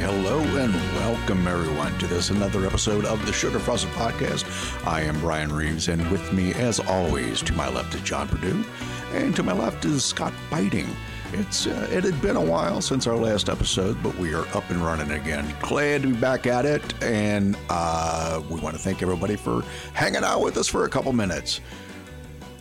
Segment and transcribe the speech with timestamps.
[0.00, 4.46] Hello and welcome everyone to this another episode of the Sugar Podcast.
[4.86, 8.64] I am Brian Reeves, and with me, as always, to my left is John Purdue,
[9.12, 10.88] and to my left is Scott Biting.
[11.32, 14.70] It's uh, it had been a while since our last episode, but we are up
[14.70, 15.52] and running again.
[15.60, 20.22] Glad to be back at it, and uh, we want to thank everybody for hanging
[20.22, 21.60] out with us for a couple minutes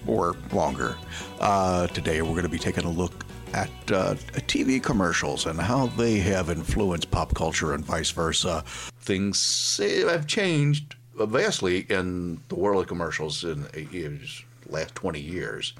[0.07, 0.97] or longer.
[1.39, 3.16] Uh, today, we're going to be taking a look
[3.53, 4.15] at uh,
[4.47, 8.63] TV commercials and how they have influenced pop culture and vice versa.
[8.99, 14.19] Things have changed vastly in the world of commercials in the
[14.67, 15.73] last 20 years.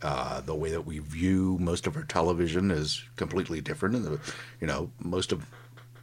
[0.00, 4.20] Uh, the way that we view most of our television is completely different, and the,
[4.60, 5.44] you know most of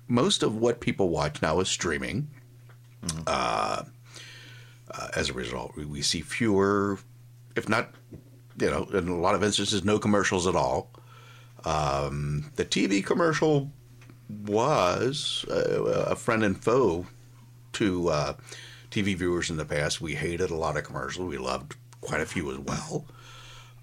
[0.09, 2.27] most of what people watch now is streaming.
[3.05, 3.22] Mm-hmm.
[3.25, 3.83] Uh,
[4.91, 6.99] uh, as a result, we, we see fewer,
[7.55, 7.94] if not
[8.59, 10.89] you know, in a lot of instances, no commercials at all.
[11.66, 13.71] Um, the TV commercial
[14.30, 17.07] was uh, a friend and foe
[17.73, 18.33] to uh,
[18.91, 20.02] TV viewers in the past.
[20.02, 21.27] We hated a lot of commercials.
[21.27, 23.05] We loved quite a few as well.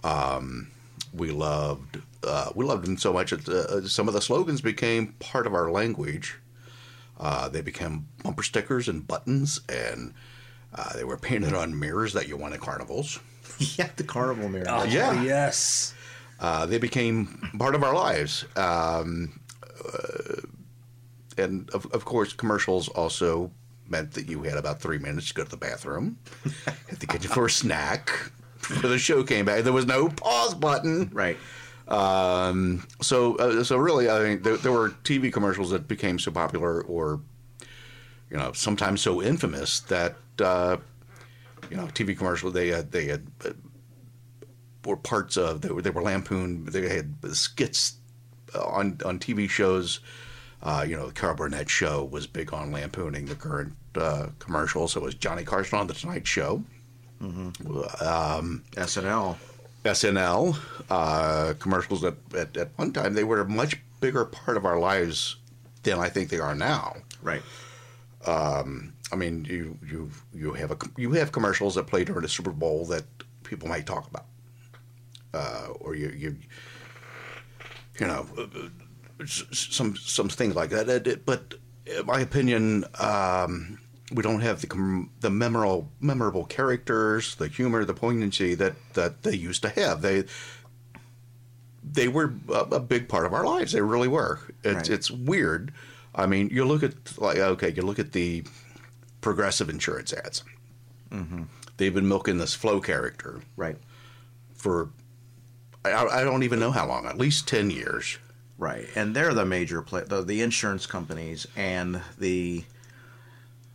[0.05, 0.71] Um,
[1.13, 5.09] we loved uh, we loved them so much that uh, some of the slogans became
[5.15, 6.39] part of our language.
[7.19, 10.15] Uh, they became bumper stickers and buttons, and
[10.75, 13.21] uh, they were painted on mirrors that you won at carnivals.
[13.59, 14.67] yeah, the carnival mirror.
[14.69, 15.23] Oh, yeah.
[15.23, 15.95] Yes.
[16.43, 17.27] Uh, they became
[17.57, 18.45] part of our lives.
[18.57, 20.41] Um, uh,
[21.39, 23.53] and of, of, course, commercials also
[23.89, 26.19] meant that you had about three minutes to go to the bathroom,
[26.89, 28.11] hit the kitchen for a snack.
[28.59, 31.11] For the show came back, there was no pause button.
[31.13, 31.37] Right.
[31.87, 36.33] Um, so, uh, so really, I mean, there, there, were TV commercials that became so
[36.33, 37.21] popular, or
[38.31, 40.77] you know, sometimes so infamous that uh,
[41.71, 42.53] you know, TV commercials.
[42.53, 43.27] They had they had
[44.85, 46.69] uh, were parts of they were, they were lampooned.
[46.69, 47.95] They had skits
[48.55, 50.01] on on TV shows.
[50.63, 54.93] Uh, you know, the Carol Burnett show was big on lampooning the current uh, commercials.
[54.93, 56.63] So it was Johnny Carson on the Tonight Show,
[57.21, 58.05] mm-hmm.
[58.05, 59.37] um, SNL,
[59.85, 60.57] SNL
[60.89, 62.05] uh, commercials.
[62.05, 65.37] At, at, at one time, they were a much bigger part of our lives
[65.83, 66.95] than I think they are now.
[67.23, 67.43] Right.
[68.25, 72.29] Um, I mean, you you you have a you have commercials that play during the
[72.29, 73.05] Super Bowl that
[73.43, 74.27] people might talk about,
[75.35, 76.37] uh, or you you
[77.99, 78.27] you know
[79.25, 81.23] some some things like that.
[81.25, 81.55] But
[81.87, 83.79] in my opinion, um,
[84.13, 89.35] we don't have the the memorable memorable characters, the humor, the poignancy that that they
[89.35, 90.03] used to have.
[90.03, 90.25] They
[91.83, 93.73] they were a, big part of our lives.
[93.73, 94.39] They really were.
[94.63, 94.91] It's right.
[94.91, 95.73] it's weird.
[96.15, 98.45] I mean, you look at like okay, you look at the
[99.21, 100.45] progressive insurance ads.
[101.11, 101.45] Mm-hmm.
[101.77, 103.77] They've been milking this Flo character, right,
[104.55, 104.91] for
[105.85, 108.19] I, I, don't even know how long, at least ten years.
[108.59, 112.65] Right, and they're the major play, the, the insurance companies and the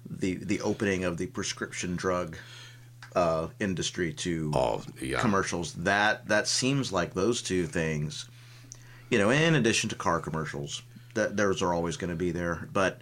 [0.09, 2.37] the the opening of the prescription drug
[3.15, 5.19] uh, industry to oh, yeah.
[5.19, 5.73] commercials.
[5.73, 8.29] That that seems like those two things,
[9.09, 10.83] you know, in addition to car commercials,
[11.15, 12.69] that those are always going to be there.
[12.71, 13.01] But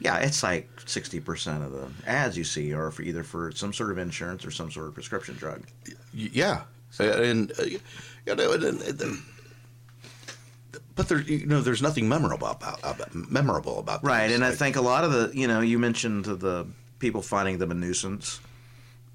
[0.00, 3.72] yeah, it's like sixty percent of the ads you see are for either for some
[3.72, 5.66] sort of insurance or some sort of prescription drug.
[6.14, 6.62] Yeah,
[7.00, 7.80] and uh, you
[8.26, 9.22] know, and, and,
[10.94, 14.30] but there, you know, there's nothing memorable about, about memorable about right.
[14.30, 16.66] And I think a lot of the, you know, you mentioned the
[16.98, 18.40] people finding them a nuisance.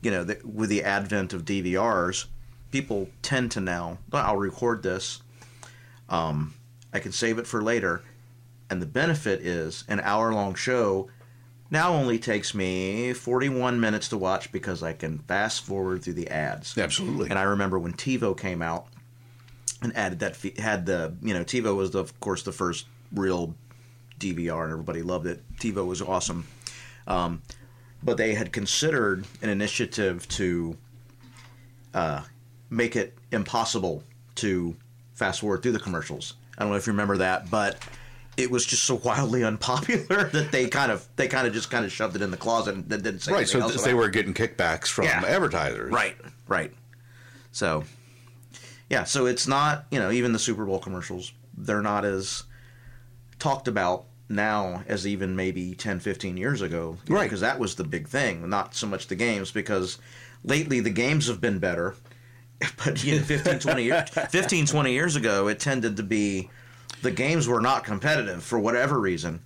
[0.02, 2.26] You know, the, with the advent of DVRs,
[2.72, 3.98] people tend to now.
[4.12, 5.22] I'll record this.
[6.10, 6.54] Um,
[6.94, 8.04] I can save it for later
[8.70, 11.10] and the benefit is an hour long show
[11.70, 16.30] now only takes me 41 minutes to watch because I can fast forward through the
[16.30, 16.78] ads.
[16.78, 17.30] Absolutely.
[17.30, 18.88] And I remember when TiVo came out
[19.82, 23.56] and added that, had the, you know, TiVo was, the, of course, the first real
[24.20, 25.42] DVR and everybody loved it.
[25.58, 26.46] TiVo was awesome.
[27.06, 27.42] Um,
[28.04, 30.78] but they had considered an initiative to
[31.94, 32.22] uh,
[32.70, 34.04] make it impossible
[34.36, 34.76] to
[35.14, 36.36] fast forward through the commercials.
[36.58, 37.78] I don't know if you remember that, but
[38.38, 41.84] it was just so wildly unpopular that they kind of they kind of just kind
[41.84, 43.48] of shoved it in the closet and didn't say right.
[43.48, 45.24] So they were getting kickbacks from yeah.
[45.26, 45.92] advertisers.
[45.92, 46.16] Right.
[46.48, 46.72] Right.
[47.52, 47.84] So
[48.90, 49.04] yeah.
[49.04, 52.44] So it's not you know even the Super Bowl commercials they're not as
[53.40, 57.84] talked about now as even maybe 10 15 years ago right because that was the
[57.84, 59.98] big thing not so much the games because
[60.44, 61.96] lately the games have been better
[62.84, 66.50] but you know 15 20 years 15 20 years ago it tended to be
[67.08, 69.40] the games were not competitive for whatever reason,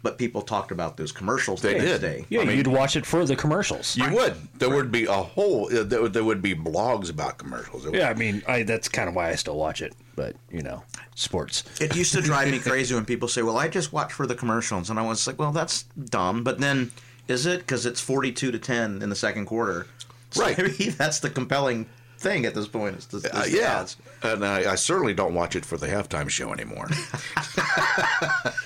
[0.00, 1.60] but people talked about those commercials.
[1.60, 2.00] They did.
[2.00, 2.24] Day.
[2.28, 3.96] Yeah, I mean, you'd watch it for the commercials.
[3.96, 4.36] You would.
[4.60, 4.76] There right.
[4.76, 5.66] would be a whole.
[5.66, 7.84] Uh, there, there, would be blogs about commercials.
[7.92, 9.92] yeah, I mean, I, that's kind of why I still watch it.
[10.14, 10.84] but you know,
[11.16, 11.64] sports.
[11.80, 14.36] It used to drive me crazy when people say, "Well, I just watch for the
[14.36, 16.92] commercials," and I was like, "Well, that's dumb." But then,
[17.26, 19.88] is it because it's forty-two to ten in the second quarter?
[20.30, 20.56] So Right.
[20.56, 21.86] Maybe that's the compelling
[22.18, 22.98] thing at this point.
[22.98, 23.96] Is the, is Uh, the yeah, ads.
[24.22, 26.88] And I, I certainly don't watch it for the halftime show anymore.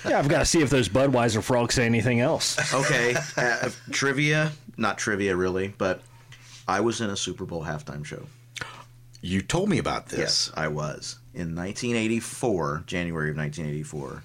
[0.07, 2.71] Yeah, I've got to see if those Budweiser frogs say anything else.
[2.73, 4.51] Okay, uh, trivia.
[4.77, 6.01] Not trivia, really, but
[6.67, 8.27] I was in a Super Bowl halftime show.
[9.21, 10.19] you told me about this.
[10.19, 14.23] Yes, I was in 1984, January of 1984,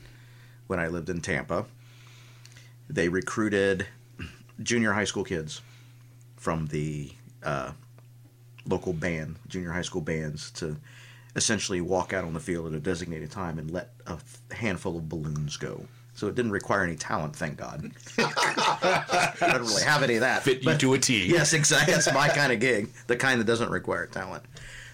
[0.66, 1.64] when I lived in Tampa.
[2.90, 3.86] They recruited
[4.62, 5.62] junior high school kids
[6.36, 7.10] from the
[7.42, 7.72] uh,
[8.66, 10.76] local band, junior high school bands, to
[11.36, 14.18] essentially walk out on the field at a designated time and let a
[14.54, 15.84] handful of balloons go.
[16.14, 17.92] So it didn't require any talent, thank God.
[18.18, 20.42] I don't really have any of that.
[20.42, 21.26] Fit you to a T.
[21.26, 21.94] Yes, exactly.
[21.94, 24.44] That's my kind of gig, the kind that doesn't require talent.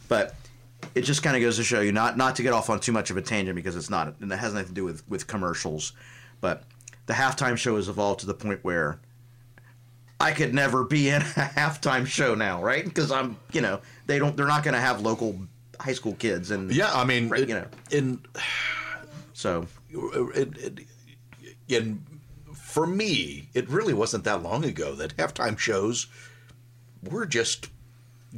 [0.08, 0.36] But
[0.94, 2.92] it just kind of goes to show you not not to get off on too
[2.92, 5.26] much of a tangent because it's not, and it has nothing to do with with
[5.26, 5.94] commercials.
[6.40, 6.64] But
[7.06, 9.00] the halftime show has evolved to the point where
[10.20, 11.24] I could never be in a
[11.56, 12.84] halftime show now, right?
[12.84, 15.38] Because I'm, you know, they don't, they're not going to have local
[15.80, 17.66] high school kids, and Yeah, I mean, you know.
[17.92, 18.26] and
[19.32, 20.78] so it, it,
[21.68, 22.02] in
[22.54, 26.06] for me, it really wasn't that long ago that halftime shows
[27.02, 27.68] were just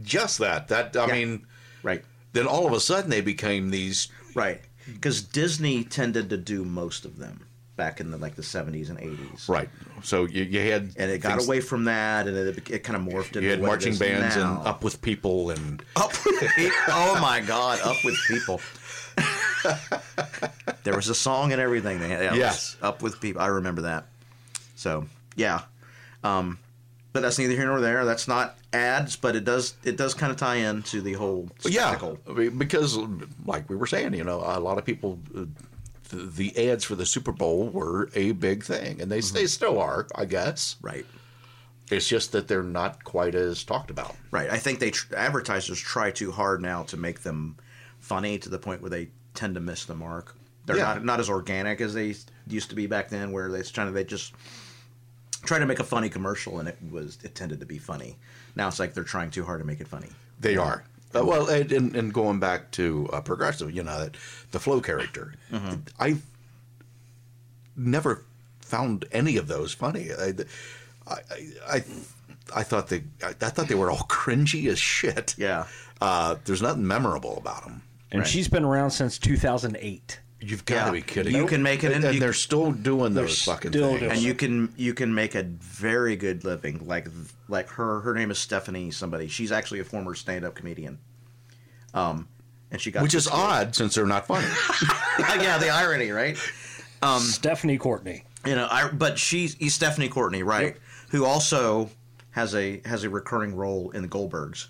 [0.03, 0.69] just that.
[0.69, 1.13] That I Yeah.
[1.13, 1.47] mean,
[1.83, 4.09] right, then all of a sudden they became these.
[4.35, 7.45] right, because Disney tended to do most of them
[7.79, 9.49] back in the like the 70s and 80s.
[9.49, 9.71] Right.
[10.03, 12.97] So you, you had and it got things- away from that, and it, it kind
[12.97, 14.59] of morphed into You had marching bands now.
[14.59, 16.77] and up with people and Up with people.
[16.89, 18.61] Oh my God, up with people.
[20.85, 21.99] there was a song and everything.
[22.01, 22.77] They had, yeah, Yes.
[22.83, 23.41] up with people.
[23.41, 24.07] I remember that.
[24.77, 25.63] So yeah,
[26.23, 26.59] um,
[27.13, 28.05] but that's neither here nor there.
[28.05, 31.89] That's not ads, but it does it does kind of tie into the whole yeah,
[31.89, 32.19] spectacle.
[32.35, 32.97] Mean, because
[33.47, 35.19] like we were saying, you know, a lot of people.
[36.09, 36.17] The,
[36.53, 39.47] the ads for the Super Bowl were a big thing, and they, they mm-hmm.
[39.47, 40.77] still are, I guess.
[40.81, 41.05] Right,
[41.91, 44.17] It's just that they're not quite as talked about.
[44.31, 44.51] right.
[44.51, 47.57] I think they tr- advertisers try too hard now to make them
[48.01, 50.35] funny to the point where they tend to miss the mark.
[50.67, 50.95] They're Yeah.
[50.95, 52.15] not not as organic as they
[52.47, 54.35] used to be back then, where they trying to they just
[55.45, 58.17] try to make a funny commercial and it was it tended to be funny.
[58.55, 60.09] Now it's like they're trying too hard to make it funny.
[60.41, 60.85] They are.
[61.15, 64.17] Uh, well, and, and, and going back to uh, progressive, you know, that
[64.51, 65.35] the Flo character,
[65.99, 66.17] I
[67.77, 68.25] never
[68.61, 70.11] found any of those funny.
[70.13, 70.35] I,
[71.07, 71.17] I,
[71.69, 71.85] I,
[72.55, 75.35] I thought they, I, I thought they were all cringy as shit.
[75.39, 75.67] Yeah.
[76.01, 77.83] Uh, there's nothing memorable about them.
[78.11, 78.29] And Right.
[78.29, 80.21] she's been around since 2008.
[80.41, 81.35] You've got to be kidding.
[81.35, 81.49] You me.
[81.49, 84.13] can make it and, and you- they're still doing They're those fucking still things.
[84.13, 86.87] And you can you can make a very good living.
[86.87, 87.09] Like
[87.49, 89.27] like her her name is Stephanie somebody.
[89.29, 90.99] She's actually a former stand up comedian.
[91.95, 92.29] Um
[92.71, 94.47] and she got Which is odd since they're not funny.
[95.43, 96.37] yeah, the irony, right?
[97.03, 98.25] Um, Stephanie Courtney.
[98.47, 100.75] You know, I but she's he's Stephanie Courtney, right?
[100.75, 100.79] Yep.
[101.11, 101.91] Who also
[102.31, 104.67] has a has a recurring role in the Goldbergs.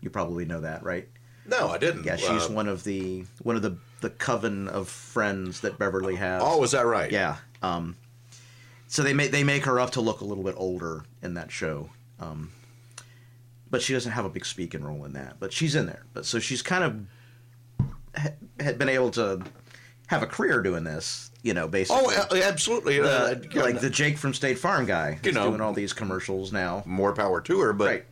[0.00, 1.08] You probably know that, right?
[1.46, 2.04] no, I didn't.
[2.04, 6.16] Yeah, she's Uh, one of the one of the the coven of friends that Beverly
[6.16, 6.42] has.
[6.44, 7.10] Oh, is that right?
[7.10, 7.36] yeah.
[7.62, 7.96] Um,
[8.88, 11.50] so they make they make her up to look a little bit older in that
[11.52, 12.50] show, um,
[13.70, 15.36] but she doesn't have a big speaking role in that.
[15.38, 16.04] But she's in there.
[16.12, 19.42] But so she's kind of ha- had been able to
[20.08, 21.30] have a career doing this.
[21.42, 22.14] You know, basically.
[22.16, 23.00] Oh, absolutely.
[23.00, 25.48] Uh, like the Jake from State Farm guy, who's know.
[25.48, 26.82] doing all these commercials now.
[26.84, 28.04] more power to her, but Right.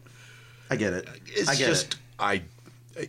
[0.70, 1.08] I get it.
[1.26, 1.98] it's I get just it.
[2.18, 2.42] I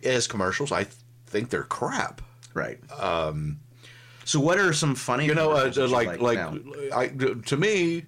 [0.04, 0.88] as commercials, I
[1.28, 2.22] think they're crap.
[2.54, 2.80] Right.
[3.00, 3.60] Um,
[4.26, 5.26] so what are some funny?
[5.26, 6.94] You know, uh, commercials that you like like?
[6.94, 7.08] I,
[7.46, 8.06] to me,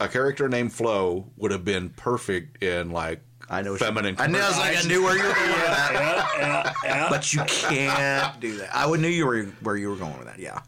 [0.00, 3.76] a character named Flo would have been perfect in like I know.
[3.76, 4.16] feminine.
[4.18, 4.38] I knew.
[4.38, 6.32] I was like, I knew where you were going with that.
[6.38, 7.08] yeah, yeah.
[7.08, 8.74] But you can't do that.
[8.74, 10.38] I would knew you were where you were going with that.
[10.38, 10.60] Yeah.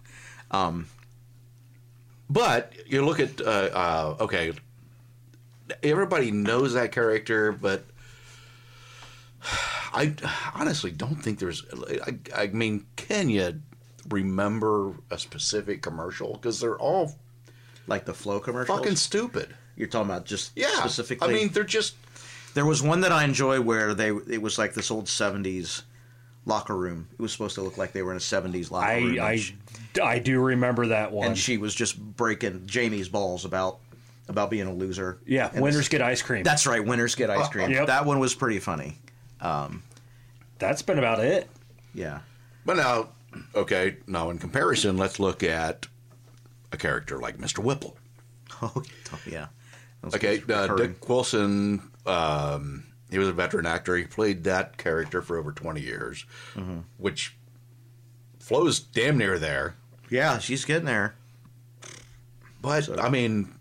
[0.51, 0.87] Um,
[2.31, 4.53] But you look at uh, uh, okay,
[5.83, 7.85] everybody knows that character, but
[9.99, 10.15] I
[10.55, 11.65] honestly don't think there's.
[12.07, 13.61] I, I mean, can you
[14.09, 16.33] remember a specific commercial?
[16.35, 17.15] Because they're all
[17.87, 18.79] Like the Flo commercials.
[18.79, 19.55] fucking stupid.
[19.77, 21.29] You're talking about just Yeah, specifically.
[21.29, 21.95] I mean, they're just
[22.55, 25.83] there was one that I enjoy where they it was like this old '70s
[26.47, 27.09] locker room.
[27.13, 29.05] It was supposed to look like they were in a '70s locker room.
[29.05, 29.57] I, and I, she-
[30.03, 31.29] I do remember that one.
[31.29, 33.79] and she was just breaking Jamie's balls about
[34.29, 35.19] about being a loser.
[35.27, 36.43] yeah, And winners this- get ice cream.
[36.43, 36.85] That's right.
[36.85, 37.71] Winners get ice uh, cream.
[37.71, 37.87] Yep.
[37.87, 38.99] That one was pretty funny.
[39.41, 39.83] Um,
[40.59, 41.49] That's been about it.
[41.95, 42.21] Yeah.
[42.67, 43.09] But now,
[43.55, 45.87] okay, now in comparison, let's look at
[46.73, 47.59] a character like Mr.
[47.63, 47.97] Whipple.
[48.61, 48.83] Oh
[49.31, 49.47] yeah.
[50.15, 50.75] Okay, uh.
[50.77, 53.97] Dick Wilson, um, he was a veteran actor.
[53.97, 56.25] He played that character for over 20 years,
[56.55, 56.79] Mm-hmm.
[56.97, 57.37] which
[58.41, 59.77] Flo's damn near there.
[60.11, 61.15] Yeah, she's getting there.
[62.61, 63.55] But I mean,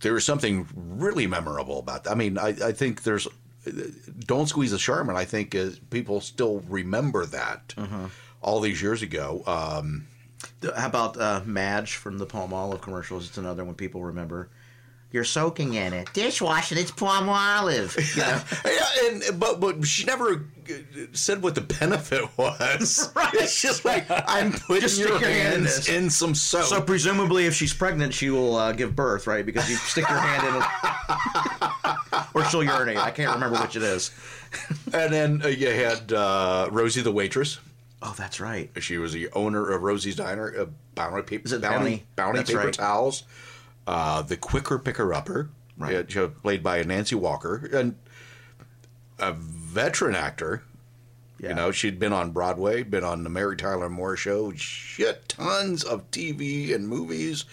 [0.00, 2.04] there is something really memorable about.
[2.04, 2.12] That.
[2.12, 3.28] I mean, I, I think there's
[4.26, 7.74] "Don't Squeeze a Charmin." I think is, people still remember that
[8.40, 9.42] all these years ago.
[9.46, 10.06] Um,
[10.76, 13.28] How about uh, Madge from the Palmolive commercials?
[13.28, 14.48] It's another one people remember.
[15.12, 16.12] You're soaking in it.
[16.14, 17.96] Dishwashing, it's Palmolive.
[18.16, 18.42] You know?
[18.64, 20.72] yeah, and but but she never uh,
[21.12, 23.10] said what the benefit was.
[23.16, 23.34] Right.
[23.34, 25.88] It's just like I'm putting Just your stick your hand in hands this.
[25.88, 26.64] in some soap.
[26.64, 29.44] so presumably, if she's pregnant, she will uh, give birth, right?
[29.44, 32.96] Because you stick your hand in it, or she'll urinate.
[32.96, 34.10] I can't remember which it is.
[34.94, 37.58] and then uh, you had uh, Rosie the waitress.
[38.02, 38.70] Oh, that's right.
[38.80, 42.38] She was the owner of Rosie's Diner, uh, Bounty paper, Is it Bounty, Bounty?
[42.38, 42.74] Bounty paper right.
[42.74, 43.22] towels,
[43.86, 46.16] uh, the Quicker Picker Upper, Right.
[46.16, 47.96] uh, played by Nancy Walker, and
[49.18, 50.62] a veteran actor.
[51.40, 51.50] Yeah.
[51.50, 55.82] You know, she'd been on Broadway, been on the Mary Tyler Moore Show, shit, tons
[55.82, 57.44] of TV and movies.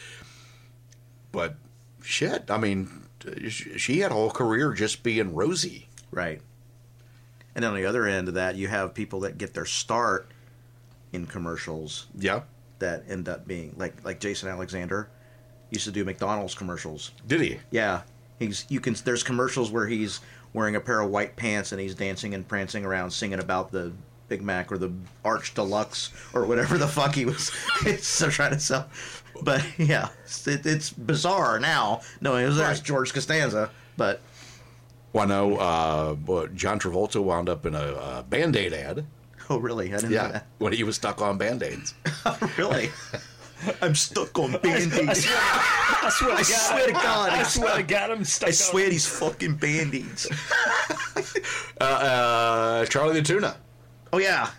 [1.31, 1.55] But
[2.03, 3.03] shit, I mean,
[3.39, 5.87] she had a whole career just being Rosie.
[6.11, 6.41] Right.
[7.55, 10.29] And on the other end of that, you have people that get their start
[11.11, 12.41] in commercials Yeah,
[12.77, 15.09] that end up being like like Jason Alexander
[15.71, 17.11] used to do McDonald's commercials.
[17.27, 17.59] did he?
[17.71, 18.01] Yeah,
[18.39, 18.95] he's you can.
[19.03, 20.19] There's commercials where he's
[20.53, 23.91] wearing a pair of white pants and he's dancing and prancing around, singing about the
[24.29, 24.91] Big Mac or the
[25.25, 27.49] Arch Deluxe or whatever the fuck he was
[28.31, 28.89] trying to sell.
[29.41, 32.81] But yeah, it's, it, it's bizarre now knowing it was Right.
[32.83, 34.21] George Costanza, but
[35.13, 39.05] Well, I know uh, John Travolta wound up in a, uh Band Aid ad.
[39.49, 39.87] oh really?
[39.93, 40.47] I didn't know Yeah, that.
[40.57, 41.93] when he was stuck on Band Aids.
[42.57, 42.89] Really?
[43.81, 45.27] I'm stuck on band-aids.
[45.29, 48.47] I swear, I swear to God, I swear to God, I'm stuck.
[48.47, 50.27] I on- swear these fucking band-aids.
[51.81, 53.55] Uh, uh, Charlie the Tuna.
[54.11, 54.49] Oh yeah.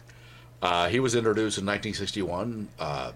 [0.63, 2.69] Uh, he was introduced in 1961.
[2.79, 3.13] Uh,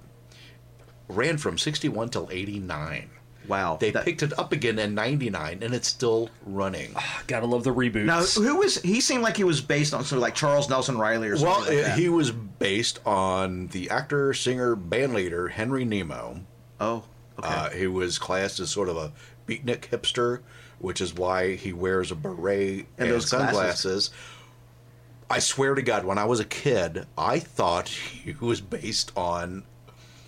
[1.08, 3.08] ran from 61 till 89.
[3.48, 3.76] Wow.
[3.80, 6.94] They That- picked it up again in 99, and it's still running.
[7.26, 8.04] Gotta love the reboots.
[8.04, 9.00] Now, who was he?
[9.00, 11.60] Seemed like he was based on sort of like Charles Nelson Reilly or something Well,
[11.60, 11.98] like it- that.
[11.98, 16.40] he was based on the actor, singer, band leader Henry Nemo.
[16.80, 17.04] oh,
[17.38, 17.48] okay.
[17.48, 19.12] Uh, he was classed as sort of a
[19.46, 20.40] beatnik hipster,
[20.78, 24.10] which is why he wears a beret and, And those sunglasses.
[25.30, 29.64] I swear to God, when I was a kid, I thought he was based on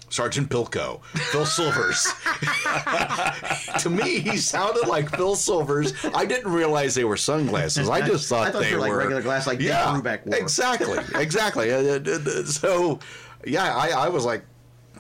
[0.09, 2.07] Sergeant Bilko, Phil Silvers.
[3.83, 5.93] to me, he sounded like Phil Silvers.
[6.15, 7.89] I didn't realize they were sunglasses.
[7.89, 11.73] I just thought, I thought they were like regular glass, like Dick yeah, exactly, exactly.
[11.73, 13.01] Uh, uh, uh, so,
[13.45, 14.45] yeah, I, I was like,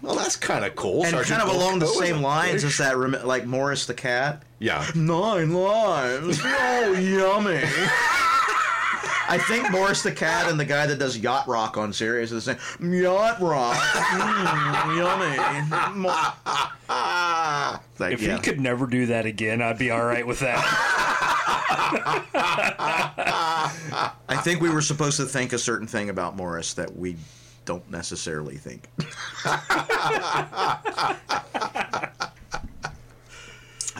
[0.02, 1.02] well, that's kind of cool.
[1.02, 4.42] and Sergeant kind of along the same lines as that, like Morris the cat.
[4.58, 4.86] Yeah.
[4.94, 6.40] Nine lives.
[6.78, 7.62] Oh, yummy.
[9.28, 12.44] I think Morris the cat and the guy that does yacht rock on Sirius is
[12.44, 13.76] saying yacht rock.
[13.76, 15.36] Mm, yummy.
[17.98, 18.36] Like, if yeah.
[18.36, 20.58] he could never do that again, I'd be all right with that.
[24.28, 27.16] I think we were supposed to think a certain thing about Morris that we
[27.64, 28.88] don't necessarily think.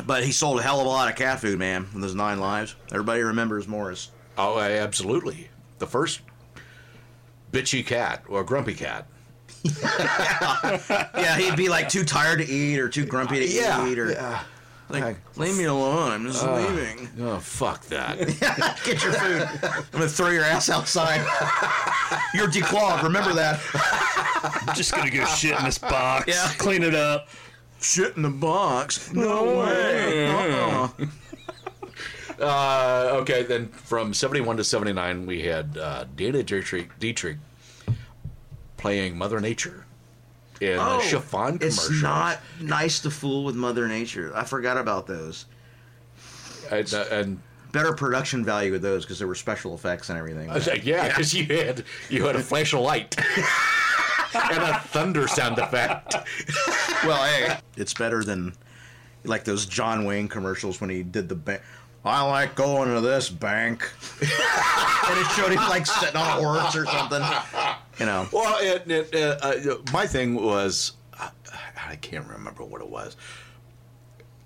[0.07, 2.39] but he sold a hell of a lot of cat food, man, in those nine
[2.39, 2.77] lives.
[2.93, 4.11] Everybody remembers Morris.
[4.39, 5.49] Oh, I- absolutely.
[5.79, 6.21] The first
[7.53, 9.07] bitchy cat or grumpy cat.
[11.17, 14.43] Yeah, he'd be like too tired to eat or too grumpy to eat or yeah.
[14.89, 16.13] like, leave me alone.
[16.13, 16.57] I'm just ah.
[16.57, 17.09] leaving.
[17.21, 18.19] Oh, fuck that.
[18.85, 19.49] Get your food.
[19.63, 21.21] I'm gonna throw your ass outside.
[22.35, 23.03] You're declawed.
[23.03, 23.61] Remember that.
[24.69, 26.27] I'm just gonna go shit in this box.
[26.29, 26.53] Yeah.
[26.59, 27.29] Clean it up.
[27.81, 29.13] Shit in the box.
[29.13, 30.29] No way.
[30.29, 30.89] Uh-uh.
[32.41, 37.39] Uh, okay, then from 71 to 79, we had uh, Dena Dietrich, Dietrich
[38.77, 39.87] playing Mother Nature
[40.61, 41.63] in a chiffon commercial.
[41.63, 44.33] Oh, It's not nice to fool with Mother Nature.
[44.35, 45.47] I forgot about those.
[46.71, 47.41] And, uh, and
[47.73, 50.49] Better production value with those because there were special effects and everything.
[50.49, 53.15] Like, yeah, because you had you had a flash of light
[54.35, 56.15] and a thunder sound effect.
[57.05, 58.55] well, hey, it's better than
[59.25, 61.61] like those John Wayne commercials when he did the bank.
[62.07, 66.77] I like going to this bank, and it showed him like sitting on a horse
[66.77, 67.23] or something.
[67.99, 71.31] You know, Well, it, it, uh, uh, my thing was I,
[71.91, 73.17] I can't remember what it was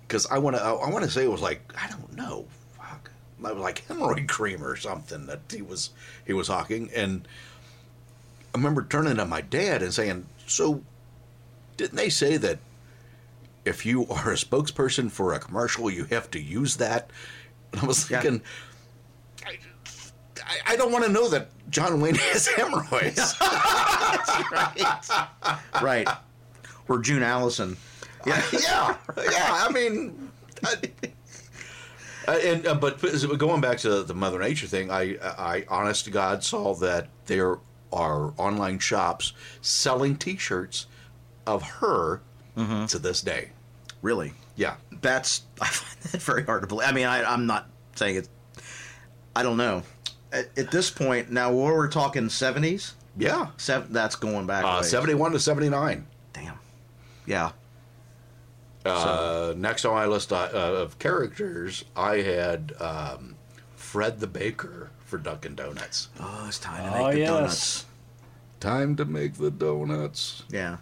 [0.07, 2.45] because I want to I want to say it was like I don't know,
[2.77, 5.91] fuck, like hemorrhoid cream or something that he was
[6.25, 7.27] he was hawking, and
[8.53, 10.81] I remember turning to my dad and saying, "So,
[11.77, 12.59] didn't they say that
[13.65, 17.09] if you are a spokesperson for a commercial, you have to use that?"
[17.73, 18.21] And I was Yeah.
[18.21, 18.41] thinking.
[19.45, 23.35] I, I don't want to know that John Wayne has hemorrhoids.
[24.51, 25.09] right.
[25.81, 26.07] right.
[26.89, 27.77] Or June Allyson.
[28.25, 29.65] yeah, yeah, yeah.
[29.65, 30.29] I mean,
[30.65, 30.75] I,
[32.27, 32.99] uh, and uh, but
[33.37, 37.59] going back to the Mother Nature thing, I, I, honest to God, saw that there
[37.93, 40.87] are online shops selling T-shirts
[41.47, 42.21] of her
[42.55, 43.51] to this day.
[44.01, 44.33] Really?
[44.55, 46.87] Yeah, That's I find that very hard to believe.
[46.87, 48.27] I mean, I, I'm not saying it.
[49.35, 49.83] I don't know.
[50.31, 52.93] At, at this point, now what we're talking seventies.
[53.17, 53.47] yeah.
[53.57, 53.91] Seven.
[53.93, 54.63] That's going back.
[54.65, 54.81] Uh.
[54.81, 56.05] Seventy-one to seventy-nine.
[56.33, 56.59] Damn.
[57.25, 57.51] Yeah.
[58.85, 63.35] Uh, next on my list uh, of characters, I had um,
[63.75, 66.09] Fred the Baker for Dunkin' Donuts.
[66.19, 67.29] Oh, it's time to make Oh, the yes.
[67.29, 67.85] donuts.
[68.59, 70.43] Time to make the donuts.
[70.49, 70.77] Yeah.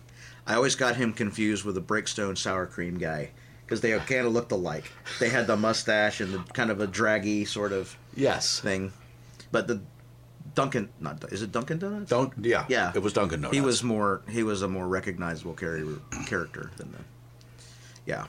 [0.48, 3.32] I always got him confused with the Breakstone sour cream guy
[3.70, 4.92] because they kind of looked alike.
[5.20, 8.60] They had the mustache and the kind of a draggy sort of Yes.
[8.60, 8.92] thing,
[9.52, 9.82] but the
[10.56, 12.10] Duncan not is it Dunkin' Donuts?
[12.10, 12.34] Don't.
[12.44, 12.66] Yeah.
[12.68, 13.56] Yeah, It was Dunkin' Donuts.
[13.56, 14.22] He was more.
[14.28, 16.98] He was a more recognizable character than the.
[18.08, 18.26] Yeah,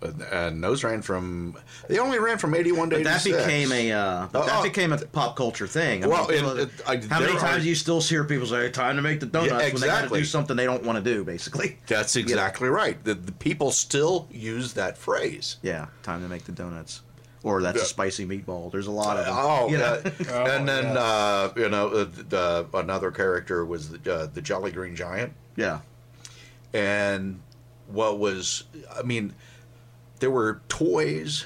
[0.00, 1.56] And, and those ran from.
[1.88, 3.44] They only ran from eighty-one to but that 86.
[3.44, 3.90] became a.
[3.92, 4.62] Uh, but Oh, that oh.
[4.62, 6.04] became a pop culture thing.
[6.04, 8.22] I Well, people- and, uh, I- how many there times are- do you still hear
[8.24, 10.84] people say "time to make the donuts" when they got to do something they don't
[10.84, 11.24] want to do?
[11.24, 13.02] Basically, That's exactly right.
[13.02, 15.56] The, the people still use that phrase.
[15.62, 17.00] yeah, time to make the donuts,
[17.42, 18.70] or that's a spicy meatball.
[18.70, 19.34] There's a lot of them.
[19.36, 20.00] Oh, you know?
[20.04, 21.00] uh, Oh, and then yeah.
[21.00, 25.80] uh, you know uh, the, another character was the, uh, the Jolly Green Giant, yeah,
[26.72, 27.40] and
[27.88, 28.64] what was
[28.96, 29.34] I mean,
[30.20, 31.44] there were toys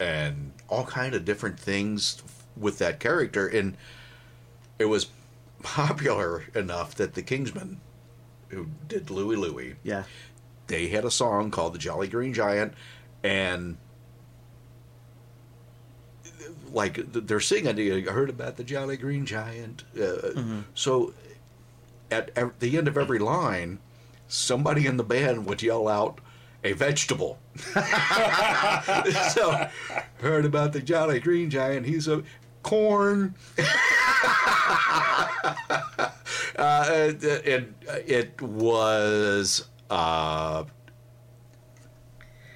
[0.00, 2.22] and all kind of different things
[2.56, 3.76] with that character, and
[4.78, 5.06] it was
[5.62, 7.76] popular enough that the Kingsmen,
[8.48, 10.04] who did Louie Louie, yeah.
[10.68, 12.74] they had a song called the Jolly Green Giant,
[13.24, 13.76] and
[16.72, 21.14] like th- they're singing, "I heard about the Jolly Green Giant." Uh, So
[22.10, 23.78] at ev- the end of every line,
[24.28, 26.20] somebody in the band would yell out
[26.64, 27.38] a vegetable.
[29.32, 29.68] so
[30.20, 31.86] heard about the Jolly Green Giant.
[31.86, 32.22] He's a
[32.62, 33.34] corn.
[36.56, 37.74] uh, and, and
[38.06, 40.64] it was uh,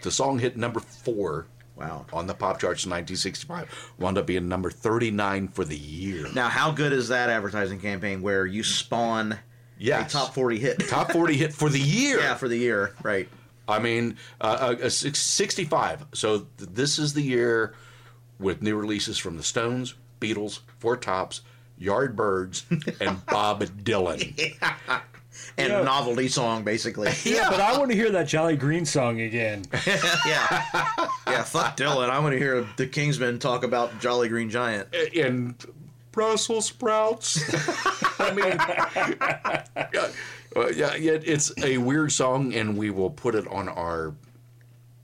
[0.02, 2.04] the song hit number four Wow.
[2.12, 3.92] on the pop charts in 1965.
[3.98, 6.26] Wound up being number 39 for the year.
[6.34, 9.38] Now, how good is that advertising campaign where you spawn
[9.78, 10.14] Yes.
[10.14, 10.78] a top forty hit?
[10.86, 12.18] Top 40 hit for the year.
[12.20, 13.26] yeah, for the year, right?
[13.68, 16.06] I mean, uh, a, a 65.
[16.14, 17.74] So th- this is the year
[18.38, 21.42] with new releases from the Stones, Beatles, Four Tops,
[21.80, 22.64] Yardbirds,
[23.00, 24.34] and Bob Dylan.
[25.56, 25.80] And Yeah.
[25.80, 27.10] a novelty song, basically.
[27.24, 29.64] Yeah, but I want to hear that Jolly Green song again.
[30.26, 30.64] yeah,
[31.26, 31.42] yeah.
[31.42, 32.10] Fuck Dylan.
[32.10, 34.88] I want to hear the Kingsmen talk about Jolly Green Giant.
[35.16, 35.54] and
[36.12, 37.42] Brussels sprouts.
[38.20, 40.08] I mean, yeah,
[40.56, 44.14] uh, yeah, yeah, it's a weird song, and we will put it on our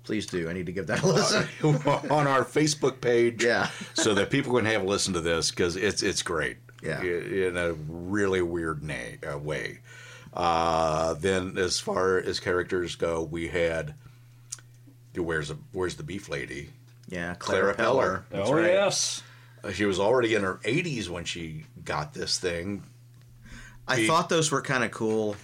[0.04, 0.48] Please do.
[0.48, 1.46] I need to give that a listen.
[2.10, 3.68] on our Facebook page, Yeah.
[3.92, 7.02] so that people can have a listen to this because it's it's great, Yeah.
[7.02, 8.94] in a really weird na-
[9.30, 9.80] uh, way.
[10.32, 13.94] Uh, then, as far as characters go, we had
[15.14, 16.70] where's the where's the beef lady?
[17.08, 18.22] Yeah, Clara Clara Peller.
[18.30, 18.46] Peller.
[18.46, 18.64] oh, right.
[18.72, 19.22] yes.
[19.64, 22.84] Uh, She was already in her 80s when she got this thing.
[23.88, 25.36] I thought those were kind of cool,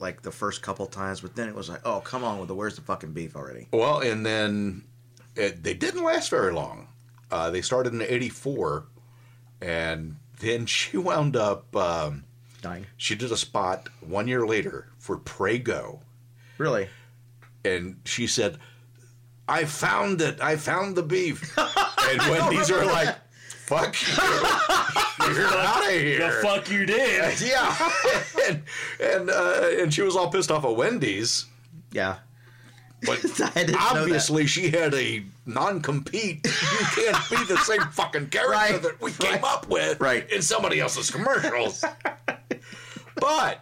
[0.00, 2.54] like the first couple times, but then it was like, oh, come on with the
[2.54, 3.68] where's the fucking beef already?
[3.72, 4.84] Well, and then
[5.36, 6.88] it, they didn't last very long.
[7.30, 8.86] Uh, they started in '84,
[9.60, 11.74] and then she wound up.
[11.76, 12.24] Um,
[12.60, 12.86] Dying.
[12.96, 16.00] she did a spot one year later for Prego,
[16.58, 16.88] Really?
[17.64, 18.58] and she said,
[19.46, 20.40] "I found it.
[20.40, 23.14] I found the beef." and Wendy's are like,
[23.66, 25.02] "Fuck you!
[25.26, 27.40] You're out of here." The fuck you did.
[27.40, 27.90] yeah,
[28.48, 28.62] and
[29.00, 31.46] and, uh, and she was all pissed off at Wendy's.
[31.92, 32.16] Yeah.
[33.06, 33.96] But I didn't know that.
[33.96, 36.44] obviously, she had a non-compete.
[36.44, 40.28] You can't be the same fucking character Right, that we came up with Right.
[40.30, 41.84] in somebody else's commercials.
[43.16, 43.60] but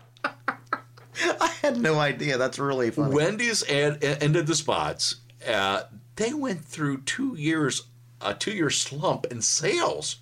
[1.41, 2.39] I had no idea.
[2.39, 3.15] That's really funny.
[3.15, 5.17] Wendy's and, ended the spots.
[5.47, 5.83] Uh,
[6.17, 7.83] they went through two years,
[8.23, 10.17] a two-year slump in sales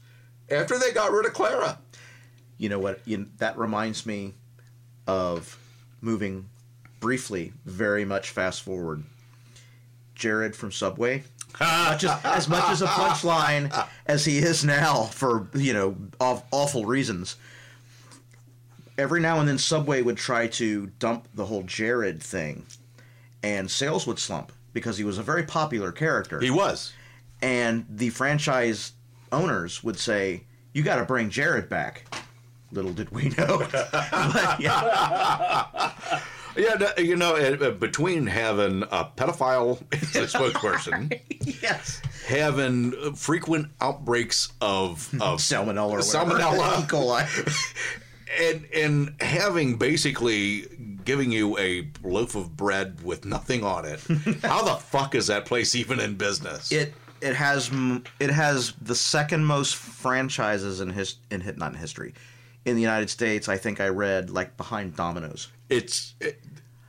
[0.51, 1.79] after they got rid of Clara.
[2.59, 3.01] you know what?
[3.05, 4.35] You, that reminds me
[5.07, 5.59] of
[6.01, 6.49] moving
[7.01, 9.05] briefly, very much fast forward.
[10.15, 11.25] Jared from Subway.
[11.61, 16.43] much as, as much as a punchline as he is now for you know aw-
[16.51, 17.37] awful reasons.
[18.99, 22.65] Every now and then, Subway would try to dump the whole Jared thing,
[23.43, 26.41] and sales would slump because he was a very popular character.
[26.41, 26.93] He was.
[27.43, 28.93] and the franchise
[29.35, 32.07] owners would say, "You got to bring Jared back."
[32.73, 33.59] Little did we know.
[33.73, 35.67] but, yeah,
[36.57, 41.21] Yeah, you know, uh, uh, between having a pedophile as a spokesperson,
[41.63, 42.01] yes.
[42.27, 46.87] having uh, frequent outbreaks of of Salmonella or salmonella, E.
[46.87, 47.27] coli.
[48.41, 50.67] and and having basically
[51.05, 54.01] giving you a loaf of bread with nothing on it.
[54.43, 56.71] How the fuck is that place even in business?
[56.71, 57.71] It it has
[58.21, 62.15] it has the second most franchises in his in hit not in history.
[62.65, 65.49] In the United States, I think I read like behind Domino's.
[65.69, 66.41] it's it,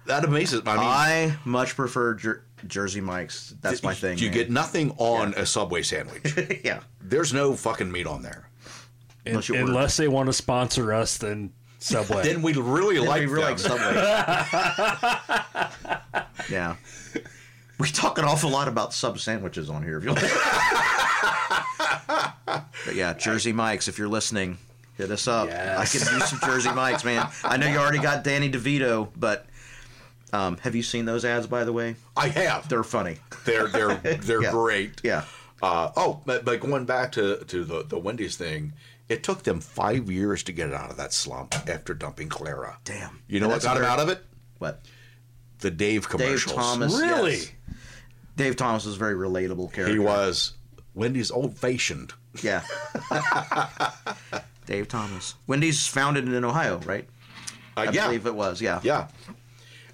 [0.05, 0.61] that amazes.
[0.65, 3.55] I mean, I much prefer Jer- Jersey Mike's.
[3.61, 4.17] That's my thing.
[4.17, 4.33] You man.
[4.33, 6.61] get nothing on a Subway sandwich.
[6.63, 6.81] yeah.
[7.01, 8.49] There's no fucking meat on there.
[9.25, 9.55] Unless you.
[9.55, 12.23] Unless they want to sponsor us, then Subway.
[12.23, 13.59] Then we really Then like we really like.
[13.59, 13.93] Subway.
[16.49, 16.75] yeah.
[17.79, 19.97] We talk an awful lot about sub sandwiches on here.
[19.97, 20.21] If you like.
[22.85, 23.87] but yeah, Jersey Mike's.
[23.87, 24.57] If you're listening,
[24.97, 25.47] hit us up.
[25.49, 25.77] Yes.
[25.77, 27.27] I could use some Jersey Mike's, man.
[27.43, 29.45] I know you already got Danny DeVito, but
[30.33, 31.47] um, have you seen those ads?
[31.47, 32.69] By the way, I have.
[32.69, 33.17] they're funny.
[33.45, 34.51] They're they're they're Yeah.
[34.51, 35.01] great.
[35.03, 35.25] Yeah.
[35.63, 38.73] Uh, oh, but, but going back to, to the, the Wendy's thing,
[39.09, 42.77] it took them five years to get it out of that slump after dumping Clara.
[42.83, 43.21] Damn.
[43.27, 44.23] You know what that's got a him out of it?
[44.59, 44.81] What?
[45.59, 46.55] The Dave Dave commercials.
[46.55, 46.99] Thomas.
[46.99, 47.35] Really?
[47.37, 47.51] yes.
[48.35, 49.93] Dave Thomas was a very relatable character.
[49.93, 50.53] He was
[50.93, 52.13] Wendy's old fashioned.
[52.41, 52.63] Yeah.
[54.65, 55.35] Dave Thomas.
[55.47, 57.07] Wendy's founded in Ohio, right?
[57.77, 58.07] Uh, I yeah.
[58.07, 58.61] believe it was.
[58.61, 58.79] Yeah.
[58.83, 59.07] Yeah.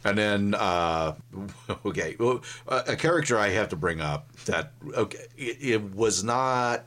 [0.04, 1.14] And then, uh,
[1.86, 6.86] okay, a a character I have to bring up that, okay, it, it was not,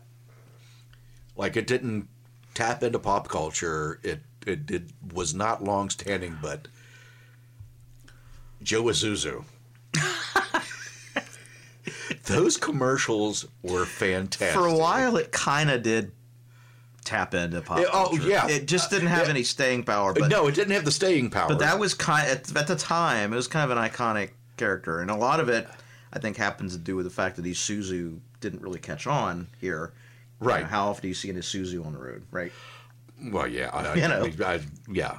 [1.36, 2.08] like, it didn't
[2.54, 4.00] tap into pop culture.
[4.02, 4.82] It, it, it
[5.12, 6.66] was not long standing, but
[8.64, 9.44] Joe Isuzu.
[12.24, 14.58] Those commercials were fantastic.
[14.58, 16.10] For a while, it kind of did
[17.04, 17.80] tap into pop.
[17.92, 18.26] Oh, culture.
[18.28, 18.48] yeah.
[18.48, 19.30] It just didn't have Yeah.
[19.30, 20.14] any staying power.
[20.14, 21.48] But no, it didn't have the staying power.
[21.48, 23.32] but that was kind at, at the time.
[23.34, 25.68] It was kind of an iconic character, and a lot of it,
[26.14, 29.92] I think, happens to do with the fact that Isuzu didn't really catch on here.
[30.40, 30.62] You Right.
[30.62, 32.22] know, how often do you see an Isuzu on the road?
[32.30, 32.52] Right.
[33.22, 34.46] Well, yeah, I, I, You know.
[34.46, 35.18] I, yeah.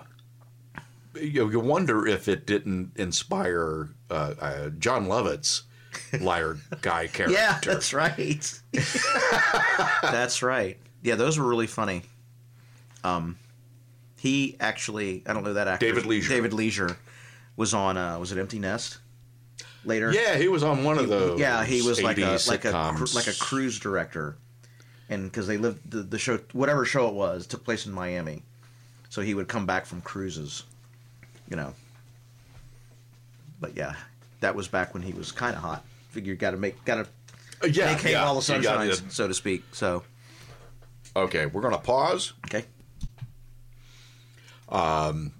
[1.15, 5.63] You, you wonder if it didn't inspire uh, uh, Jon Lovitz
[6.19, 7.37] liar guy character.
[7.37, 8.61] Yeah, that's right.
[10.01, 10.77] that's right.
[11.03, 12.03] Yeah, those were really funny.
[13.03, 13.37] Um,
[14.19, 15.85] he actually, I don't know that actor.
[15.85, 16.29] David Leisure.
[16.29, 16.97] David Leisure
[17.55, 17.97] was on.
[17.97, 18.97] Uh, was it Empty Nest?
[19.83, 20.11] Later.
[20.11, 21.39] Yeah, he was on one of those.
[21.39, 24.35] Yeah, he was like a 80s like a like a cruise director,
[25.09, 28.41] and because they lived the, the show whatever show it was took place in Miami,
[29.09, 30.63] so he would come back from cruises,
[31.49, 31.73] you know.
[33.59, 33.93] But yeah,
[34.41, 35.83] that was back when he was kind of hot.
[36.09, 37.07] Figure got to make got to
[37.63, 39.11] Uh, yeah, make hay yeah, while the sun you got shines, it.
[39.11, 39.63] so to speak.
[39.73, 40.03] So
[41.15, 42.33] Okay, we're gonna pause.
[42.45, 42.65] okay,
[44.69, 45.31] Um.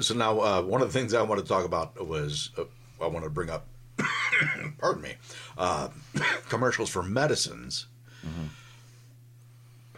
[0.00, 2.64] So now, uh, one of the things I wanted to talk about was uh,
[3.00, 3.66] I wanted to bring up.
[4.78, 5.14] pardon me.
[5.58, 5.88] Uh,
[6.48, 7.86] commercials for medicines.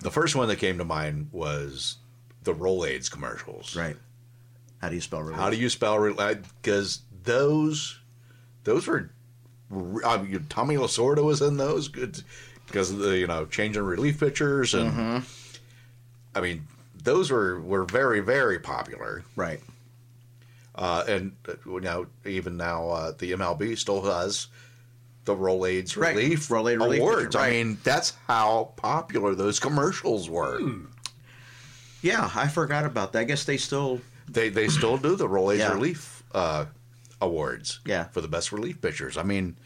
[0.01, 1.97] The first one that came to mind was
[2.43, 3.75] the Rolaids commercials.
[3.77, 3.97] right.
[4.85, 5.37] How do you spell relief?
[5.39, 5.99] How do you spell
[6.63, 7.99] because those
[8.65, 9.11] those were
[10.05, 12.23] I mean, Tommy Lasorda was in those good
[12.67, 15.19] because of the you know changing relief pitchers and Mm-hmm.
[16.35, 16.67] I mean
[17.03, 19.61] those were were very very popular right?
[20.75, 24.49] uh, and uh, now even now uh, the MLB still has
[25.25, 26.15] the Rolaids Right.
[26.17, 27.23] Relief Rolaids Relief Awards.
[27.27, 30.61] picture, I mean that's how popular those commercials were.
[32.03, 33.21] Yeah, I forgot about that.
[33.21, 35.73] I guess they still They they still do the Rolaids Yeah.
[35.73, 36.67] Relief uh,
[37.21, 37.81] Awards.
[37.85, 38.05] Yeah.
[38.05, 39.17] for the best relief pitchers.
[39.17, 39.57] I mean.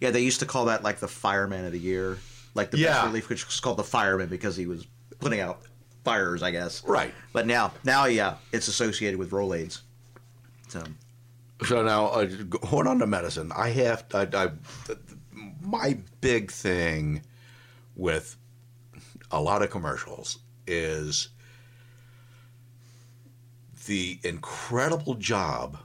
[0.00, 2.18] Yeah, they used to call that like the fireman of the year.
[2.54, 2.92] Like the Yeah.
[2.94, 4.86] best relief, which was called the fireman because he was
[5.18, 5.62] putting out
[6.04, 6.84] fires, I guess.
[6.84, 7.12] Right.
[7.32, 9.80] But now, now, yeah, it's associated with Rolaids.
[10.68, 10.82] So,
[11.66, 14.50] So now, uh, going on to medicine, I have I, I,
[15.60, 17.22] my big thing
[17.96, 18.36] with
[19.30, 21.28] a lot of commercials is
[23.86, 25.78] the incredible job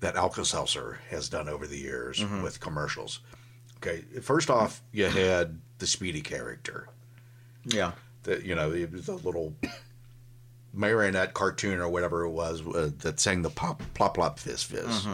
[0.00, 3.20] that Alka-Seltzer has done over the years with commercials.
[3.76, 6.88] Okay, first off, you had the Speedy character,
[7.64, 7.92] yeah,
[8.24, 9.54] the you know the, the little
[10.72, 15.06] marionette cartoon or whatever it was uh, that sang the pop plop plop fizz fizz.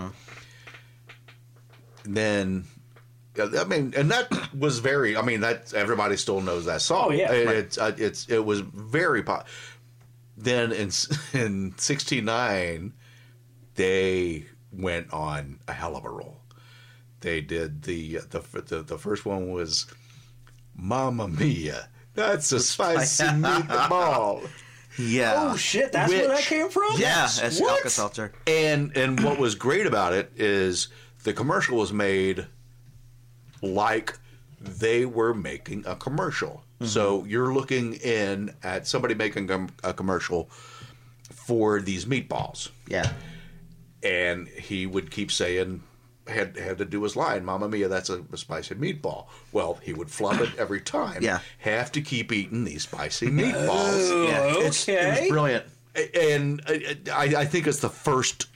[2.04, 2.64] Then,
[3.38, 5.16] I mean, and that was very.
[5.16, 7.08] I mean, that everybody still knows that song.
[7.08, 7.32] Oh, yeah.
[7.32, 7.56] It- Right.
[7.56, 9.46] it's uh, it's it was very pop.
[10.40, 10.90] Then in
[11.32, 12.92] in '69,
[13.74, 16.40] they went on a hell of a roll.
[17.20, 19.86] They did the uh, the the, the first one was
[20.76, 21.88] Mamma Mia.
[22.14, 24.48] That's a spicy meatball.
[24.98, 25.34] Yeah.
[25.36, 26.92] Oh shit, that's where that came from.
[26.92, 27.40] Yeah, Yes.
[27.42, 27.76] it's What?
[27.78, 28.32] Alka-Seltzer.
[28.46, 30.88] And and what was great about it is
[31.24, 32.46] the commercial was made
[33.62, 34.16] like
[34.60, 36.62] they were making a commercial.
[36.80, 40.48] So you're looking in at somebody making a, a commercial
[41.32, 43.12] for these meatballs, Yeah.
[44.02, 45.82] and he would keep saying.
[46.28, 49.94] Had had to do his line, "Mamma mia, that's a, a spicy meatball." Well, he
[49.94, 51.22] would flub it every time.
[51.22, 51.38] Yeah.
[51.60, 54.28] have to keep eating these spicy meatballs.
[54.28, 54.66] Yeah.
[54.66, 55.28] It's, it was okay.
[55.30, 55.64] brilliant.
[56.14, 56.74] and uh,
[57.14, 58.46] I, I think it's the first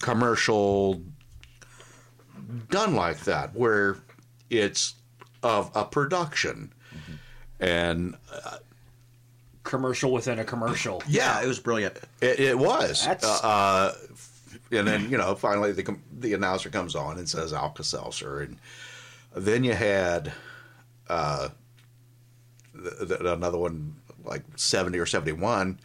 [0.00, 1.02] commercial
[2.70, 3.96] done like that where
[4.48, 4.94] it's
[5.42, 6.72] of a production
[7.60, 8.16] and
[9.62, 11.02] Commercial within a commercial.
[11.06, 11.96] Yeah, it was brilliant.
[12.20, 13.92] it, it was That's- uh, uh,
[14.72, 18.56] and then you know finally the the announcer comes on and says Alka Seltzer and
[19.36, 20.32] then you had
[21.08, 21.50] uh,
[22.74, 23.94] th- th- another one
[24.24, 25.78] like 70 or 71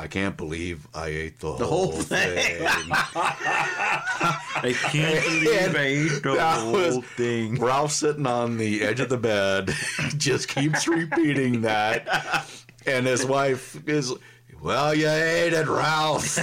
[0.00, 2.38] I can't believe I ate the, whole whole, thing.
[2.38, 2.66] thing.
[2.90, 7.60] I can't believe I ate the That whole thing.
[7.60, 9.74] Ralph sitting on the edge of the bed
[10.16, 12.48] just keeps repeating that.
[12.86, 14.14] And his wife is,
[14.62, 16.38] well, you ate it, Ralph.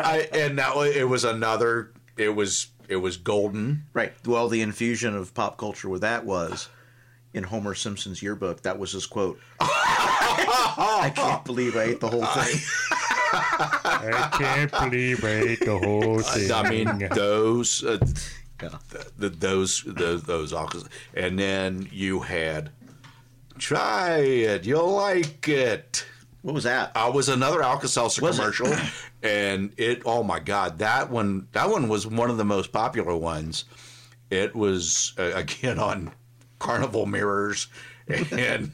[0.00, 3.84] I, and that was, it was another, it was, it was golden.
[3.92, 4.14] Right.
[4.26, 6.70] Well, the infusion of pop culture with that was
[7.34, 8.62] in Homer Simpson's yearbook.
[8.62, 9.38] That was his quote.
[11.04, 12.60] I can't believe I ate the whole thing.
[13.32, 16.52] I can't believe I ate the whole thing.
[16.52, 17.98] I mean, those, uh,
[18.62, 18.70] Yeah.
[19.18, 20.84] the, those, those, those, Alka-
[21.14, 22.70] and then you had,
[23.58, 26.06] try it, you'll like it.
[26.42, 26.92] What was that?
[26.94, 28.40] I was another Alka Seltzer Was it?
[28.42, 28.72] commercial,
[29.22, 30.02] and it.
[30.06, 31.48] Oh my God, that one!
[31.52, 33.64] That one was one of the most popular ones.
[34.30, 36.12] It was uh, again on
[36.60, 37.66] carnival mirrors
[38.30, 38.70] and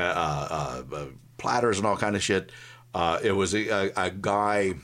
[0.00, 1.06] uh, uh, uh,
[1.38, 2.52] platters and all kind of shit.
[2.94, 4.74] Uh, it was a, a, a guy.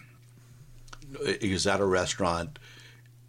[1.40, 2.58] He was at a restaurant,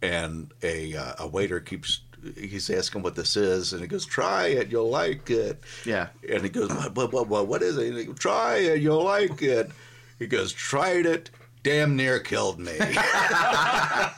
[0.02, 2.00] and a uh, a waiter keeps.
[2.38, 6.08] He's asking what this is, and he goes, "Try it, you'll like it." Yeah.
[6.28, 7.88] And he goes, what, what, what, what, is it?
[7.88, 9.70] And he goes, Try it, you'll like it.
[10.18, 11.30] He goes, tried it,
[11.62, 12.76] damn near killed me.
[12.80, 14.10] uh,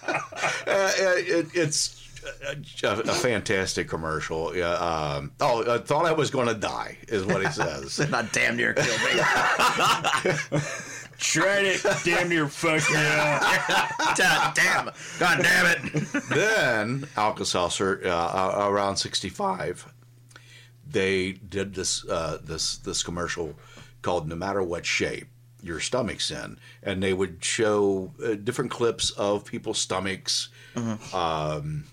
[0.67, 2.06] it, it's
[2.83, 4.57] a, a fantastic commercial.
[4.57, 4.73] Yeah.
[4.73, 7.99] Um, oh, I thought I was going to die, is what he says.
[8.11, 10.61] Not damn near killed me.
[11.19, 13.41] Tried it, damn near fucked me up.
[14.19, 14.91] God damn.
[15.19, 16.13] God damn it.
[16.29, 19.91] then Alka Seltzer, uh, uh, around '65,
[20.87, 23.55] they did this uh, this this commercial
[24.03, 25.29] called "No Matter What Shape
[25.63, 30.49] Your Stomach's In," and they would show uh, different clips of people's stomachs.
[31.15, 31.85] Um,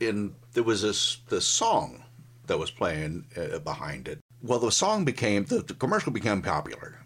[0.00, 2.04] and there was this this song
[2.46, 4.18] that was playing uh, behind it.
[4.42, 7.00] Well, the song became the, the commercial became popular,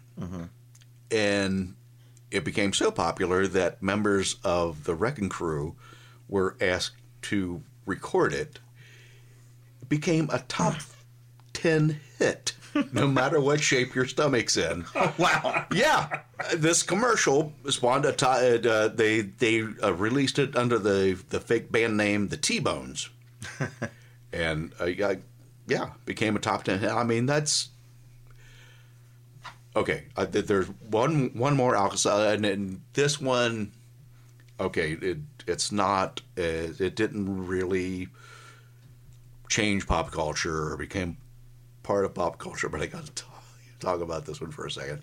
[1.11, 1.75] and
[2.31, 5.75] it became so popular that members of the Wrecking Crew
[6.27, 8.59] were asked to record it.
[9.81, 10.75] It became a top
[11.53, 12.53] ten hit,
[12.91, 14.85] no matter what shape your stomach's in.
[14.95, 15.65] Oh, Wow.
[15.73, 16.21] Yeah,
[16.55, 21.71] this commercial spawned a ti- uh, they they uh, released it under the the fake
[21.71, 23.09] band name the T Bones,
[24.33, 25.19] and uh, I-
[25.67, 26.85] yeah, became a top ten.
[26.87, 27.69] I mean, that's
[29.75, 30.05] okay.
[30.15, 33.71] Uh, there's one one more alcohol, and, and this one,
[34.59, 36.21] okay, it it's not.
[36.37, 38.07] Uh, it didn't really
[39.49, 41.17] change pop culture or became
[41.87, 43.43] part of pop culture, but I got to talk,
[43.79, 45.01] talk about this one for a second.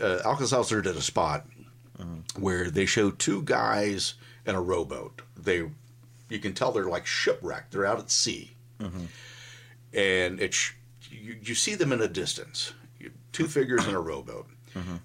[0.00, 1.44] Uh, Alka Seltzer did a spot
[1.98, 2.40] mm-hmm.
[2.40, 4.14] where they show two guys
[4.46, 5.22] in a rowboat.
[5.36, 5.68] They,
[6.28, 7.72] you can tell they're like shipwrecked.
[7.72, 9.06] They're out at sea, mm-hmm.
[9.92, 10.72] and it's
[11.10, 12.72] you, you see them in a distance.
[13.00, 14.46] You, two figures in a rowboat.
[14.76, 14.96] Mm-hmm.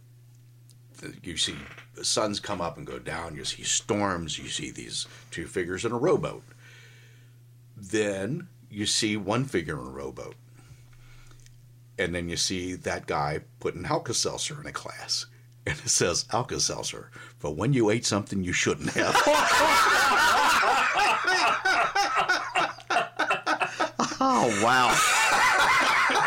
[1.23, 1.55] You see
[1.95, 3.35] the suns come up and go down.
[3.35, 4.37] You see storms.
[4.37, 6.43] You see these two figures in a rowboat.
[7.75, 10.35] Then you see one figure in a rowboat
[11.97, 15.25] and then you see that guy putting Alka Seltzer in a class.
[15.65, 19.15] And it says Alka Seltzer for when you ate something you shouldn't have.
[24.25, 24.87] Oh, wow.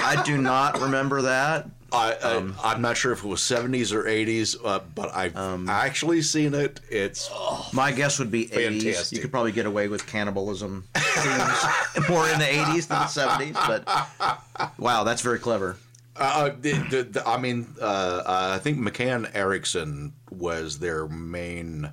[0.05, 1.67] I do not remember that.
[1.97, 5.37] I, I, I'm not sure if it was 70s or 80s, uh, but I've
[5.69, 6.81] actually seen it.
[6.91, 7.31] It's
[7.73, 9.13] My guess would be 80s.
[9.13, 13.55] You could probably get away with cannibalism themes more in the 80s than the 70s,
[13.67, 15.77] but wow, that's very clever.
[16.19, 21.93] Uh, the, the, the, I mean, uh, uh, I think McCann Erickson was their main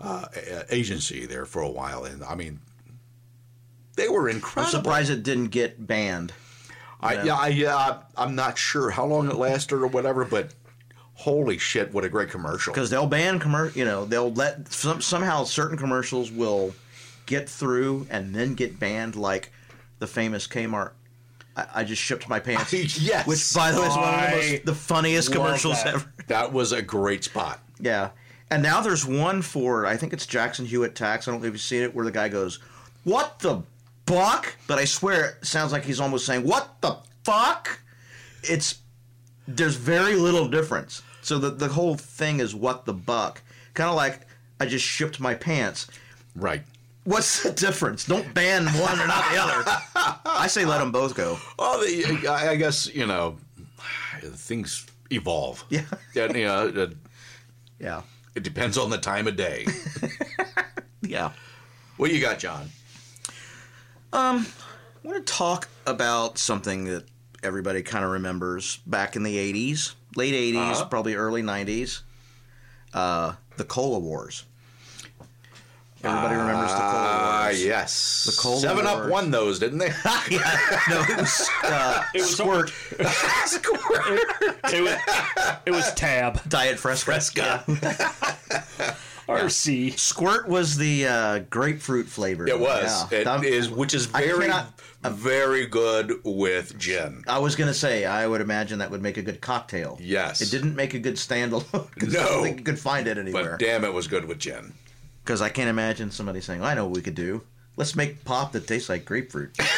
[0.00, 0.26] uh,
[0.70, 2.60] agency there for a while, and I mean,
[3.96, 4.76] they were incredible.
[4.76, 6.32] I'm surprised it didn't get banned.
[7.00, 10.54] I, yeah, I, yeah, I'm not sure how long it lasted or whatever, but
[11.14, 12.72] holy shit, what a great commercial!
[12.72, 13.78] because they'll ban commercial.
[13.78, 16.74] You know, they'll let some, somehow certain commercials will
[17.26, 19.52] get through and then get banned, like
[20.00, 20.92] the famous Kmart.
[21.56, 22.72] I, I just shipped my pants.
[23.00, 25.94] yes, Which, by the way, is one of the, most, the funniest commercials that.
[25.94, 26.12] ever.
[26.26, 27.60] that was a great spot.
[27.80, 28.10] Yeah.
[28.50, 31.28] And now there's one for I think it's Jackson Hewitt Tax.
[31.28, 32.60] I don't know if you've seen it, where the guy goes,
[33.04, 33.62] "What the
[34.08, 37.80] buck?" But I swear it sounds like he's almost saying, "What the fuck?"
[38.42, 38.76] It's
[39.46, 41.02] there's very little difference.
[41.22, 43.42] So the the whole thing is "What the buck?"
[43.74, 44.26] Kind of like
[44.60, 45.86] I just shipped my pants.
[46.34, 46.62] Right.
[47.04, 48.04] What's the difference?
[48.04, 49.64] Don't ban one or not the other.
[50.26, 51.38] I say let them both go.
[51.58, 53.36] Well, the, I I guess you know
[54.22, 55.64] things evolve.
[55.70, 55.84] Yeah.
[56.16, 56.92] and, you know, it,
[57.78, 58.02] Yeah.
[58.34, 59.66] it depends on the time of day.
[61.00, 61.30] Yeah.
[61.96, 62.68] what you got, John?
[64.12, 64.44] I
[65.02, 67.04] want to talk about something that
[67.42, 70.84] everybody kind of remembers back in the 80s, late 80s, Uh-huh.
[70.86, 72.02] probably early 90s.
[72.94, 74.44] Uh, the Cola Wars.
[76.02, 77.64] Everybody remembers the Cola Ah, Wars.
[77.64, 78.24] yes.
[78.24, 79.10] The Cola Seven Up Wars.
[79.10, 79.88] won those, didn't they?
[80.30, 82.72] yeah, no, it was uh, It was Squirt
[84.72, 84.96] It was,
[85.66, 87.04] it was Tab Diet Fresca.
[87.04, 87.64] Fresca.
[88.78, 88.94] Yeah.
[89.28, 89.98] RC.
[89.98, 92.46] Squirt was the uh, grapefruit flavor.
[92.48, 93.04] It was.
[93.12, 93.18] Yeah.
[93.20, 94.72] It That- is, which is very, cannot-
[95.04, 97.24] very good with gin.
[97.28, 99.98] I was gonna say, I would imagine that would make a good cocktail.
[100.00, 100.40] Yes.
[100.40, 101.70] It didn't make a good standalone.
[101.98, 102.28] 'cause I No.
[102.28, 103.56] don't think you could find it anywhere.
[103.58, 104.72] But damn, it was good with gin.
[105.24, 107.42] Because I can't imagine somebody saying, I know what we could do.
[107.76, 109.56] Let's make pop that tastes like grapefruit.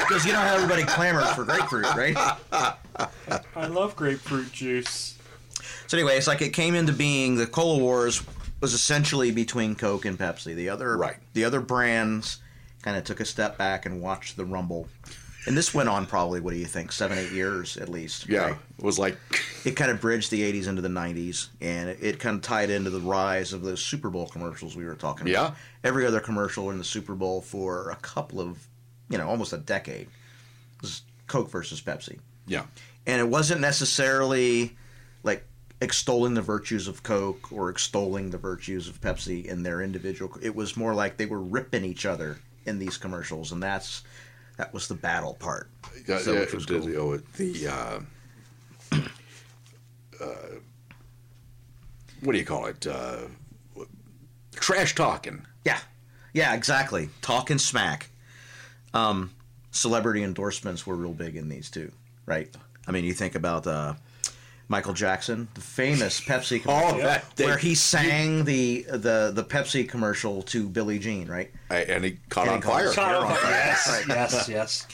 [0.00, 2.16] Because you know how everybody clamors for grapefruit, right?
[3.54, 5.18] I love grapefruit juice.
[5.86, 7.34] So anyway, it's like it came into being.
[7.36, 8.22] The Cola Wars
[8.60, 10.54] was essentially between Coke and Pepsi.
[10.54, 11.16] The other, Right.
[11.32, 12.38] the other brands
[12.82, 14.88] kind of took a step back and watched the rumble.
[15.46, 18.28] And this went on probably, what do you think, seven, eight years at least.
[18.28, 18.38] Yeah.
[18.40, 18.56] right?
[18.78, 19.16] It was like,
[19.64, 22.70] It kind of bridged the 80s into the 90s, and it, it kind of tied
[22.70, 25.40] into the rise of those Super Bowl commercials we were talking Yeah.
[25.40, 25.50] about.
[25.52, 28.66] Yeah, every other commercial in the Super Bowl for a couple of,
[29.08, 30.08] you know, almost a decade
[30.82, 32.18] was Coke versus Pepsi.
[32.46, 32.64] yeah.
[33.06, 34.76] And it wasn't necessarily
[35.22, 35.42] like
[35.80, 40.32] extolling the virtues of Coke or extolling the virtues of Pepsi in their individual.
[40.42, 44.02] It was more like they were ripping each other in these commercials, and that's
[44.56, 45.70] that was the battle part.
[46.06, 47.12] Yeah, So, yeah, which was the, cool.
[47.14, 48.00] oh, the uh,
[50.20, 50.26] uh,
[52.22, 52.86] what do you call it?
[52.86, 53.18] Uh,
[54.54, 55.46] trash talking.
[55.64, 55.78] Yeah,
[56.32, 57.08] yeah, exactly.
[57.22, 58.10] Talking smack.
[58.94, 59.30] Um,
[59.70, 61.92] celebrity endorsements were real big in these too,
[62.26, 62.52] right?
[62.86, 63.94] I mean, you think about uh,
[64.70, 67.46] Michael Jackson, the famous Pepsi commercial, Oh, that thing.
[67.48, 71.50] where he sang the the the Pepsi commercial to Billie Jean, right?
[71.70, 72.92] I- and he caught And on he caught- fire.
[72.92, 73.50] Fire on fire.
[73.50, 74.86] yes, yes, yes.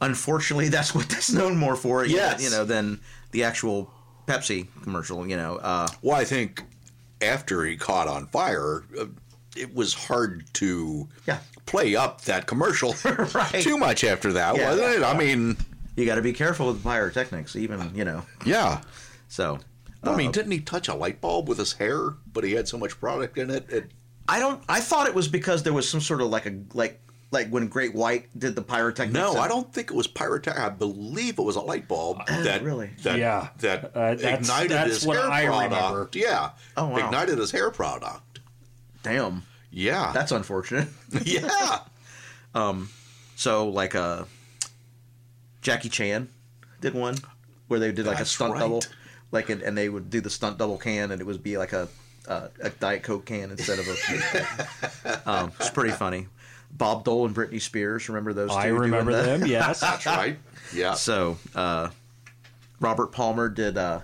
[0.00, 2.42] Unfortunately, that's what that's known more for, you know, Yes.
[2.42, 3.00] you know, than
[3.32, 3.90] the actual
[4.26, 5.26] Pepsi commercial.
[5.26, 6.62] You know, uh, Well, I think
[7.22, 9.06] after he caught on fire, uh,
[9.56, 11.38] it was hard to Yeah.
[11.64, 12.94] play up that commercial
[13.34, 13.62] Right.
[13.62, 14.68] too much after that, Yeah.
[14.70, 15.02] wasn't it?
[15.02, 15.56] I mean,
[15.96, 18.22] you got to be careful with pyrotechnics, even you know.
[18.44, 18.82] yeah.
[19.36, 19.58] So,
[20.02, 22.14] I Uh, mean, didn't he touch a light bulb with his hair?
[22.32, 23.68] But he had so much product in it.
[23.68, 23.90] it
[24.26, 24.62] I don't.
[24.66, 27.68] I thought it was because there was some sort of like a like like when
[27.68, 29.12] Great White did the pyrotechnics.
[29.12, 30.58] no, I don't think it was pyrotechnic.
[30.64, 32.92] I believe it was a light bulb that really?
[33.02, 33.48] that, Yeah.
[33.58, 35.74] that Uh, that's- ignited that's his what hair I product.
[35.74, 36.10] remember.
[36.14, 37.04] Yeah, Oh, wow.
[37.04, 38.38] ignited his hair product.
[39.02, 40.88] Damn, Yeah, that's unfortunate.
[41.24, 41.80] yeah.
[42.54, 42.88] Um,
[43.36, 44.24] so like uh,
[45.60, 46.28] Jackie Chan
[46.80, 47.16] did one
[47.68, 48.60] where they did like That's a stunt right.
[48.60, 48.82] double,
[49.32, 51.72] like and, and they would do the stunt double can, and it would be like
[51.72, 51.88] a
[52.28, 55.20] uh, a Diet Coke can instead of a.
[55.30, 56.26] um, it's pretty funny.
[56.72, 58.50] Bob Dole and Britney Spears, remember those?
[58.50, 59.40] two I doing remember that?
[59.40, 59.48] them.
[59.48, 59.80] Yes.
[59.80, 60.38] That's right.
[60.74, 60.94] Yeah.
[60.94, 61.90] So, uh,
[62.80, 64.00] Robert Palmer did uh,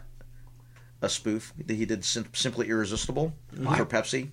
[1.02, 1.52] a spoof.
[1.66, 4.28] That he did Sim- "Simply Irresistible" for Pepsi,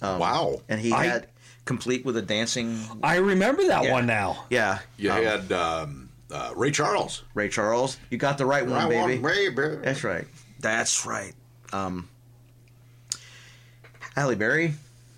[0.00, 0.60] wow.
[0.68, 1.28] and he I- had
[1.64, 2.78] complete with a dancing.
[3.02, 3.92] I remember that Yeah.
[3.92, 4.44] one now.
[4.50, 7.22] Yeah, You um, had um, uh, Ray Charles.
[7.34, 7.96] Ray Charles.
[8.10, 9.22] You got the right one, I want baby.
[9.22, 9.76] Ray, baby.
[9.82, 10.26] That's right.
[10.60, 11.32] That's right.
[11.72, 12.08] Um,
[14.16, 14.74] Halle Berry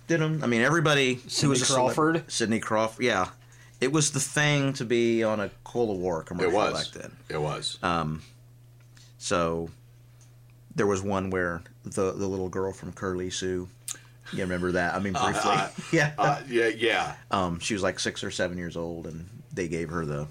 [0.07, 0.43] did them.
[0.43, 2.31] I mean, everybody who Cindy was a celeb- Crawford?
[2.31, 3.05] Cindy Crawford.
[3.05, 3.29] Yeah,
[3.79, 6.87] it was the thing to be on a Cola War commercial It was.
[6.89, 7.11] back then.
[7.29, 7.77] It was.
[9.19, 9.69] So
[10.75, 13.67] there was one where the the little girl from Curly Sue.
[14.33, 14.93] You remember that?
[14.93, 15.51] I mean, briefly.
[15.51, 16.13] uh, yeah.
[16.17, 17.15] uh, yeah, yeah.
[17.31, 20.27] um, she was like six or seven years old, and they gave her the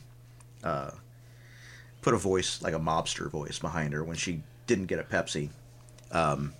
[0.66, 0.90] uh,
[2.02, 5.50] put a voice like a mobster voice behind her when she didn't get a Pepsi.
[6.12, 6.52] Um,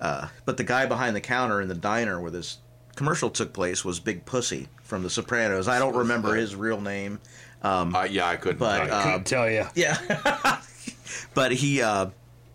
[0.00, 2.58] uh, but the guy behind the counter in the diner where this
[2.96, 5.68] commercial took place was Big Pussy from The Sopranos.
[5.68, 7.20] I don't remember his real name.
[7.62, 8.58] Uh, yeah, I couldn't.
[8.58, 8.92] but, tell you.
[8.92, 9.66] uh, Couldn't tell you.
[9.74, 10.60] Yeah.
[11.34, 12.06] but he, uh,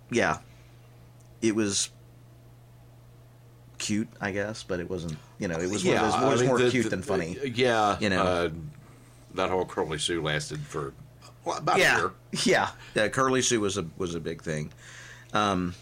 [0.10, 0.38] yeah,
[1.42, 1.90] it was
[3.78, 5.18] cute, I guess, but it wasn't.
[5.40, 7.02] You know, it was one of those, it was mean, more the- cute the- than
[7.02, 7.38] funny.
[7.54, 8.52] Yeah, You know.
[9.36, 10.94] That whole curly Sue lasted for
[11.46, 12.12] well, about a yeah, year.
[12.44, 13.08] yeah, yeah.
[13.10, 14.72] Curly Sue was a was a big thing.
[15.34, 15.74] Um,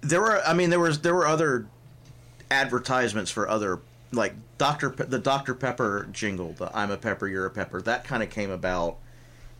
[0.00, 1.66] there were, I mean, there was there were other
[2.50, 3.80] advertisements for other
[4.12, 4.90] like Dr.
[4.90, 5.54] Pe- the Dr.
[5.54, 8.98] Pepper jingle, the "I'm a Pepper, you're a Pepper." That kind of came about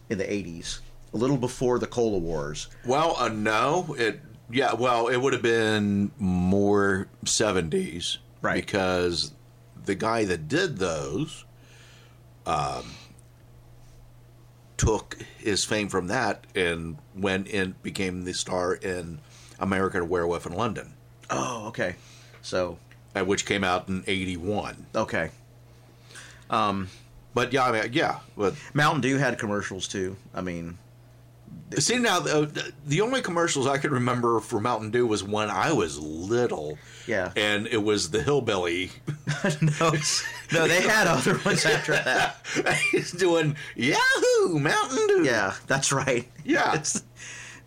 [0.09, 0.81] in the '80s,
[1.14, 2.68] a little before the Cola Wars.
[2.85, 4.20] Well, uh, no, it
[4.51, 8.64] yeah, well, it would have been more seventies, Right.
[8.64, 9.33] Because
[9.85, 11.45] the guy that did those,
[12.47, 12.84] um,
[14.76, 19.18] took his fame from that and went in became the star in
[19.61, 20.95] American Werewolf in London,
[21.30, 21.95] Oh, okay.
[22.43, 22.78] So,
[23.14, 24.86] uh, which came out in eighty one.
[24.95, 25.30] okay.
[26.51, 26.88] Um,
[27.32, 30.16] but yeah, I mean, yeah, but Mountain Dew had commercials too.
[30.34, 30.76] I mean,
[31.81, 35.73] See now, the, the only commercials I could remember for Mountain Dew was when I
[35.73, 36.79] was little.
[37.07, 37.33] Yeah.
[37.37, 38.91] and it was the hillbilly.
[39.81, 39.93] no,
[40.53, 42.37] no, they had other ones after that.
[42.93, 45.25] He's doing Yahoo Mountain Dew.
[45.25, 46.29] Yeah, that's right.
[46.45, 46.70] Yeah.
[46.75, 47.03] It's-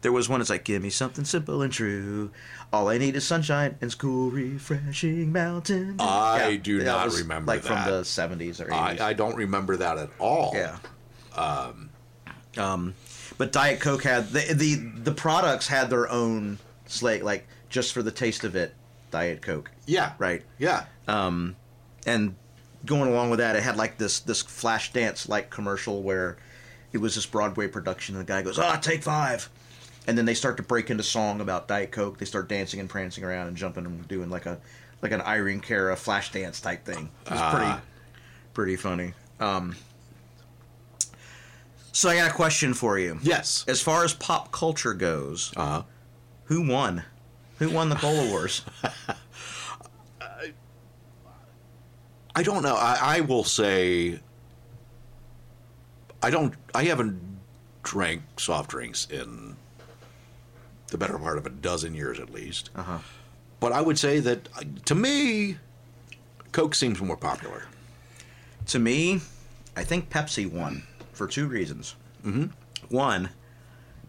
[0.01, 2.29] there was one that's like, give me something simple and true.
[2.71, 5.97] All I need is sunshine and cool, refreshing mountain.
[5.97, 7.85] Dew." I Yeah, do not remember like that.
[7.85, 9.01] from the seventies or eighties.
[9.01, 10.51] I, I don't remember that at all.
[10.53, 10.77] yeah.
[11.35, 11.89] Um,
[12.57, 12.93] um,
[13.37, 18.01] but Diet Coke had the, the the products had their own slate, like just for
[18.03, 18.73] the taste of it,
[19.11, 19.71] Diet Coke.
[19.85, 20.43] yeah, Right.
[20.57, 22.35] Yeah, and
[22.85, 26.37] going along with that, it had like this this flash dance like commercial where
[26.93, 29.49] it was this Broadway production, and the guy goes, "Ah, take five.
[30.07, 32.19] and then they start to break into song about Diet Coke.
[32.19, 34.59] They start dancing and prancing around and jumping and doing like a
[35.01, 37.09] like an Irene Cara flash dance type thing.
[37.25, 37.81] It was pretty Ah.
[38.53, 39.13] pretty funny.
[39.39, 39.75] Um,
[41.95, 43.17] so I got a question for you.
[43.23, 43.63] yes.
[43.67, 45.83] As far as pop culture goes, Uh huh.
[46.45, 47.03] who won?
[47.59, 48.63] Who won the Cola Wars?
[52.35, 52.75] I don't know.
[52.75, 54.19] I, I will say.
[56.21, 56.53] I don't.
[56.73, 57.21] I haven't
[57.83, 59.55] drank soft drinks in
[60.87, 62.71] the better part of a dozen years at least.
[62.75, 62.97] Uh-huh.
[63.59, 64.49] But I would say that
[64.85, 65.57] to me,
[66.51, 67.63] Coke seems more popular.
[68.67, 69.21] To me,
[69.77, 70.83] I think Pepsi won
[71.15, 71.95] for two reasons.
[72.25, 72.45] Mm-hmm.
[72.95, 73.29] One,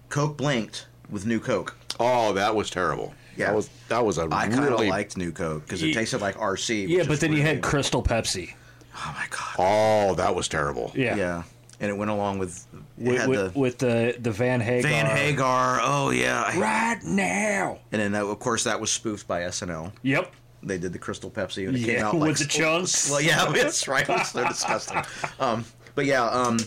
[0.09, 1.77] Coke blinked with New Coke.
[1.99, 3.15] Oh, that was terrible.
[3.37, 3.47] Yeah.
[3.49, 4.89] that was that was a I kind of really.
[4.89, 6.89] liked New Coke because it tasted like RC.
[6.89, 8.55] Yeah, but is then you really- had Crystal Pepsi.
[8.95, 9.57] Oh my god.
[9.59, 10.91] Oh, that was terrible.
[10.95, 11.17] Yeah.
[11.17, 11.43] Yeah,
[11.81, 14.91] and it went along with With, had with, the with the the Van Hagar.
[14.91, 15.81] Van Hagar.
[15.83, 16.59] Oh yeah.
[16.59, 17.79] Right now.
[17.93, 19.93] And then uh, of course that was spoofed by SNL.
[20.03, 20.33] Yep.
[20.63, 23.11] They did the Crystal Pepsi and it Yeah, came out with like the chunks.
[23.11, 24.09] Well, yeah, that's right.
[24.09, 25.03] It's so disgusting.
[25.41, 26.59] Um, but yeah, um,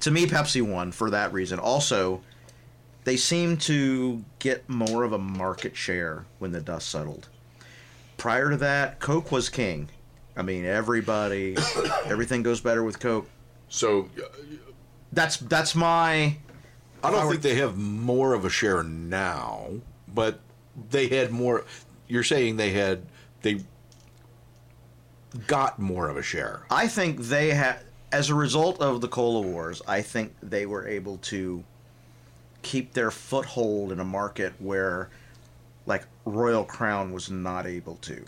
[0.00, 1.58] to me, Pepsi won for that reason.
[1.58, 2.20] Also,
[3.04, 7.28] they seem to get more of a market share when the dust settled.
[8.16, 9.88] Prior to that, Coke was king.
[10.36, 11.56] I mean, everybody,
[12.06, 13.28] everything goes better with Coke.
[13.68, 14.28] So uh,
[15.12, 16.36] That's that's my
[17.02, 19.70] I don't I think they have more of a share now,
[20.08, 20.40] but
[20.90, 21.64] they had more.
[22.08, 23.02] You're saying they had
[23.42, 23.60] they
[25.46, 26.64] got more of a share.
[26.70, 27.80] I think they had,
[28.12, 31.64] as a result of the Cola Wars, I think they were able to
[32.62, 35.10] keep their foothold in a market where,
[35.86, 38.24] like, Royal Crown was not able to.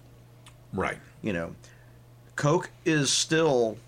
[0.72, 0.98] Right.
[1.22, 1.54] You know,
[2.36, 3.78] Coke is still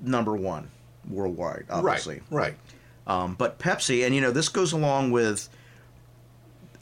[0.00, 0.70] number one
[1.08, 2.22] worldwide, obviously.
[2.30, 2.42] Right.
[2.42, 2.54] Right.
[3.06, 5.48] Um, but Pepsi, and you know, this goes along with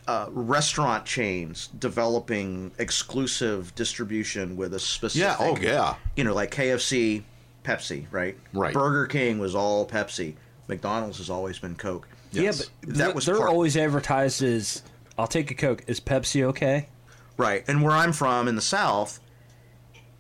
[0.07, 5.21] uh, restaurant chains developing exclusive distribution with a specific.
[5.21, 5.37] Yeah.
[5.39, 5.97] Oh, yeah.
[6.17, 7.23] You know, like KFC,
[7.65, 8.37] Pepsi, right?
[8.53, 8.73] Right.
[8.75, 10.35] Burger King was all Pepsi.
[10.69, 12.07] McDonald's has always been Coke.
[12.31, 12.61] Yes.
[12.61, 14.83] Yeah, but That th- was they're part- always advertised as
[15.19, 15.83] I'll take a Coke.
[15.87, 16.89] Is Pepsi okay?
[17.37, 17.65] Right.
[17.69, 19.21] And where I'm from in the South,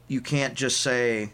[0.08, 1.32] you can't just say,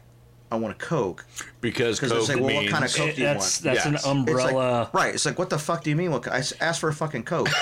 [0.52, 1.24] I want a Coke.
[1.60, 3.74] Because Because they Coke say, well, what kind of Coke do you that's want?
[3.76, 3.86] that's Yes.
[3.86, 4.90] an It's like- umbrella.
[4.92, 5.14] right.
[5.14, 6.10] It's like, what the fuck do you mean?
[6.10, 7.48] Well, I s- asked for a fucking Coke.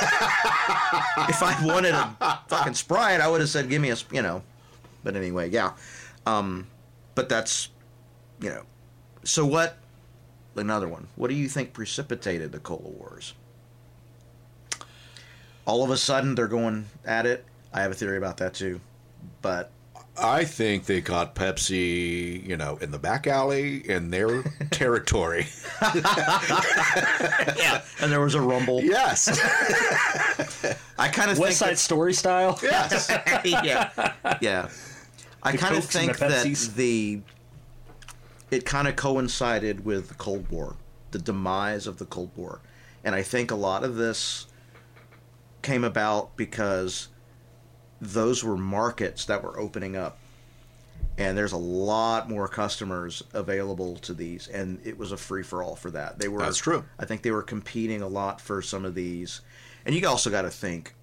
[1.28, 2.14] if I wanted a
[2.48, 4.42] fucking Sprite, I would have said, give me a, you know.
[5.04, 5.72] But anyway, yeah.
[6.26, 6.66] Um,
[7.14, 7.68] but that's,
[8.40, 8.62] you know.
[9.24, 9.76] So what,
[10.56, 13.34] another one, what do you think precipitated the Cola Wars?
[15.66, 17.44] All of a sudden, they're going at it.
[17.72, 18.80] I have a theory about that too.
[19.42, 19.70] But
[20.20, 25.46] I think they caught Pepsi, you know, in the back alley in their territory.
[25.94, 28.82] yeah, and there was a rumble.
[28.82, 29.28] yes.
[30.98, 32.58] I kind of West think Side Story style.
[32.62, 33.10] yes.
[33.44, 33.90] yeah,
[34.40, 34.68] yeah.
[35.42, 36.74] I kind of think the that Pepsis.
[36.74, 37.20] the
[38.50, 40.76] it kind of coincided with the Cold War,
[41.10, 42.60] the demise of the Cold War.
[43.04, 44.46] And I think a lot of this
[45.62, 47.08] came about because
[48.00, 50.18] those were markets that were opening up.
[51.16, 55.64] And there's a lot more customers available to these, and it was a free for
[55.64, 56.20] all for that.
[56.20, 56.84] They were That's true.
[56.96, 59.40] I think they were competing a lot for some of these,
[59.84, 60.94] and you also got to think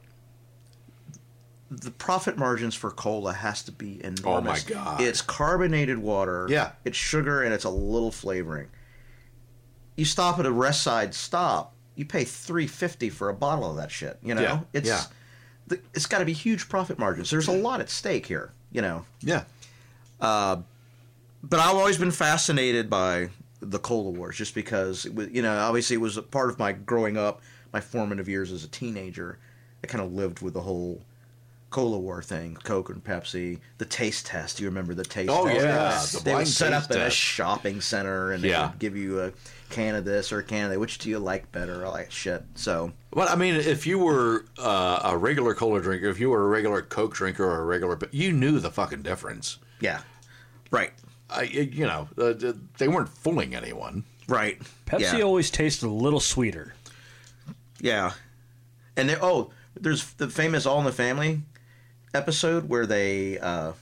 [1.71, 4.65] the profit margins for cola has to be enormous.
[4.69, 5.01] Oh my God.
[5.01, 6.47] It's carbonated water.
[6.49, 6.71] Yeah.
[6.83, 8.67] It's sugar and it's a little flavoring.
[9.95, 13.77] You stop at a rest side stop, you pay three fifty for a bottle of
[13.77, 14.19] that shit.
[14.21, 15.03] You know, Yeah, it's yeah.
[15.67, 17.29] the- it's got to be huge profit margins.
[17.31, 18.51] There's a lot at stake here.
[18.71, 19.45] You know, Yeah.
[20.19, 20.57] Uh,
[21.43, 23.29] but I've always been fascinated by
[23.61, 26.59] the Cola Wars, just because it was, you know, obviously it was a part of
[26.59, 27.41] my growing up,
[27.73, 29.39] my formative years as a teenager.
[29.83, 31.01] I kind of lived with the whole
[31.75, 34.61] Cola War thing, Coke and Pepsi, the taste test.
[34.61, 35.59] You remember the taste Oh, test?
[35.61, 38.69] yeah, the they would set up taste in a shopping center and they Yeah.
[38.69, 39.33] would give you a
[39.71, 40.79] can of this or a can of that.
[40.79, 41.85] Which do you like better?
[41.85, 42.45] All that shit.
[42.55, 46.45] So Well, I mean, if you were uh, a regular cola drinker, if you were
[46.45, 49.57] a regular Coke drinker or a regular, you knew the fucking difference.
[49.81, 49.99] yeah,
[50.71, 50.93] right,
[51.29, 54.05] I, you know, uh, they weren't fooling anyone.
[54.29, 54.61] right.
[54.85, 55.23] Pepsi yeah.
[55.25, 56.73] always tasted a little sweeter.
[57.81, 58.13] Yeah,
[58.95, 61.41] and they, oh, there's the famous All in the Family
[62.13, 63.73] episode where they uh,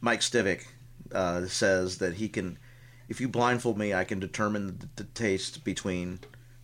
[0.00, 0.66] Mike Stivic
[1.12, 2.58] uh, says that he can,
[3.08, 6.20] if you blindfold me, I can determine the, the taste between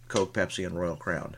[0.09, 1.37] Coke, Pepsi, and Royal Crown.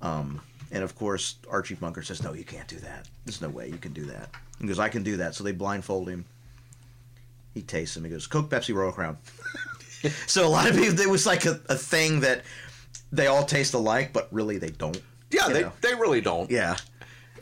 [0.00, 0.40] Um,
[0.70, 3.08] and of course, Archie Bunker says, "No, you can't do that.
[3.24, 4.30] There's no way you can do that."
[4.60, 6.24] He goes, "I can do that." So they blindfold him.
[7.54, 8.04] He tastes them.
[8.04, 9.18] He goes, "Coke, Pepsi, Royal Crown."
[10.26, 12.42] so a lot of people, it was like a, a thing that
[13.12, 15.00] they all taste alike, but really they don't.
[15.30, 15.72] Yeah, they, know?
[15.80, 16.50] they really don't.
[16.50, 16.76] yeah.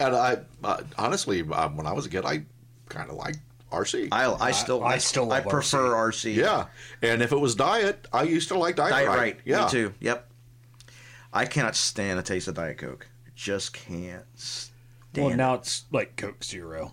[0.01, 2.45] And I uh, honestly, uh, when I was a kid, I
[2.89, 3.39] kind of liked
[3.73, 4.09] RC.
[4.13, 6.35] I I still I still I prefer RC.
[6.37, 6.67] yeah,
[7.03, 9.19] and if it was diet, I used to like diet, Diet Rite.
[9.19, 9.37] right.
[9.45, 9.95] Yeah, Me too.
[10.01, 10.31] Yep.
[11.33, 13.09] I cannot stand the taste of Diet Coke.
[13.35, 14.71] Just can't stand.
[15.17, 15.37] Well, it.
[15.37, 16.93] now it's like Coke Zero.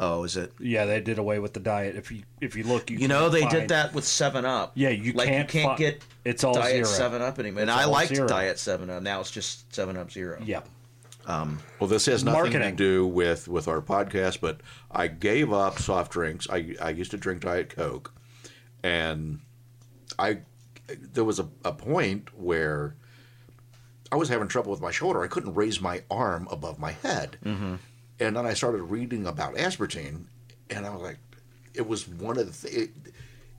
[0.00, 0.52] oh, is it?
[0.58, 1.94] Yeah, they did away with the diet.
[1.94, 4.44] If you if you look, you You know can't they find- did that with Seven
[4.44, 4.72] Up.
[4.74, 6.86] Yeah, you like can't you can't fi- get it's all Diet zero.
[6.86, 7.62] Seven Up anymore.
[7.62, 8.26] And It's I liked zero.
[8.26, 9.02] Diet Seven Up.
[9.02, 10.40] Now it's just Seven Up Zero.
[11.28, 11.48] Yeah,
[11.78, 12.76] Well, this has nothing Marketing.
[12.76, 14.60] to do with with our podcast, but
[14.90, 16.48] I gave up soft drinks.
[16.50, 18.12] I I used to drink Diet Coke,
[18.82, 19.40] and
[20.18, 20.40] I
[21.12, 22.96] there was a, a point where
[24.12, 25.22] I was having trouble with my shoulder.
[25.22, 27.76] I couldn't raise my arm above my head, mm-hmm.
[28.18, 30.24] and then I started reading about aspartame,
[30.68, 31.18] and I was like,
[31.74, 32.90] it was one of the th- it,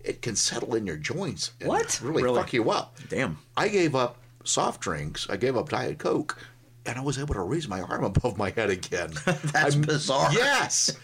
[0.04, 1.52] it can settle in your joints.
[1.62, 2.02] And What?
[2.04, 2.38] Really, Really?
[2.42, 2.98] fuck you up.
[3.08, 3.38] Damn.
[3.56, 5.30] I gave up soft drinks.
[5.30, 6.38] I gave up Diet Coke,
[6.86, 9.12] and I was able to raise my arm above my head again.
[9.26, 10.32] That's bizarre.
[10.34, 10.96] Yes.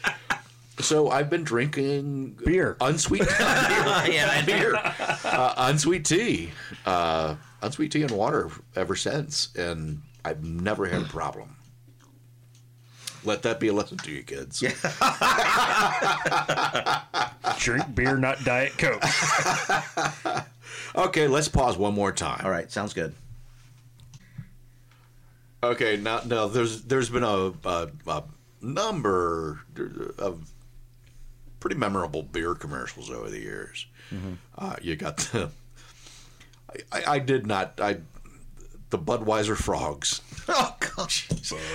[0.79, 2.77] So I've been drinking Beer.
[2.81, 6.51] unsweet beer, yeah, beer, uh, unsweet tea,
[6.85, 11.55] uh, unsweet tea and water ever since, and I've never had a problem.
[13.23, 14.59] Let that be a lesson to you, kids.
[17.57, 19.03] drink beer, not Diet Coke.
[20.95, 22.41] Okay, let's pause one more time.
[22.45, 23.15] All right, sounds good.
[25.63, 28.23] Okay, now, now there's there's been a, a, a
[28.61, 29.59] number
[30.17, 30.51] of
[31.59, 33.87] pretty memorable beer commercials over the years.
[34.57, 35.49] Uh, you got the
[36.91, 37.97] I, I did not I
[38.89, 40.21] the Budweiser frogs.
[40.49, 41.27] Oh gosh,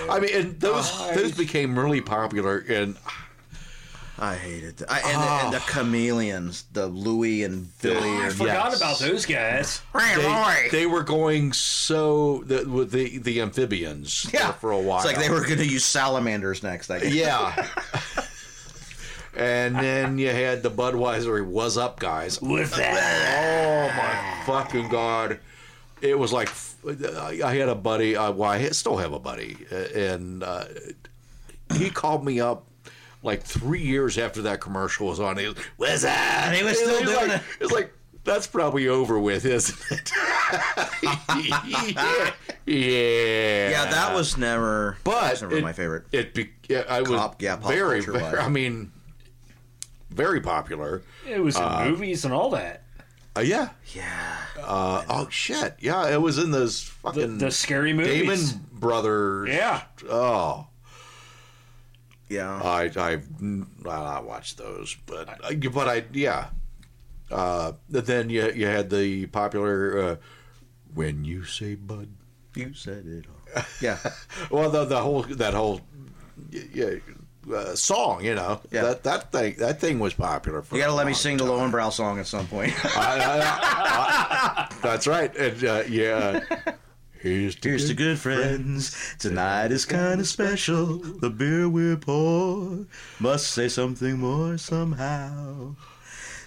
[0.09, 2.97] I mean, and those those became really popular, and
[4.19, 4.91] I hated that.
[4.91, 7.97] I, and, and the chameleons, the Louis and Billy.
[8.09, 8.77] I forgot Yes.
[8.77, 9.81] about those guys.
[9.93, 14.97] they, they were going so the with the the amphibians yeah, for a while.
[14.99, 16.91] It's like they were going to use salamanders next.
[16.91, 17.13] I guess.
[17.13, 17.67] Yeah.
[19.35, 22.39] and then you had the Budweiser was up guys.
[22.41, 25.39] With that, Oh my fucking god!
[26.01, 26.51] It was like
[27.43, 28.15] I had a buddy.
[28.15, 30.65] Uh, well, I still have a buddy, uh, and uh,
[31.75, 32.67] he called me up
[33.23, 35.37] like three years after that commercial was on.
[35.37, 37.41] He was, "What's that?" He was still It doing like, it.
[37.61, 37.93] It's like
[38.23, 40.11] that's probably over with, isn't it?
[41.43, 42.31] yeah.
[42.65, 43.69] yeah.
[43.69, 44.97] Yeah, that was never.
[45.03, 46.05] But that was never it- my favorite.
[46.11, 48.23] It be, yeah, I was Cop- yeah, pop very, culture very.
[48.37, 48.45] wise.
[48.45, 48.91] I mean,
[50.09, 51.01] very popular.
[51.29, 52.83] it was in movies and all that.
[53.35, 53.69] Uh, yeah.
[53.95, 55.75] Yeah, Uh, oh shit!
[55.79, 58.51] Yeah, it was in those The, fucking the scary movies.
[58.51, 59.49] Damon brothers.
[59.49, 59.81] Yeah.
[60.07, 60.67] Oh,
[62.29, 62.61] yeah.
[62.63, 63.19] I I
[63.83, 66.47] well, I watched those, but I- but I yeah.
[67.31, 70.15] Uh, then you you had the popular uh,
[70.93, 72.07] when you say bud.
[72.55, 73.25] you said it.
[73.27, 73.63] All.
[73.81, 73.97] Yeah,
[74.51, 75.81] Well, the the whole that whole
[76.51, 76.95] yeah
[77.53, 78.23] uh, song.
[78.23, 78.83] You know, Yeah.
[78.83, 80.61] that that thing that thing was popular.
[80.61, 82.73] For You got to let me sing the Lowenbrau song at some point.
[82.85, 85.35] I- I- I- that's right.
[85.35, 86.39] And, uh, yeah.
[87.23, 89.15] Here's to Here's to good friends.
[89.17, 90.97] Tonight is kind of special.
[90.97, 92.85] The beer we pour
[93.17, 95.77] must say something more somehow.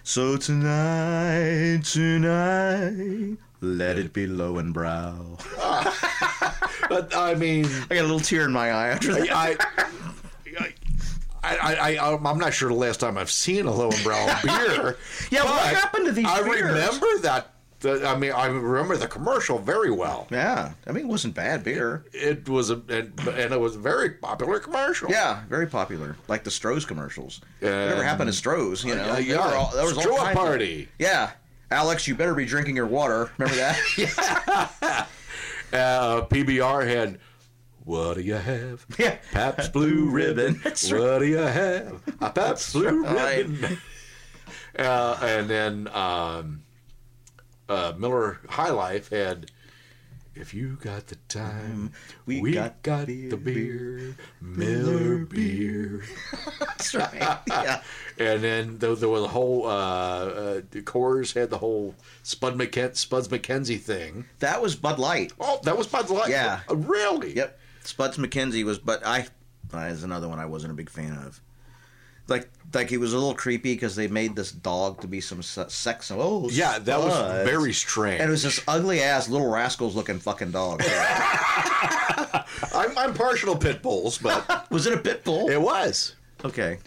[0.03, 5.41] So tonight, tonight, let it be Lowenbrau.
[6.91, 9.33] But I mean, I got a little tear in my eye after that.
[9.33, 9.57] I,
[11.43, 14.99] I, I, I, um, I'm not sure the last time I've seen a Lowenbrau beer.
[15.31, 16.63] Yeah, what happened to these I beers?
[16.63, 17.56] remember that.
[17.81, 20.27] The, I mean, I remember the commercial very well.
[20.31, 22.05] Yeah, I mean, it wasn't bad beer.
[22.13, 25.11] It was a and, and it was a very popular commercial.
[25.11, 27.41] Yeah, very popular, like the Stroh's commercials.
[27.61, 28.83] Whatever Um, happened to Stroh's?
[28.83, 29.37] You know, yeah, There yeah.
[29.55, 30.89] all- there was all Stroh of- party.
[30.99, 31.33] Yeah,
[31.71, 33.31] Alex, you better be drinking your water.
[33.39, 35.07] Remember that?
[35.73, 37.19] Uh, PBR had.
[37.85, 38.87] What do you have?
[38.99, 39.17] Yeah.
[39.33, 40.61] Pabst Blue Ribbon.
[40.65, 42.01] That's What do you have?
[42.21, 43.47] A Pabst Blue right.
[43.47, 43.79] Ribbon.
[44.79, 46.63] Uh, and then um,
[47.69, 49.51] uh, Miller High Life had.
[50.39, 51.93] If you got the time,
[52.27, 56.05] we we, got got, beer, the beer, Miller beer.
[56.61, 57.39] That's right.
[57.49, 57.81] Yeah.
[58.19, 62.57] And then there, there was a whole uh, uh, the Coors had the whole Spud
[62.57, 64.25] McKen- Spuds MacKenzie thing.
[64.39, 65.33] That was Bud Light.
[65.39, 66.31] Oh, that was Bud Light.
[66.31, 66.61] Yeah.
[66.71, 67.37] Uh, really?
[67.37, 67.59] Yep.
[67.85, 69.27] Spuds McKenzie was, but I,
[69.73, 71.41] uh, is another one I wasn't a big fan of.
[72.29, 75.43] Like, like he was a little creepy because they made this dog to be some
[75.43, 76.11] se- sex.
[76.13, 77.49] Oh, Yeah, that was Spuds.
[77.49, 78.21] very strange.
[78.21, 80.83] And it was this ugly ass little rascals looking fucking dog.
[82.75, 85.49] I'm, I'm partial to pit bulls, but was it a pit bull?
[85.51, 86.15] it was.
[86.45, 86.79] Okay.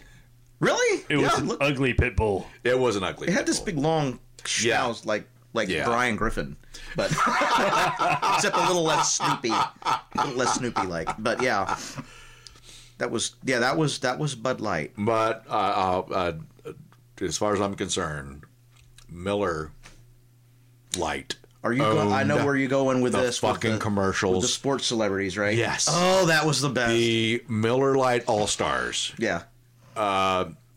[0.60, 1.04] Really?
[1.10, 2.48] It was an look- ugly pit bull.
[2.64, 3.28] It was an ugly.
[3.28, 3.66] It had pit this bull.
[3.68, 4.20] big long
[4.62, 4.82] Yeah.
[4.84, 5.86] schnauz like like Yeah.
[5.86, 6.56] Brian Griffin,
[6.96, 9.72] but except a little less Snoopy, a
[10.16, 11.10] little less Snoopy like.
[11.18, 11.76] But yeah,
[13.00, 14.92] that was yeah that was that was Bud Light.
[14.98, 16.14] But uh, uh,
[16.68, 16.74] uh,
[17.22, 18.44] as far as I'm concerned,
[19.10, 19.72] Miller
[20.98, 21.36] Lite.
[21.62, 21.80] Are you?
[21.80, 23.42] Go- I know where you're going with the this.
[23.42, 24.36] with fucking the, commercials.
[24.36, 25.58] with the sports celebrities, right?
[25.58, 25.88] Yes.
[25.92, 26.94] Oh, that was the best.
[26.94, 29.14] the Miller Lite All Stars.
[29.18, 29.44] yeah.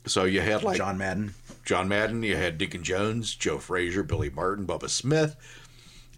[0.07, 4.31] So you had like John Madden, John Madden, you had Deacon Jones, Joe Frazier, Billy
[4.31, 5.37] Martin, Bubba Smith,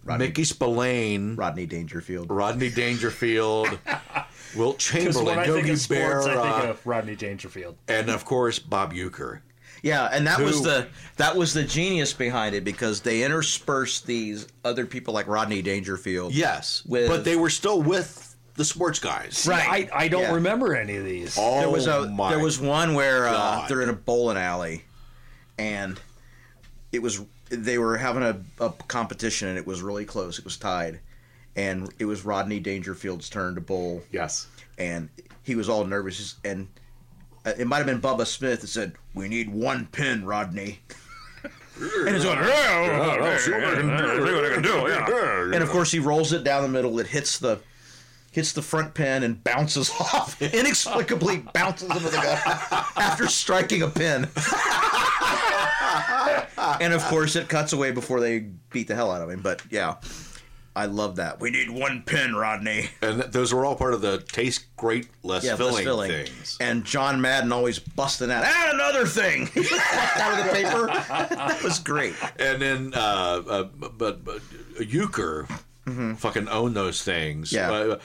[0.02, 2.30] Rodney- Mickey Spillane, Rodney Dangerfield.
[2.30, 3.78] Rodney Dangerfield,
[4.56, 7.76] Wilt Because when Chamberlain, I think Yogi of sports, I Berra, think of Rodney Dangerfield.
[7.88, 9.40] and of course Bob Uecker.
[9.82, 10.88] Yeah, and that was the
[11.18, 16.32] that was the genius behind it because they interspersed these other people like Rodney Dangerfield.
[16.34, 19.46] Yes, With- but they were still with the sports guys.
[19.48, 19.90] Right.
[19.92, 20.34] I, I don't Yeah.
[20.34, 21.36] remember any of these.
[21.38, 22.30] Oh there was a my!
[22.30, 24.84] there was one where uh, they're in a bowling alley,
[25.58, 26.00] and
[26.92, 30.38] it was they were having a, a competition and it was really close.
[30.38, 31.00] It was tied,
[31.56, 34.48] and it was Rodney Dangerfield's turn to bowl, yes.
[34.78, 35.08] and
[35.42, 36.36] he was all nervous.
[36.44, 36.68] And
[37.44, 40.80] uh, it might have been Bubba Smith that said, "We need one pin, Rodney."
[41.76, 42.38] and it's going,
[45.54, 46.98] and of course he rolls it down the middle.
[46.98, 47.60] It hits the
[48.34, 50.40] hits the front pin and bounces off.
[50.42, 52.40] Inexplicably bounces into the guy
[52.96, 54.28] after striking a pin.
[56.80, 58.40] and of course it cuts away before they
[58.70, 59.40] beat the hell out of him.
[59.40, 59.96] But yeah,
[60.76, 61.38] I love that.
[61.40, 62.90] We need one pin, Rodney.
[63.00, 66.10] And th- those were all part of the taste great, less Yeah, filling, less filling.
[66.10, 66.56] things.
[66.60, 68.44] And John Madden always busting out.
[68.44, 69.42] And another thing
[70.16, 70.86] out of the paper.
[70.88, 72.14] That was great.
[72.40, 74.40] And then, uh, uh, but, but
[74.80, 75.46] Uecker
[76.18, 77.52] fucking owned those things.
[77.52, 77.70] Yeah.
[77.70, 77.98] Uh,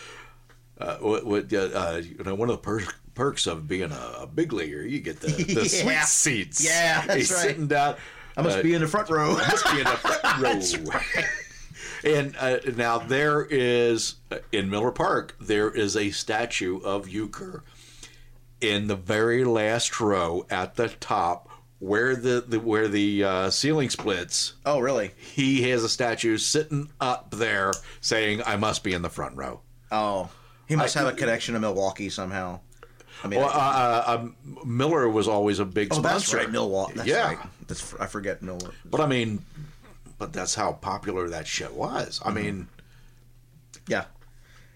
[0.79, 4.11] uh, what, what, uh, uh, you know, one of the per- perks of being a,
[4.21, 6.63] a big leaguer, you get the, the sweet seats.
[6.63, 7.39] Yeah, that's He's right.
[7.41, 7.95] sitting down.
[8.37, 9.33] I must uh, be in the front row.
[9.33, 10.77] must be in the front
[11.15, 11.23] row.
[12.03, 14.15] And uh, now there is
[14.51, 17.61] in Miller Park there is a statue of Uecker
[18.61, 23.89] in the very last row at the top where the, the where the uh, ceiling
[23.89, 24.53] splits.
[24.65, 25.11] Oh, really?
[25.17, 27.71] He has a statue sitting up there
[28.01, 30.29] saying, "I must be in the front row." Oh,
[30.67, 32.59] he must I- have a connection to Milwaukee somehow.
[33.23, 34.35] I mean, Well, uh, uh, um,
[34.65, 36.09] Miller was always a big oh, sponsor.
[36.09, 36.93] that's right, Milwaukee.
[36.95, 37.37] That's yeah, right.
[37.67, 38.75] That's I forget Milwaukee.
[38.85, 39.43] but I mean,
[40.19, 42.19] but that's how popular that shit was.
[42.19, 42.29] Mm-hmm.
[42.29, 42.67] I mean,
[43.87, 44.05] Yeah,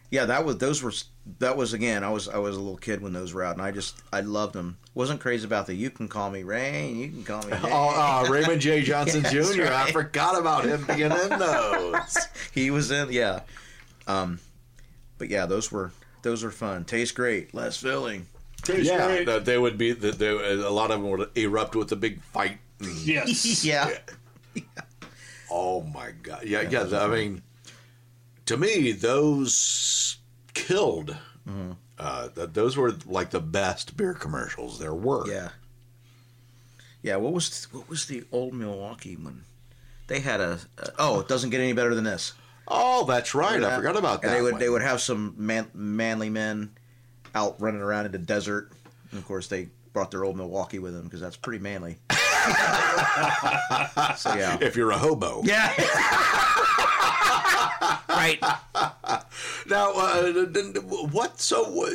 [0.09, 0.25] yeah.
[0.25, 0.93] That was those were
[1.39, 2.03] that was again.
[2.03, 4.21] I was I was a little kid when those were out, and I just I
[4.21, 4.77] loved them.
[4.95, 7.51] Wasn't crazy about the you can call me Rain, you can call me.
[7.61, 8.81] Jane." Oh, uh, Raymond J.
[8.83, 9.65] Johnson That's Jr.
[9.71, 12.17] I forgot about him being in those.
[12.53, 13.41] he was in yeah.
[14.07, 14.39] Um,
[15.17, 15.91] but yeah, those were
[16.23, 16.85] those were fun.
[16.85, 18.27] Tastes great, less filling.
[18.67, 19.91] yeah, that they would be.
[19.91, 22.57] That they, a lot of them would erupt with a big fight.
[22.81, 23.63] Yes.
[23.63, 23.89] Yeah.
[24.53, 24.63] Yeah.
[25.55, 26.45] Oh my god!
[26.45, 26.87] Yeah, yeah.
[26.99, 27.43] I mean,
[28.47, 30.17] to me, those
[30.55, 31.15] killed
[31.99, 35.27] Uh, th- those were like the best beer commercials there were.
[35.27, 35.49] Yeah.
[37.03, 37.17] Yeah.
[37.17, 39.43] What was what was the old Milwaukee one?
[40.07, 42.33] They had a, a oh, it doesn't get any better than this.
[42.67, 43.63] Oh, that's right.
[43.63, 44.29] I forgot about that.
[44.29, 44.59] And they would one.
[44.59, 46.71] they would have some man, manly men
[47.35, 48.71] out running around in the desert.
[49.11, 51.97] And of course, they brought their old Milwaukee with them because that's pretty manly.
[54.17, 54.57] so yeah.
[54.61, 55.41] If you're a hobo.
[55.43, 55.73] Yeah.
[58.09, 58.39] right.
[59.67, 60.43] Now, uh,
[61.11, 61.39] what?
[61.39, 61.89] So, uh,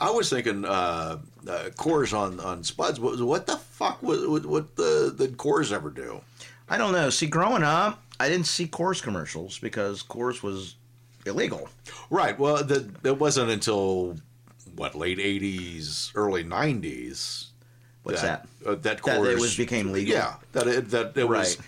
[0.00, 1.18] I was thinking uh,
[1.48, 3.00] uh, Coors on on Spuds.
[3.00, 6.20] What, what the fuck was what, what the did Coors ever do?
[6.68, 7.10] I don't know.
[7.10, 10.76] See, growing up, I didn't see Coors commercials because Coors was
[11.24, 11.68] illegal.
[12.10, 12.38] Right.
[12.38, 14.16] Well, the, it wasn't until
[14.74, 17.46] what late '80s, early '90s.
[18.06, 18.46] What's that?
[18.64, 20.14] Uh, that That Coors it was became legal?
[20.14, 20.34] Yeah.
[20.52, 21.58] That it that it was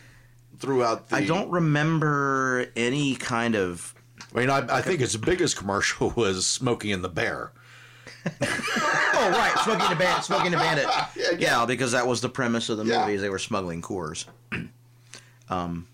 [0.58, 1.08] throughout.
[1.08, 3.94] The, I don't remember any kind of.
[4.34, 7.52] I mean, I, I think its biggest commercial was Smoking in the Bear.
[9.20, 10.24] Oh, right, Smokey and the Bandit.
[10.24, 11.40] Smokey and the Bandit.
[11.40, 13.00] Yeah, because that was the premise of the Yeah.
[13.00, 13.20] movies.
[13.20, 14.26] They were smuggling Coors.
[15.50, 15.86] um,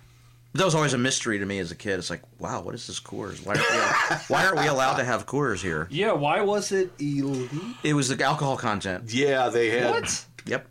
[0.52, 1.98] that was always a mystery to me as a kid.
[1.98, 3.44] It's like, wow, what is this Coors?
[3.44, 5.88] Why aren't we, why aren't we allowed to have Coors here?
[5.90, 7.58] Yeah, why was it illegal?
[7.82, 9.12] It was the alcohol content.
[9.12, 9.90] Yeah, they had.
[9.90, 10.24] What?
[10.46, 10.66] Yep,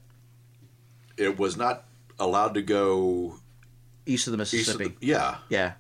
[1.17, 1.85] It was not
[2.19, 3.35] allowed to go
[4.05, 4.53] east of the east.
[4.53, 4.95] Of Mississippi.
[4.99, 5.37] the, yeah.
[5.49, 5.73] Yeah.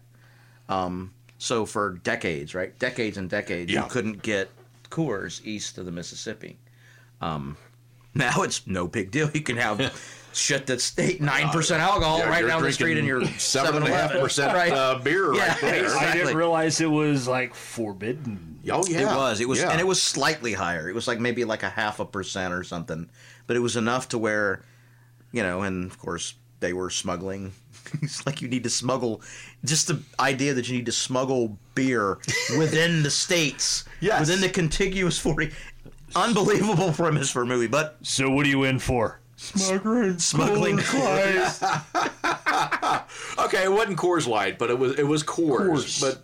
[0.69, 2.77] Um, so for decades, right?
[2.79, 3.83] Decades and decades, Yeah.
[3.83, 4.49] you couldn't get
[4.89, 6.57] Coors east of the Mississippi.
[7.21, 7.57] Um,
[8.15, 9.29] now it's no big deal.
[9.33, 9.79] You can have
[10.33, 13.75] shit that's eight nine percent alcohol Yeah, right down the street in your drinking seven
[13.75, 14.71] and a half percent Right.
[14.71, 15.47] uh, beer Yeah.
[15.51, 15.83] right there.
[15.83, 16.07] Exactly.
[16.07, 18.59] I didn't realize it was like forbidden.
[18.71, 19.41] Oh yeah, It was.
[19.41, 19.69] It was, Yeah.
[19.71, 20.89] and it was slightly higher.
[20.89, 23.09] It was like maybe like a half a percent or something,
[23.47, 24.63] but it was enough to where,
[25.31, 27.51] you know, and of course they were smuggling.
[28.01, 29.21] it's like you need to smuggle,
[29.65, 32.17] just the idea that you need to smuggle beer
[32.57, 34.21] within the states, Yes.
[34.21, 35.51] within the contiguous forty.
[36.15, 39.19] Unbelievable premise for a movie, but So what are you in for?
[39.35, 40.77] Smuggling, Smuggling
[43.39, 45.67] Okay, it wasn't Coors Light, but it was it was Coors.
[45.69, 45.99] Coors.
[46.01, 46.23] But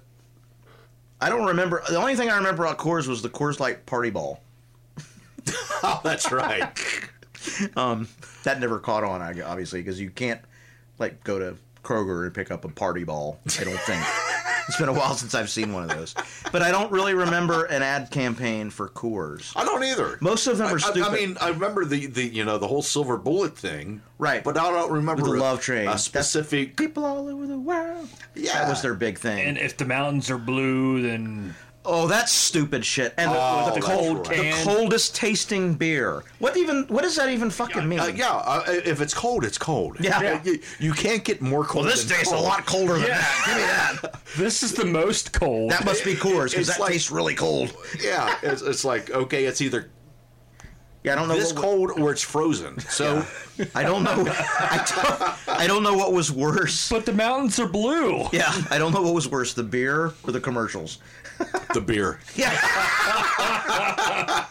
[1.20, 1.82] I don't remember.
[1.90, 4.40] The only thing I remember about Coors was the Coors Light Party Ball.
[5.84, 6.64] oh, that's right.
[7.78, 8.10] Um,
[8.44, 10.42] that never caught on, obviously, because you can't
[10.98, 13.40] like go to Kroger and pick up a party ball.
[13.58, 14.04] I don't think.
[14.68, 16.14] it's been a while since I've seen one of those,
[16.52, 19.54] but I don't really remember an ad campaign for Coors.
[19.56, 20.18] I don't either.
[20.20, 21.04] Most of them are I- stupid.
[21.04, 24.44] I mean, I remember the, the you know the whole silver bullet thing, Right.
[24.44, 25.84] But I don't remember With the a- love train.
[25.84, 26.76] a That's- specific.
[26.76, 28.10] people all over the world.
[28.36, 28.52] Yeah.
[28.66, 29.46] that was their big thing.
[29.48, 31.56] And if the mountains are blue, then
[31.86, 33.14] oh, that's stupid shit.
[33.18, 34.38] And Oh, the, the cold, right.
[34.38, 36.24] the coldest tasting beer.
[36.40, 36.84] What even?
[36.88, 38.00] What does that even fucking mean?
[38.00, 39.98] Uh, yeah, uh, if it's cold, it's cold.
[40.00, 40.42] Yeah.
[40.44, 41.86] you, you can't get more cold.
[41.86, 43.18] Well, this than tastes a lot colder than Yeah.
[43.18, 43.44] that.
[43.46, 44.22] Give me that.
[44.38, 45.72] this is the most cold.
[45.72, 47.74] That must be Coors because that like- tastes really cold.
[48.04, 49.90] Yeah, it's, it's like okay, it's either
[51.04, 51.36] Yeah, I don't know.
[51.36, 52.78] this what, cold or it's frozen.
[52.80, 53.26] So
[53.74, 54.12] I don't know.
[54.28, 54.86] I
[55.48, 56.90] don't, I don't know what was worse.
[56.90, 58.28] but the mountains are blue.
[58.34, 61.00] Yeah, I don't know what was worse, the beer or the commercials.
[61.74, 62.52] the beer, Yeah,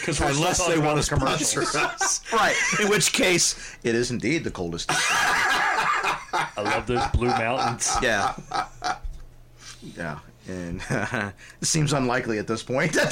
[0.00, 2.22] Because unless they want to sponsor us.
[2.32, 2.56] right.
[2.80, 4.90] In which case, it is indeed the coldest.
[4.90, 7.94] I love those blue mountains.
[8.02, 8.34] Yeah,
[9.82, 10.18] yeah,
[10.48, 12.96] and it seems unlikely at this point.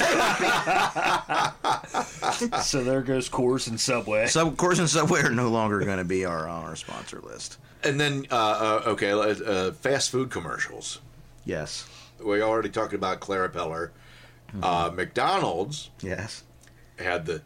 [2.61, 4.27] So there goes Coors and Subway.
[4.27, 7.57] so, Coors and Subway are no longer going to be our on our sponsor list.
[7.83, 10.99] And then uh, uh, okay, uh, uh, fast food commercials.
[11.45, 11.87] Yes,
[12.23, 13.91] We already talked about Clara Peller.
[14.61, 16.43] Uh, McDonald's yes.
[16.99, 17.41] had the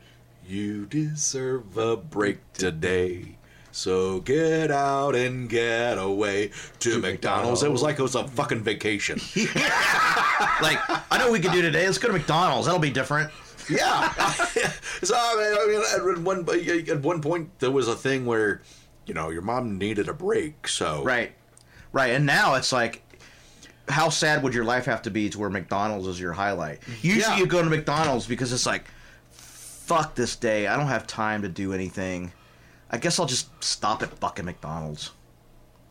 [0.45, 3.37] "You deserve a break today."
[3.71, 7.63] So get out and get away to, McDonald's.
[7.63, 9.19] It was like it was a fucking vacation.
[10.61, 10.79] Like
[11.11, 11.85] I know we could do today.
[11.85, 12.65] Let's go to McDonald's.
[12.65, 13.31] That'll be different.
[13.69, 14.11] yeah.
[15.03, 15.81] so I mean,
[16.17, 18.61] at one at one point there was a thing where,
[19.05, 20.67] you know, your mom needed a break.
[20.67, 21.31] So Right,
[21.93, 22.11] right.
[22.11, 23.01] And now it's like,
[23.87, 26.79] how sad would your life have to be to where McDonald's is your highlight?
[27.01, 27.37] Usually Yeah.
[27.37, 28.85] you go to McDonald's because it's like,
[29.29, 30.67] fuck this day.
[30.67, 32.31] I don't have time to do anything.
[32.91, 35.11] I guess I'll just stop at fucking McDonald's.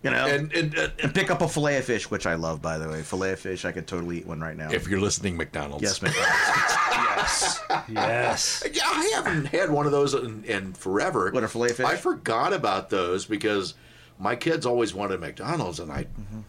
[0.02, 0.26] You know?
[0.26, 2.88] and, and, and And pick up a fillet of fish, which I love, by the
[2.88, 3.02] way.
[3.02, 4.70] Fillet of fish, I could totally eat one right now.
[4.70, 5.82] if you're listening, McDonald's.
[5.82, 6.30] yes, McDonald's.
[6.90, 7.60] yes.
[7.88, 8.64] Yes.
[8.72, 11.30] Yeah, I haven't had one of those in, in forever.
[11.30, 11.84] What, a filet fish?
[11.86, 13.74] I forgot about those because
[14.18, 16.40] my kids always wanted McDonald's, and I, Mm-hmm.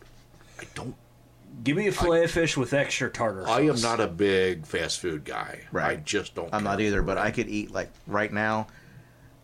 [0.59, 0.95] I don't.
[1.63, 3.43] Give me a fillet of fish with extra tartar.
[3.45, 3.57] Sauce.
[3.57, 5.59] I am not a big fast food guy.
[5.71, 5.91] Right.
[5.91, 6.53] I just don't.
[6.53, 7.21] I'm not either, but it.
[7.21, 8.67] I could eat, like, right now,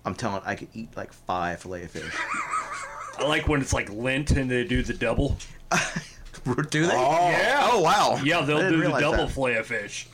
[0.06, 2.14] I'm telling I could eat, like, five fillet of fish.
[3.18, 5.38] I like when it's like Lent and they do the double.
[6.70, 6.94] do they?
[6.94, 7.30] Oh.
[7.30, 7.70] Yeah.
[7.72, 8.20] Oh, wow.
[8.24, 9.32] Yeah, they'll do the double that.
[9.32, 10.08] fillet of fish.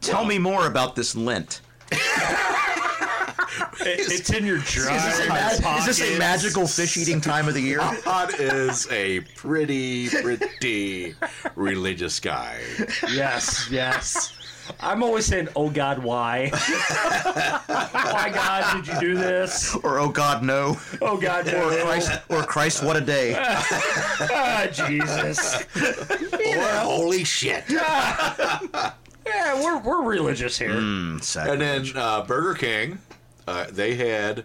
[0.00, 1.60] Tell me more about this lint.
[1.92, 1.98] It-
[3.80, 7.54] it's in your dry Is this, a is this a magical fish eating time of
[7.54, 7.78] the year?
[8.02, 11.14] Todd is a pretty, pretty
[11.54, 12.60] religious guy.
[13.12, 14.32] Yes, yes.
[14.80, 16.50] I'm always saying, "Oh God, why?
[16.50, 19.74] why God did you do this?
[19.76, 20.76] or oh God, no.
[21.02, 21.70] Oh God, Or.
[21.82, 23.34] Christ, or Christ, what a day.
[23.38, 25.64] ah, Jesus.
[25.76, 27.64] Well, holy shit.
[29.26, 30.72] Yeah, we're we're religious here.
[30.72, 32.98] And then uh, Burger King,
[33.46, 34.44] uh, they had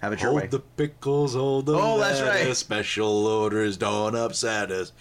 [0.00, 0.48] Have it your hold way.
[0.48, 2.56] the pickles, hold the Oh, that's right.
[2.56, 4.92] special orders don't upset us.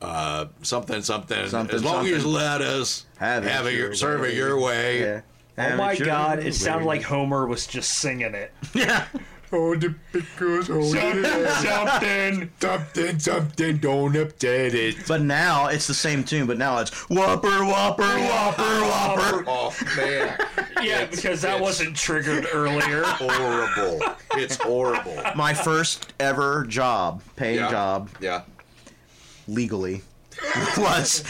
[0.00, 4.28] Uh, something, something, Something, As long as lettuce, Have it it your your, serve way.
[4.28, 5.00] it your way.
[5.00, 5.20] Yeah.
[5.58, 6.38] Oh my it God!
[6.38, 8.52] It sounded like Homer was just singing it.
[8.74, 9.06] Yeah.
[9.50, 12.50] Hold the pickles, oh, hold Something.
[12.60, 14.96] something, something, don't upset it.
[15.08, 19.44] But now it's the same tune, but now it's Whopper, Whopper, Whopper, Whopper.
[19.48, 20.38] Oh man,
[20.82, 23.04] Yeah, because that wasn't triggered earlier.
[23.04, 24.00] horrible.
[24.34, 25.16] It's horrible.
[25.34, 27.70] My first ever job, paying Yeah.
[27.70, 28.42] job, Yeah.
[29.46, 30.02] legally,
[30.76, 31.24] was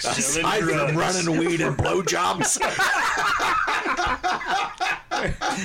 [0.00, 2.58] Selling I've been running weed and blowjobs.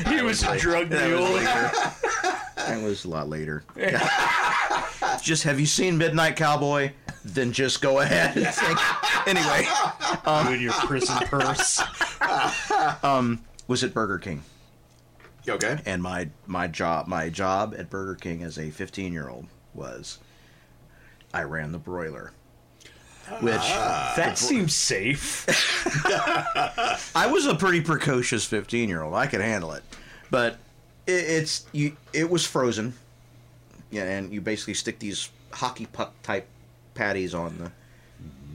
[0.07, 1.39] He was a drug That was mule.
[2.57, 3.63] That was a lot later.
[5.21, 6.91] just have you seen Midnight Cowboy?
[7.23, 8.75] Then just go ahead and sing.
[9.25, 9.65] Anyway,
[10.25, 11.81] um, With your prison purse.
[13.03, 14.43] Um, was at Burger King,
[15.47, 15.79] okay.
[15.85, 20.19] and my my job my job at Burger King as a 15 year old was
[21.33, 22.31] I ran the broiler,
[23.41, 24.13] which ah.
[24.15, 25.45] That seems safe.
[27.15, 29.13] I was a pretty precocious 15 year old.
[29.15, 29.83] I could handle it,
[30.29, 30.57] but
[31.07, 31.97] it, it's you.
[32.13, 32.93] It was frozen,
[33.91, 36.47] yeah, and you basically stick these hockey puck type
[36.93, 37.71] patties on the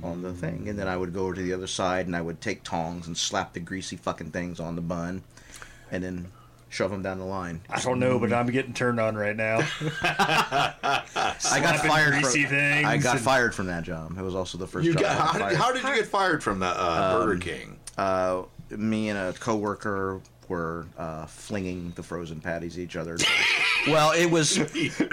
[0.06, 2.22] on the thing, and then I would go over to the other side and I
[2.22, 5.22] would take tongs and slap the greasy fucking things on the bun,
[5.90, 6.30] and then
[6.70, 7.60] shove them down the line.
[7.68, 9.58] I don't know, but I'm getting turned on right now.
[10.02, 12.14] I got fired.
[12.14, 12.52] From, things
[12.86, 14.16] I got and- fired from that job.
[14.18, 15.02] It was also the first You job.
[15.02, 17.78] got, how, did, how did you get fired from the uh, Um, Burger King?
[17.98, 23.16] uh, me and a coworker were uh, flinging the frozen patties at each other.
[23.88, 24.56] well, it was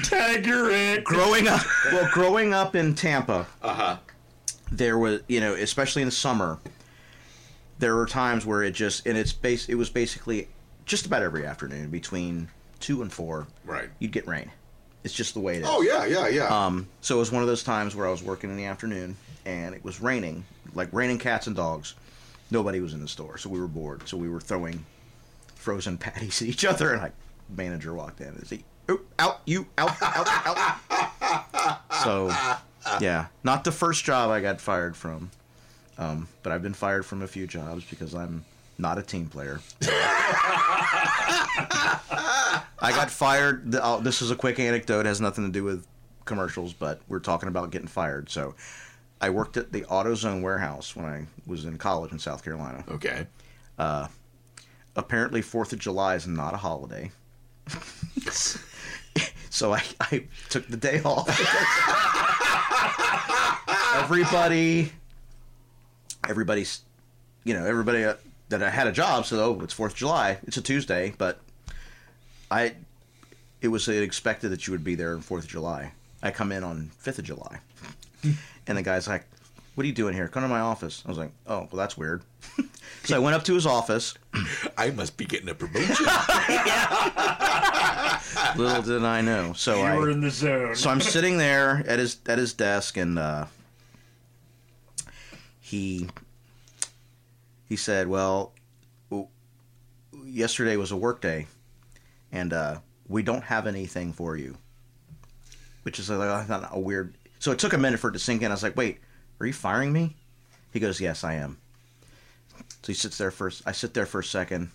[0.03, 1.03] Tiger it.
[1.03, 1.61] growing up.
[1.91, 3.97] Well, growing up in Tampa, Uh huh.
[4.71, 6.59] there was you know, especially in the summer,
[7.79, 9.69] there were times where it just and it's base.
[9.69, 10.47] It was basically
[10.87, 12.47] just about every afternoon between
[12.79, 13.45] two and four.
[13.65, 13.89] Right.
[13.99, 14.49] You'd get rain.
[15.03, 15.67] It's just the way it is.
[15.69, 16.47] Oh yeah, yeah, yeah.
[16.47, 19.15] Um, so it was one of those times where I was working in the afternoon
[19.45, 21.93] and it was raining, like raining cats and dogs.
[22.49, 24.07] Nobody was in the store, so we were bored.
[24.07, 24.85] So we were throwing
[25.55, 27.13] frozen patties at each other, and like
[27.55, 30.27] manager walked in and said, "Oh, out, you, out, out,
[30.89, 32.27] out." so,
[32.99, 35.31] yeah, not the first job I got fired from,
[35.97, 38.45] um, but I've been fired from a few jobs because I'm
[38.77, 39.59] not a team player.
[42.79, 43.75] I got fired.
[43.81, 45.01] oh, This is a quick anecdote.
[45.01, 45.85] It has nothing to do with
[46.25, 48.29] commercials, but we're talking about getting fired.
[48.29, 48.55] So,
[49.19, 52.83] I worked at the AutoZone warehouse when I was in college in South Carolina.
[52.89, 53.25] okay.
[54.95, 57.11] Apparently, Fourth of July is not a holiday.
[59.49, 61.27] so I, I took the day off.
[64.03, 64.91] everybody,
[66.27, 66.81] everybody's,
[67.43, 68.15] you know, everybody uh,
[68.49, 69.25] that I had a job.
[69.25, 70.37] So oh, it's Fourth of July.
[70.43, 71.39] It's a Tuesday, but
[72.49, 72.73] I,
[73.61, 75.91] it was expected that you would be there on Fourth of July.
[76.23, 77.59] I come in on Fifth of July,
[78.65, 79.25] and the guy's like,
[79.75, 80.27] "What are you doing here?
[80.27, 82.23] Come to my office." I was like, "Oh, well, that's weird."
[83.03, 84.15] so I went up to his office.
[84.77, 86.05] I must be getting a promotion.
[88.55, 89.53] Little did I know.
[89.53, 90.75] So You I, were in the zone.
[90.75, 93.45] so I'm sitting there at his at his desk, and uh,
[95.59, 96.07] he
[97.67, 98.53] he said, "Well,
[100.25, 101.47] yesterday was a work day,
[102.31, 104.57] and uh, we don't have anything for you,"
[105.83, 107.15] which is like, a weird.
[107.39, 108.51] So it took a minute for it to sink in.
[108.51, 108.99] I was like, "Wait,
[109.39, 110.15] are you firing me?"
[110.71, 111.57] He goes, "Yes, I am."
[112.81, 113.63] So he sits there first.
[113.65, 114.71] I sit there for a second.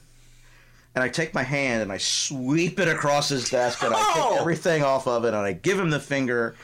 [0.94, 4.40] And I take my hand and I sweep it across his desk and I take
[4.40, 6.54] everything off of it and I give him the finger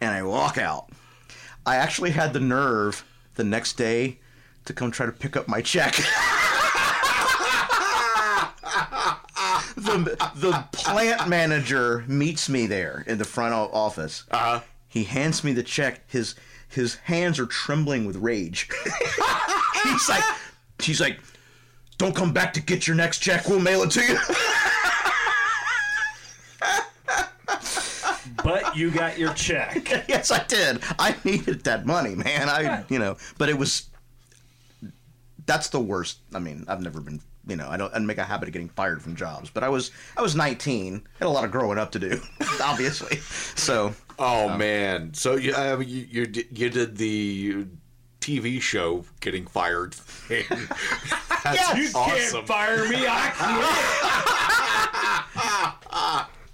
[0.00, 0.90] and I walk out.
[1.64, 3.04] I actually had the nerve
[3.36, 4.18] the next day
[4.68, 5.94] to come try to pick up my check.
[9.76, 14.24] the, the plant manager meets me there in the front office.
[14.30, 14.60] Uh-huh.
[14.88, 16.00] He hands me the check.
[16.08, 16.34] His
[16.68, 18.68] his hands are trembling with rage.
[19.84, 20.24] he's like,
[20.80, 21.18] he's like,
[21.96, 23.48] don't come back to get your next check.
[23.48, 24.18] We'll mail it to you.
[28.44, 29.88] but you got your check.
[30.08, 30.80] yes, I did.
[30.98, 32.50] I needed that money, man.
[32.50, 33.87] I, you know, but it was
[35.48, 36.18] that's the worst.
[36.32, 37.20] I mean, I've never been.
[37.48, 37.90] You know, I don't.
[37.92, 39.90] I don't make a habit of getting fired from jobs, but I was.
[40.16, 41.02] I was 19.
[41.18, 42.20] Had a lot of growing up to do,
[42.62, 43.16] obviously.
[43.56, 45.14] So Oh man!
[45.14, 47.66] So you, uh, you you you did the
[48.20, 50.44] TV show getting fired thing.
[51.44, 52.32] That's You awesome.
[52.40, 53.06] can't fire me.
[53.08, 53.32] I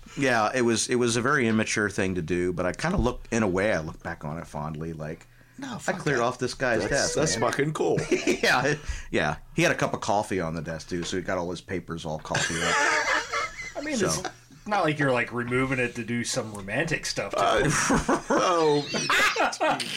[0.18, 0.88] yeah, it was.
[0.88, 3.26] It was a very immature thing to do, but I kind of look.
[3.30, 4.92] In a way, I look back on it fondly.
[4.92, 5.26] Like,
[5.57, 6.24] No, I cleared that.
[6.24, 7.14] off this guy's That's, desk.
[7.14, 7.50] that's man.
[7.50, 7.98] fucking cool.
[8.26, 8.78] yeah, it-
[9.11, 9.36] yeah.
[9.55, 11.61] He had a cup of coffee on the desk too, so he got all his
[11.61, 12.05] can't.
[12.05, 12.74] all coffee up.
[13.76, 14.07] I mean, So.
[14.07, 14.22] it's
[14.66, 17.32] not like you're like removing it to do some romantic stuff.
[17.32, 17.66] To Uh, it.
[18.30, 18.84] oh,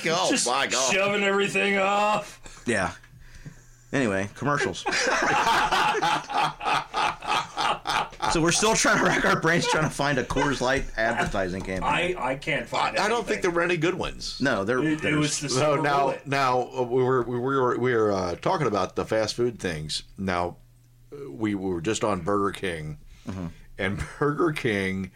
[0.05, 0.93] oh Just my god!
[0.93, 2.63] shoving everything off.
[2.67, 2.91] Yeah.
[3.93, 4.83] Anyway, commercials.
[8.31, 11.61] So we're still trying to rack our brains trying to find a Coors Light advertising
[11.61, 11.83] campaign.
[12.17, 12.97] I I can't find.
[12.97, 13.41] I, I don't think anything.
[13.41, 14.39] there were any good ones.
[14.41, 16.27] no, they're, It, it there's- was the So silver now, bullet.
[16.27, 20.03] now uh, we were we were we were uh, talking about the fast food things.
[20.17, 20.57] Now
[21.13, 22.97] uh, we were just on Burger King,
[23.77, 25.11] and Burger King,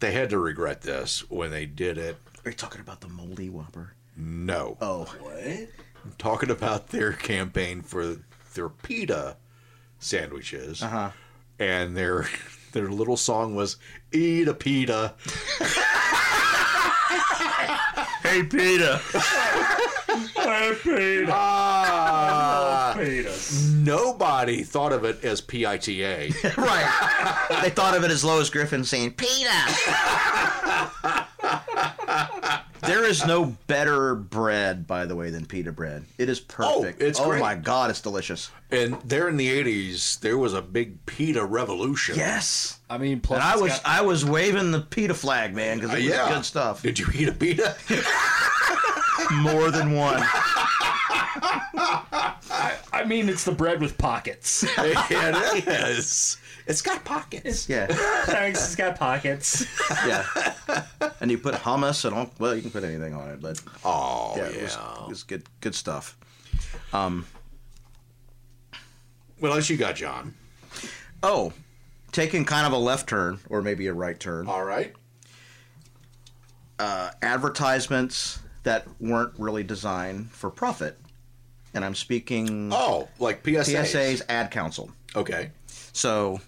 [0.00, 2.16] they had to regret this when they did it.
[2.44, 3.94] Are you talking about the moldy Whopper?
[4.16, 5.68] No, Oh, What?
[6.04, 8.16] I'm talking about their campaign for
[8.54, 9.36] their pita
[10.00, 11.10] sandwiches, uh-huh.
[11.70, 12.28] And their
[12.72, 13.76] their little song was
[14.12, 15.14] "Eat a pita."
[18.22, 18.98] Hey, Peter.
[20.38, 21.28] I paid.
[21.28, 23.26] Ah, paid
[23.84, 26.28] nobody thought of it as P I T A.
[26.56, 27.48] right.
[27.62, 29.50] They thought of it as Lois Griffin saying, Peter.
[32.82, 36.04] There is no better bread, by the way, than pita bread.
[36.18, 37.02] It is oh, perfect.
[37.02, 37.40] Oh, it's oh great.
[37.40, 38.50] my God, it's delicious.
[38.70, 42.16] And there in the '80s, there was a big pita revolution.
[42.16, 42.80] Yes.
[42.90, 45.92] I mean, plus And I was got- I was waving the pita flag, man, because
[45.92, 46.28] it was yeah.
[46.28, 46.82] good stuff.
[46.82, 47.76] Did you eat a pita?
[49.32, 50.22] More than one.
[52.92, 54.64] I mean, it's the bread with pockets.
[54.78, 56.36] it is.
[56.66, 57.68] It's got pockets.
[57.68, 57.86] Yeah,
[58.24, 59.66] Thanks, it's got pockets.
[60.06, 60.24] yeah.
[61.20, 62.30] And you put hummus and all.
[62.40, 64.56] Well, you can put anything on it, but Oh yeah, yeah.
[64.56, 66.16] it, was, it was good, good stuff.
[66.92, 67.26] Um.
[69.38, 70.34] What else you got, John?
[71.22, 71.52] Oh,
[72.12, 74.46] taking kind of a left turn or maybe a right turn.
[74.48, 74.92] All right.
[76.78, 80.98] Uh, advertisements that weren't really designed for profit,
[81.74, 83.84] and I'm speaking Oh, like PSAs.
[83.86, 84.90] PSA's Ad Council.
[85.14, 85.50] Okay.
[85.92, 86.40] So,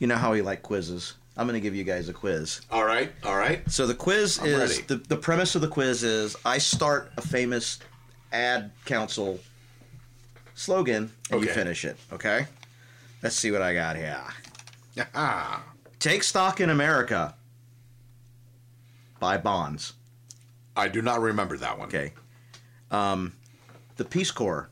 [0.00, 1.14] you know how we like quizzes.
[1.36, 2.60] I'm going to give you guys a quiz.
[2.70, 3.12] All right.
[3.24, 3.62] All right.
[3.70, 4.82] So the quiz I'm is ready.
[4.88, 7.78] the, the premise of the quiz is I start a famous
[8.32, 9.38] ad council
[10.54, 11.96] slogan and you finish it.
[12.12, 12.46] Okay.
[13.22, 14.20] Let's see what I got here.
[15.14, 15.64] Ah.
[15.98, 17.34] Take stock in America.
[19.18, 19.92] Buy bonds.
[20.74, 21.88] I do not remember that one.
[21.88, 22.12] Okay.
[22.90, 23.34] Um,
[23.96, 24.70] the Peace Corps,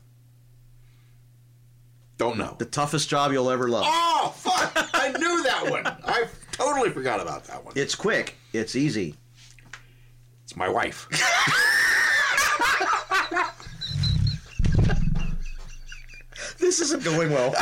[2.19, 2.55] Don't know.
[2.59, 3.85] the toughest job you'll ever love.
[3.87, 4.71] Oh fuck!
[4.93, 5.87] I knew that one.
[5.87, 7.73] I totally forgot about that one.
[7.77, 8.35] It's quick.
[8.53, 9.15] It's easy.
[10.43, 11.07] It's my wife.
[16.57, 17.53] This isn't going well.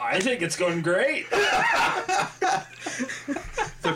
[0.00, 1.30] I think it's going great.
[1.30, 2.66] the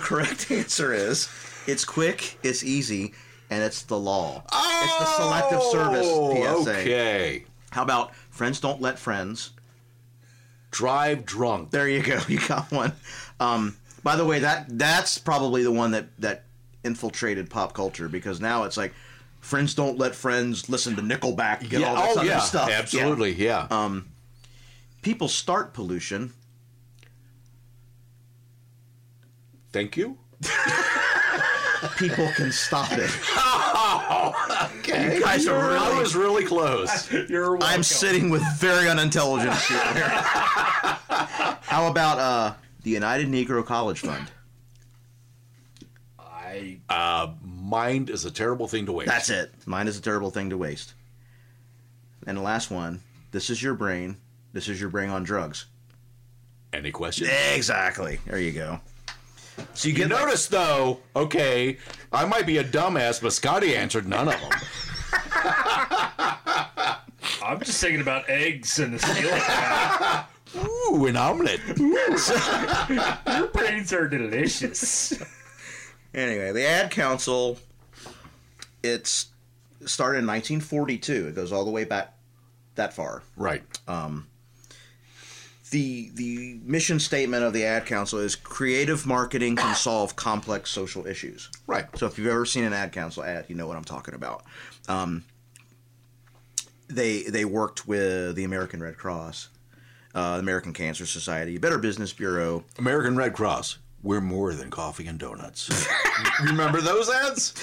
[0.00, 1.28] correct answer is
[1.66, 3.12] it's quick, it's easy,
[3.50, 4.42] and it's the law.
[4.52, 6.80] Oh, It's the selective service Oh, PSA.
[6.80, 7.44] Okay.
[7.76, 9.50] How about friends don't let friends?
[10.70, 11.72] Drive drunk.
[11.72, 12.18] There you go.
[12.28, 12.94] You got one.
[13.38, 16.44] Um, by the way, that that's probably the one that that
[16.84, 18.94] infiltrated pop culture because now it's like
[19.40, 22.40] friends don't let friends listen to Nickelback and get all this oh other yeah.
[22.40, 22.70] stuff.
[22.70, 22.78] Yeah.
[22.78, 23.32] Absolutely.
[23.34, 23.66] Yeah.
[23.70, 24.08] Um,
[25.02, 26.32] people start pollution.
[29.70, 30.16] Thank you.
[31.98, 33.10] People can stop it.
[34.88, 35.16] Okay.
[35.16, 37.10] You guys are really, I was really close.
[37.28, 37.66] You're welcome.
[37.68, 40.08] I'm sitting with very unintelligent people here.
[40.08, 44.30] How about uh, the United Negro College Fund?
[46.18, 49.08] I Uh, mind is a terrible thing to waste.
[49.08, 49.52] That's it.
[49.66, 50.94] Mine is a terrible thing to waste.
[52.26, 53.00] And the last one.
[53.32, 54.16] This is your brain.
[54.52, 55.66] This is your brain on drugs.
[56.72, 57.30] Any questions?
[57.54, 58.20] Exactly.
[58.26, 58.80] There you go.
[59.74, 61.78] So you You get like- notice though, okay,
[62.12, 64.50] I might be a dumbass, but Scotty answered none of them.
[67.42, 70.68] I'm just thinking about eggs and the ceiling.
[70.90, 71.60] Ooh, an omelet.
[71.78, 75.12] Your brains are delicious.
[76.14, 77.58] Anyway, the Ad Council.
[78.82, 79.26] It's
[79.84, 81.28] started in 1942.
[81.28, 82.14] It goes all the way back
[82.76, 83.22] that far.
[83.36, 83.62] Right.
[83.88, 84.26] Um,
[85.70, 91.06] the the mission statement of the ad council is creative marketing can solve complex social
[91.06, 91.86] issues Right.
[91.96, 94.44] so if you've ever seen an ad council ad you know what i'm talking about
[94.88, 95.24] um,
[96.88, 99.48] they they worked with the American Red Cross,
[100.14, 102.62] uh, the American Cancer Society, Better Business Bureau.
[102.78, 103.78] American Red Cross.
[104.04, 105.68] We're more than coffee and donuts.
[106.44, 107.54] Remember those ads?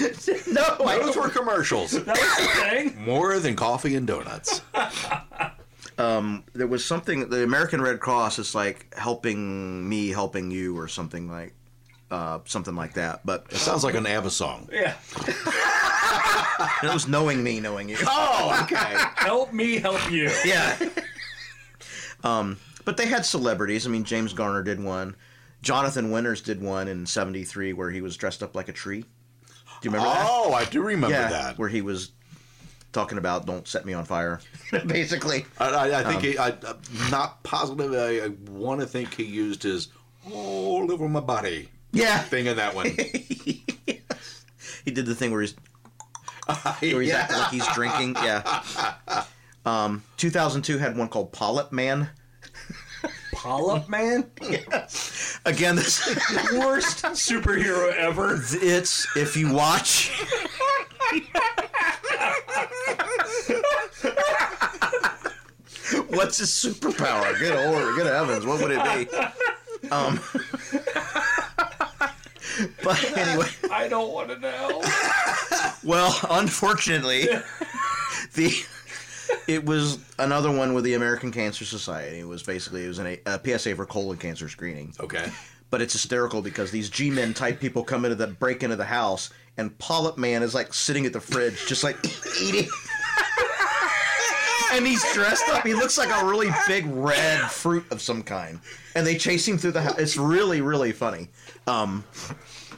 [0.46, 1.92] No, Those were commercials.
[1.92, 2.52] That was the
[2.92, 3.02] thing.
[3.02, 4.60] More than coffee and donuts.
[5.96, 7.28] there was something.
[7.28, 11.54] The American Red Cross is like helping me, helping you, or something like
[12.10, 13.24] uh, something like that.
[13.24, 14.68] But It sounds like an ABBA song.
[14.72, 14.94] Yeah.
[16.82, 17.96] it was knowing me, knowing you.
[18.06, 18.94] Oh, okay.
[19.16, 20.30] Help me help you.
[20.44, 20.76] Yeah.
[22.22, 23.86] um, but they had celebrities.
[23.86, 25.16] I mean, James Garner did one.
[25.62, 29.00] Jonathan Winters did one in '73 where he was dressed up like a tree.
[29.00, 30.26] Do you remember that?
[30.28, 31.58] Oh, I do remember yeah, that.
[31.58, 32.12] where he was
[32.94, 34.40] talking about "Don't set me on fire,"
[34.86, 35.44] basically.
[35.58, 37.92] I, I, I think Um, he, I, I'm not positive.
[37.92, 39.88] I, I want to think he used his
[40.32, 42.86] all over my body Yeah, thing in that one.
[44.84, 45.54] he did the thing where he's
[46.80, 47.16] where he's Yeah.
[47.22, 48.14] acting like he's drinking.
[48.22, 48.62] Yeah.
[49.66, 52.10] Um, 2002 had one called Polyp Man.
[53.44, 54.24] Polyp Man?
[55.44, 56.08] Again, this
[56.54, 58.40] Worst superhero ever.
[58.52, 60.10] it's if you watch.
[66.08, 67.38] What's his superpower?
[67.38, 69.88] Good Lord, good heavens, what would it be?
[69.90, 70.18] Um,
[72.82, 74.82] but anyway, I don't want to know.
[75.84, 77.28] well, unfortunately,
[78.34, 78.54] the
[79.48, 82.20] it was another one with the American Cancer Society.
[82.20, 84.94] It was basically it was an, a PSA for colon cancer screening.
[85.00, 85.30] Okay.
[85.70, 89.30] but it's hysterical because these G-men type people come into the break into the house,
[89.56, 91.96] and Polyp Man is like sitting at the fridge, just like
[92.40, 92.68] eating.
[94.72, 95.64] and he's dressed up.
[95.66, 98.60] He looks like a really big red fruit of some kind,
[98.94, 99.98] and they chase him through the house.
[99.98, 101.28] It's really, really funny.
[101.66, 102.04] Um,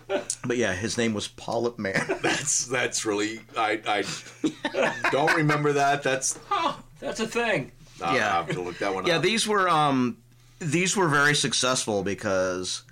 [0.08, 2.04] but yeah, his name was Polyp Man.
[2.22, 6.02] That's that's really I I don't remember that.
[6.02, 7.72] That's Oh, that's a thing.
[8.02, 8.32] I'll Yeah.
[8.32, 9.22] have to look that one yeah, up.
[9.22, 10.18] these were um,
[10.58, 12.82] these were very successful because,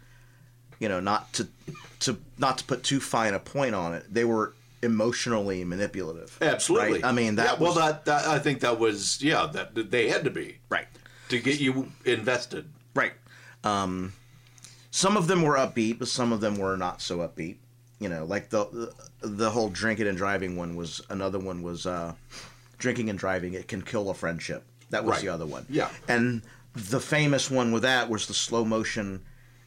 [0.80, 1.48] you know, not to
[2.00, 6.36] to not to put too fine a point on it, they were emotionally manipulative.
[6.42, 6.94] Absolutely.
[7.00, 7.04] Right?
[7.04, 10.08] I mean, that yeah, well, that, that I think that was yeah that, that they
[10.08, 10.86] had to be Right.
[11.30, 12.68] to get you invested.
[12.94, 13.12] Right.
[13.62, 14.12] Um,
[14.96, 17.56] some of them were upbeat, but some of them were not so upbeat.
[17.98, 22.12] You know, like the the whole drinking and driving one was another one was uh,
[22.78, 23.54] drinking and driving.
[23.54, 24.62] It can kill a friendship.
[24.90, 25.22] That was Right.
[25.22, 25.66] the other one.
[25.68, 25.90] Yeah.
[26.06, 26.42] And
[26.74, 29.22] the famous one with that was the slow motion.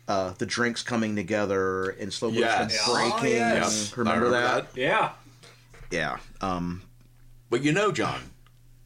[0.07, 2.89] Uh, the drinks coming together in slow motion Yes.
[2.89, 3.41] breaking.
[3.43, 3.91] Oh, yes.
[3.93, 4.67] I Remember, that?
[4.75, 5.11] Yeah.
[5.91, 6.19] Yeah.
[6.39, 6.83] Um,
[7.49, 8.21] But you know, John,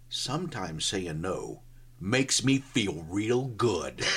[0.09, 1.61] sometimes saying no
[1.99, 4.03] makes me feel real good.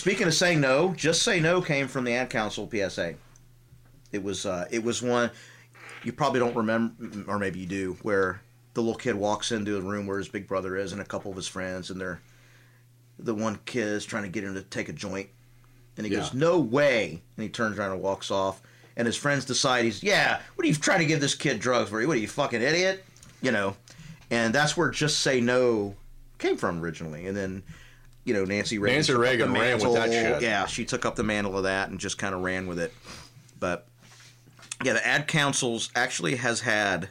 [0.00, 3.16] Speaking of saying no, just say no came from the ad council PSA.
[4.12, 5.30] It was uh, it was one
[6.04, 8.40] you probably don't remember, or maybe you do, where
[8.72, 11.30] the little kid walks into a room where his big brother is and a couple
[11.30, 12.18] of his friends, and they're
[13.18, 15.28] the one kid is trying to get him to take a joint,
[15.98, 16.20] and he Yeah.
[16.20, 18.62] goes, "No way!" and he turns around and walks off.
[18.96, 21.90] And his friends decide he's, yeah, what are you trying to give this kid drugs
[21.90, 22.04] for?
[22.06, 23.04] What are you fucking idiot?
[23.42, 23.76] You know,
[24.30, 25.94] and that's where just say no
[26.38, 27.62] came from originally, and then.
[28.24, 28.96] You know, Nancy Reagan.
[28.96, 30.42] Nancy took up the Reagan ran with that shit.
[30.42, 32.92] Yeah, she took up the mantle of that and just kind of ran with it.
[33.58, 33.86] But
[34.84, 37.08] yeah, the ad councils actually has had,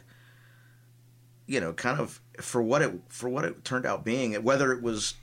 [1.46, 4.82] you know, kind of for what it for what it turned out being, whether it
[4.82, 5.14] was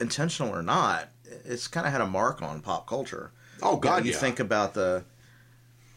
[0.00, 1.08] intentional or not,
[1.44, 3.32] it's kind of had a mark on pop culture.
[3.62, 4.18] Oh You know, God, you yeah.
[4.18, 5.04] think about the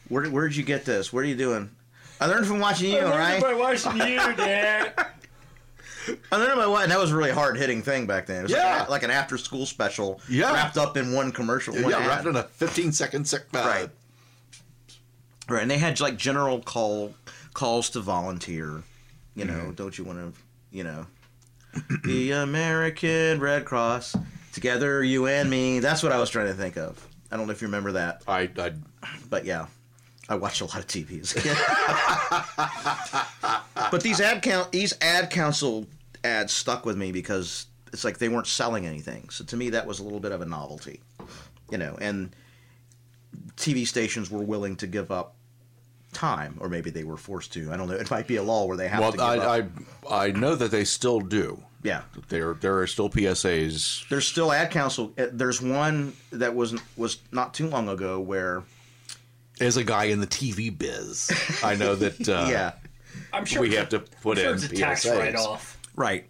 [0.09, 1.11] where did- where did you get this?
[1.13, 1.69] What are you doing?
[2.19, 3.41] I learned from watching you, I learned right?
[3.41, 4.93] by watching you, Dad.
[6.31, 8.39] I learned my and that was a really hard hitting thing back then.
[8.39, 8.77] It was Yeah.
[8.79, 10.51] like, a- like an after school special, Yeah.
[10.53, 11.73] wrapped up in one commercial.
[11.73, 12.07] one yeah, ad.
[12.07, 13.43] wrapped in a 15 second sec.
[13.53, 13.89] Right.
[15.49, 17.13] Right, and they had like general call
[17.53, 18.83] calls to volunteer.
[19.35, 19.71] You know, Mm-hmm.
[19.73, 20.33] don't you want to?
[20.71, 21.05] You know,
[22.03, 24.15] the American Red Cross
[24.51, 25.79] together, you and me.
[25.79, 27.01] That's what I was trying to think of.
[27.31, 28.73] I don't know if you remember that, I, I
[29.29, 29.67] but yeah,
[30.27, 31.33] I watched a lot of TVs.
[33.91, 35.85] but these ad count, these ad council
[36.23, 39.29] ads stuck with me because it's like they weren't selling anything.
[39.29, 41.01] So to me, that was a little bit of a novelty,
[41.71, 41.97] you know.
[42.01, 42.35] And
[43.55, 45.35] TV stations were willing to give up
[46.13, 47.71] time, or maybe they were forced to.
[47.71, 47.95] I don't know.
[47.95, 49.17] It might be a law where they have to.
[49.17, 49.63] well, I,
[50.09, 51.63] I I know that they still do.
[51.83, 52.01] yeah.
[52.29, 54.07] There there are still PSAs.
[54.09, 55.13] There's still ad council.
[55.17, 58.63] uh, There's one that was was not too long ago where
[59.59, 61.29] As a guy in the TV biz,
[61.63, 62.71] I know that uh, yeah.
[63.33, 65.17] I'm sure we have to put I'm sure in it's a tax PSAs.
[65.19, 65.76] write-off.
[65.97, 66.29] Right.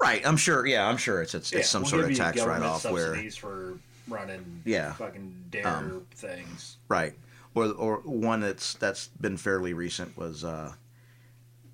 [0.00, 0.26] Right.
[0.26, 0.66] I'm sure.
[0.66, 2.68] Yeah, I'm sure it's it's, Yeah, it's some we'll sort give of tax government write
[2.68, 3.78] off where subsidies for
[4.08, 4.92] running Yeah.
[4.94, 6.78] fucking dare things.
[6.88, 7.14] right.
[7.54, 10.72] or or one that's that's been fairly recent was uh,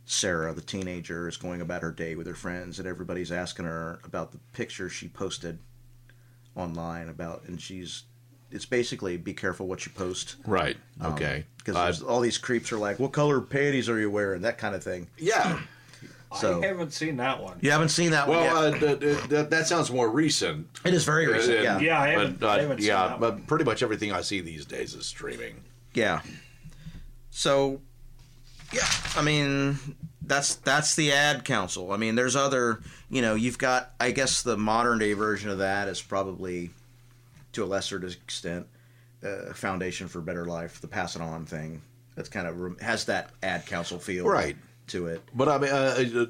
[0.04, 4.00] Sarah, the teenager, is going about her day with her friends, and everybody's asking her
[4.04, 5.58] about the picture she posted
[6.56, 8.04] online about, and she's
[8.50, 10.76] it's basically be careful what you post Right.
[11.02, 11.44] Okay.
[11.58, 14.42] because all these creeps are like, what color panties are you wearing?
[14.42, 15.06] That kind of thing.
[15.16, 15.60] yeah.
[16.38, 17.58] So I haven't seen that one.
[17.60, 20.68] you haven't seen that one Well, uh, th- th- that, that sounds more recent.
[20.84, 21.58] it is very recent.
[21.58, 23.38] Uh, yeah, Yeah, I haven't, but, uh, I haven't seen yeah, that one.
[23.38, 25.56] but pretty much everything I see these days is streaming.
[25.92, 26.20] Yeah.
[27.30, 27.80] So,
[28.72, 28.86] yeah,
[29.16, 29.78] I mean,
[30.22, 31.90] that's that's the ad council.
[31.92, 35.58] I mean, there's other, you know, you've got, I guess, the modern day version of
[35.58, 36.70] that is probably,
[37.54, 38.66] to a lesser extent,
[39.24, 41.82] uh, Foundation for Better Life, the Pass It On thing.
[42.14, 44.56] That's kind of has that ad council feel, Right.
[44.90, 45.22] To it.
[45.34, 46.26] But I mean, uh, uh,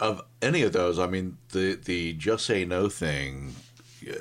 [0.00, 3.54] of any of those, I mean, the the just say no thing
[4.08, 4.14] uh,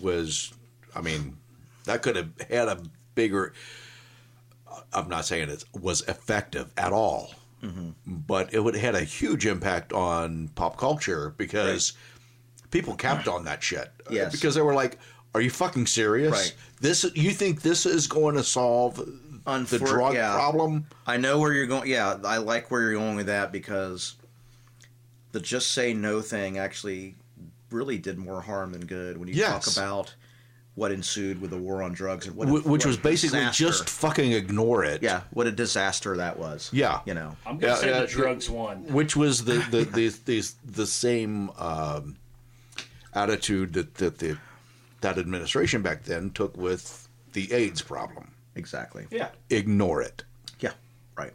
[0.00, 0.52] was,
[0.94, 1.36] I mean,
[1.84, 2.80] that could have had a
[3.14, 3.52] bigger.
[4.92, 7.34] I'm not saying it was effective at all,
[8.06, 11.92] but it would had a huge impact on pop culture because
[12.70, 13.90] people capped on that shit.
[14.10, 14.32] Yes.
[14.32, 14.98] because they were like,
[15.34, 16.32] "Are you fucking serious?
[16.32, 16.54] Right.
[16.80, 19.00] This you think this is going to solve
[19.66, 20.32] the drug yeah.
[20.34, 21.88] problem?" I know where you're going.
[21.90, 24.14] Yeah, I like where you're going with that because
[25.32, 27.14] the just say no thing actually
[27.70, 29.64] really did more harm than good when you Yes.
[29.64, 30.14] talk about
[30.74, 33.64] what ensued with the war on drugs and what, Wh- which what was basically disaster-
[33.64, 35.02] just fucking ignore it.
[35.02, 36.70] yeah, what a disaster that was.
[36.72, 37.00] Yeah.
[37.04, 40.08] you know, I'm gonna Yeah, say yeah, the drugs won, Which was the the the
[40.24, 42.16] the, the same um,
[43.14, 44.38] attitude that that the
[45.00, 48.29] that administration back then took with the AIDS problem.
[48.54, 49.06] Exactly.
[49.10, 50.24] Yeah, Ignore it.
[50.60, 50.72] Yeah,
[51.16, 51.32] right.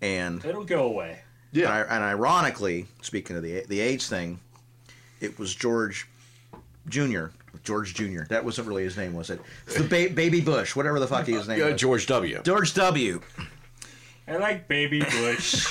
[0.00, 1.20] And it'll go away.
[1.54, 4.38] and, I, and ironically, speaking of the the AIDS thing,
[5.20, 6.06] it was George
[6.88, 7.32] Junior.
[7.64, 8.26] George Junior.
[8.30, 9.40] That wasn't really his name, was it?
[9.66, 11.80] It's the ba- baby Bush, whatever the fuck his name Yeah, was.
[11.80, 12.40] George W.
[12.44, 13.20] George W.
[14.28, 15.66] I like Baby Bush.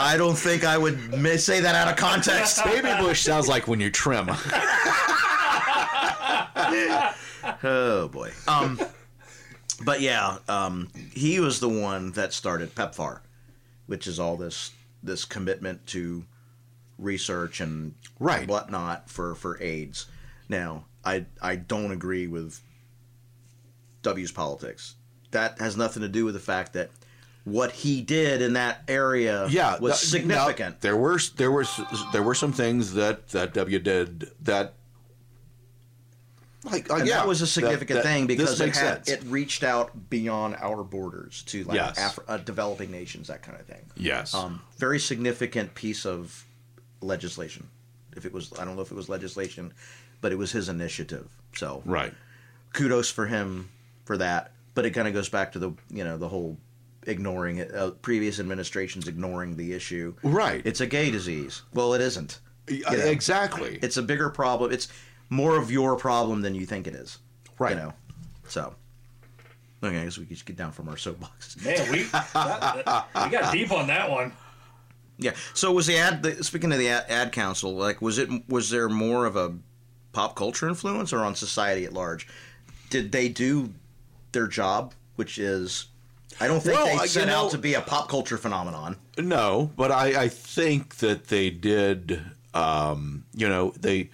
[0.00, 2.64] I don't think I would mi- say that out of context.
[2.64, 4.26] Baby Bush sounds like when you trim.
[7.62, 8.32] oh boy.
[8.46, 8.80] Um,
[9.84, 13.20] but yeah, um, he was the one that started PEPFAR,
[13.86, 14.70] which is all this
[15.02, 16.24] this commitment to
[16.98, 18.48] research and Right.
[18.48, 20.06] whatnot for for AIDS.
[20.48, 22.60] Now, I I don't agree with
[24.02, 24.94] W's politics.
[25.30, 26.90] That has nothing to do with the fact that
[27.44, 30.80] what he did in that area Yeah, was th- now, significant.
[30.80, 31.64] there were there were
[32.12, 34.74] there were some things that that W did that.
[36.70, 39.62] Like, uh, yeah, that was a significant that- that- thing because it, had, it reached
[39.62, 41.98] out beyond our borders to like Yes.
[41.98, 43.84] Afri- uh, developing nations, that kind of thing.
[43.96, 46.44] yes, Um, very significant piece of
[47.00, 47.68] legislation.
[48.16, 49.72] If it was, I don't know if it was legislation,
[50.20, 51.28] but it was his initiative.
[51.56, 52.12] So right.
[52.72, 53.68] kudos for him
[54.04, 54.52] for that.
[54.74, 56.56] But it kind of goes back to the you know the whole
[57.04, 60.14] ignoring it, uh, previous administrations ignoring the issue.
[60.22, 60.62] Right.
[60.64, 61.62] It's a gay disease.
[61.72, 62.38] Well, it isn't.
[62.68, 63.78] Yeah, know, exactly.
[63.80, 64.72] It's a bigger problem.
[64.72, 64.88] It's
[65.30, 67.18] more of your problem than you think it is.
[67.58, 67.72] Right.
[67.76, 67.92] You know.
[68.48, 68.74] So.
[69.82, 71.64] Okay, I guess we could just get down from our soapboxes.
[71.64, 72.32] Man, we that,
[72.84, 74.32] that- we got deep on that one.
[75.18, 75.32] Yeah.
[75.54, 76.22] So was the ad?
[76.22, 79.54] The, speaking of the ad, ad council, like was it was there more of a
[80.12, 82.26] pop culture influence or on society at large?
[82.90, 83.72] Did they do
[84.32, 85.86] their job, which is,
[86.40, 88.36] I don't think Well, they I- you set know- out to be a pop culture
[88.38, 88.96] phenomenon.
[89.16, 92.20] No, but I, I think that they did.
[92.54, 94.10] Um, you know, they.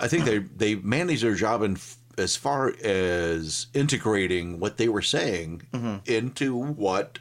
[0.00, 4.88] I think they they managed their job in f- as far as integrating what they
[4.88, 5.62] were saying
[6.06, 7.18] into what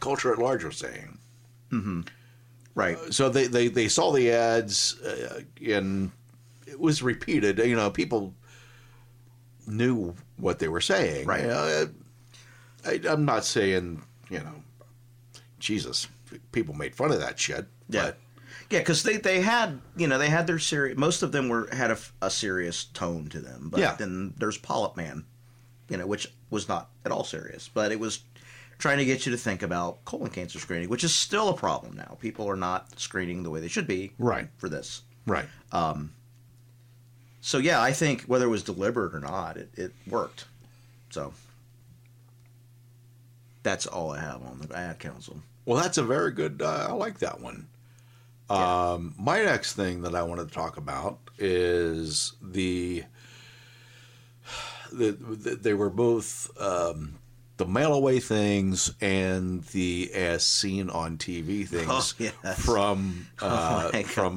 [0.00, 1.18] culture at large was saying.
[2.74, 2.98] Right.
[3.10, 6.10] So they they, they saw the ads, uh, and
[6.66, 7.58] it was repeated.
[7.58, 8.34] You know, people
[9.66, 11.26] knew what they were saying.
[11.26, 11.44] Right.
[11.44, 11.86] Uh,
[12.84, 14.62] I, I'm not saying you know,
[15.58, 16.08] Jesus,
[16.52, 17.66] people made fun of that shit.
[17.88, 18.02] Yeah.
[18.06, 18.18] But
[18.70, 20.96] Yeah, because they, they had you know they had their serious.
[20.96, 23.68] Most of them were had a, a serious tone to them.
[23.70, 23.96] But Yeah.
[23.96, 25.24] then there's Polyp Man,
[25.88, 28.20] you know, which was not at all serious, but it was
[28.78, 31.96] trying to get you to think about colon cancer screening, which is still a problem
[31.96, 32.16] now.
[32.20, 34.12] People are not screening the way they should be.
[34.18, 34.48] Right.
[34.56, 35.02] For this.
[35.26, 35.44] right.
[37.42, 40.44] So yeah, I think whether it was deliberate or not, it, it worked.
[41.10, 41.32] So
[43.62, 45.38] that's all I have on the ad council.
[45.64, 46.60] Well, that's a very good.
[46.62, 47.66] Uh, I like that one.
[48.50, 53.04] Um, my next thing that I wanted to talk about is the,
[54.92, 57.14] the, the they were both um,
[57.58, 61.88] the mail away things and the as seen on TV things
[62.20, 62.64] Oh, yes.
[62.64, 64.36] from uh, my from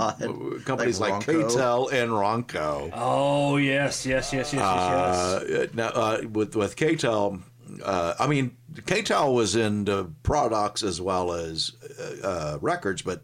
[0.65, 1.49] companies like, Like Ronco.
[1.49, 2.91] KTEL and Ronco.
[2.93, 5.59] Oh yes, yes, yes, yes, yes, yes.
[5.59, 7.41] Uh, now uh, with with KTEL,
[7.83, 13.23] uh, I mean KTEL was into products as well as uh, uh, records, but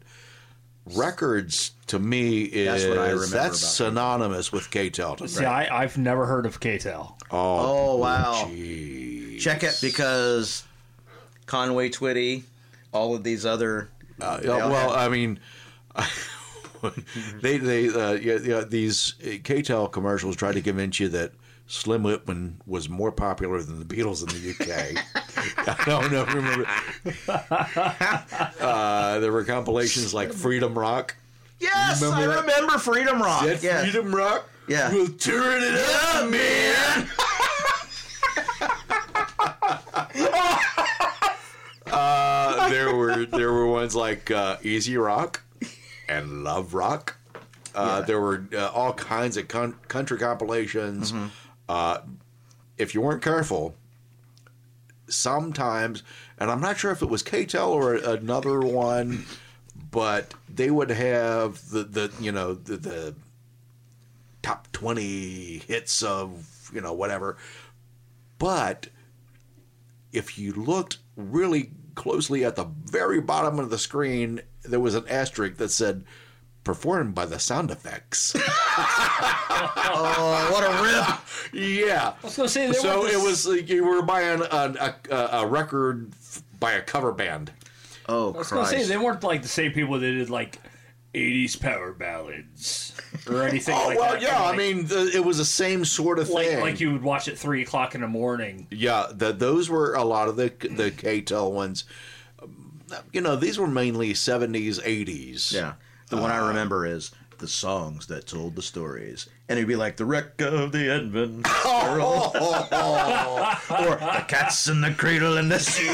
[0.96, 5.18] records to me is That's what I that's synonymous with KTEL.
[5.18, 5.28] To.
[5.28, 7.14] See, I, I've never heard of KTEL.
[7.32, 8.48] Oh, oh wow.
[8.50, 9.44] geez.
[9.44, 10.64] Check it because
[11.46, 12.44] Conway Twitty,
[12.92, 13.90] all of these other.
[14.22, 15.40] Uh, they well, have- I mean,
[17.42, 21.32] they they uh, yeah, yeah, these KTEL commercials try to convince you that
[21.72, 25.06] Slim Whitman was more popular than the Beatles in the UK.
[25.68, 26.26] I don't know.
[26.26, 26.66] Remember,
[28.60, 31.16] uh, there were compilations like Freedom Rock.
[31.60, 32.42] yes, remember I that?
[32.42, 33.44] remember Freedom Rock.
[33.46, 33.84] That yes.
[33.92, 34.50] Freedom Rock.
[34.68, 34.92] Yeah.
[34.92, 37.10] we'll turn it up, man.
[41.92, 45.42] uh, there were there were ones like uh, Easy Rock
[46.08, 47.18] and Love Rock.
[47.76, 48.06] Uh, Yeah.
[48.06, 51.14] There were uh, all kinds of con- country compilations.
[51.70, 52.00] Uh,
[52.78, 53.76] if you weren't careful,
[55.08, 56.04] sometimes,
[56.38, 59.26] and I'm not sure if it was KTEL or another one,
[59.92, 63.16] but they would have the, the you know the, the
[64.42, 67.38] top 20 hits of you know whatever.
[68.40, 68.88] But
[70.12, 75.06] if you looked really closely at the very bottom of the screen there was an
[75.10, 76.04] asterisk that said
[76.74, 78.36] performed by the sound effects
[79.92, 81.20] Oh, what a rip!
[81.54, 85.16] yeah I was gonna say so was it was like you were buying a, a,
[85.40, 86.12] a record
[86.60, 87.52] by a cover band
[88.08, 88.72] Oh, I was Christ.
[88.72, 90.60] gonna say they weren't like the same people that did like
[91.16, 92.94] '80s power ballads
[93.28, 94.22] or anything oh like well that.
[94.22, 96.92] yeah Kinda i mean the, it was the same sort of like thing like you
[96.94, 98.68] would watch at three o'clock in the morning.
[98.70, 101.86] Yeah, the, those were a lot of the the KTEL ones.
[102.42, 102.82] Um,
[103.12, 105.52] You know, these were mainly seventies, eighties.
[105.52, 105.74] Yeah.
[106.10, 109.28] The one I remember is the songs that told the stories.
[109.48, 112.04] And it'd be like the wreck of the Edmund Sparrow.
[113.70, 115.88] or the cats in the cradle and the sea.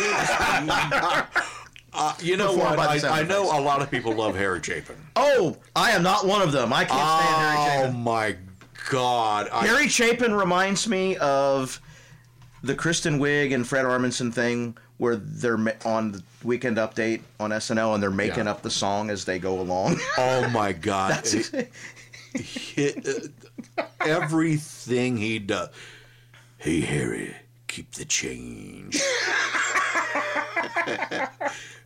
[1.94, 2.88] Uh, you know Performed what?
[2.88, 4.96] by the I, I know a lot of people love Harry Chapin.
[5.16, 6.74] Oh, I am not one of them.
[6.74, 7.96] I can't stand Harry Chapin.
[7.96, 8.36] Oh my
[8.90, 9.48] God!
[9.50, 11.80] I, Harry Chapin reminds me of
[12.64, 17.50] the Kristen Wiig and Fred Armisen thing where they're ma- on the Weekend Update on
[17.52, 18.52] SNL and they're making Yeah.
[18.52, 19.98] up the song as they go along.
[20.18, 21.28] oh my God!
[22.36, 22.90] He-
[23.78, 25.70] uh, everything he does.
[26.58, 27.34] Hey Harry,
[27.68, 29.00] keep the change.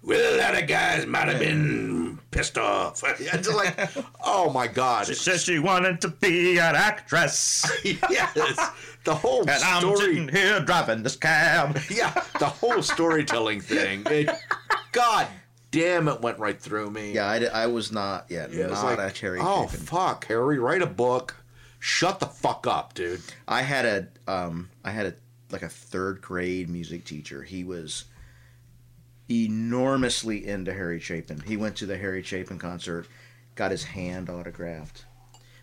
[0.03, 3.03] well, a lot of guys might have been pissed off.
[3.19, 3.77] It's like,
[4.25, 5.05] oh my God!
[5.07, 7.69] She said she wanted to be an actress.
[7.83, 8.71] yes,
[9.03, 11.77] the whole And I'm sitting here driving this cab.
[11.89, 14.03] Yeah, the whole storytelling thing.
[14.07, 14.29] It,
[14.91, 15.27] God
[15.71, 17.13] damn, it went right through me.
[17.13, 19.79] Yeah, I, I was not, yeah, It was not like, a Harry oh Chapin.
[19.85, 21.35] fuck, Harry, write a book.
[21.79, 23.21] Shut the fuck up, dude.
[23.47, 25.13] I had a, um, I had a
[25.51, 27.41] like a third grade music teacher.
[27.43, 28.05] He was
[29.29, 31.41] enormously into Harry Chapin.
[31.41, 33.07] He went to the Harry Chapin concert,
[33.55, 35.05] got his hand autographed.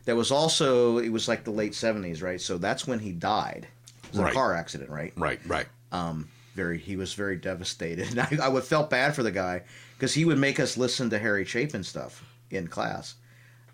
[0.07, 2.41] There was also it was like the late seventies, right?
[2.41, 3.69] So that's when he died.
[4.05, 4.31] It was Right.
[4.33, 5.13] a car accident, right?
[5.17, 5.67] Right, right.
[5.93, 8.09] um, very he was very devastated.
[8.11, 9.63] And I, I would felt bad for the guy
[9.99, 13.15] because he would make us listen to Harry Chapin stuff in class.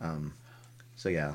[0.00, 0.32] Um,
[0.96, 1.34] so yeah,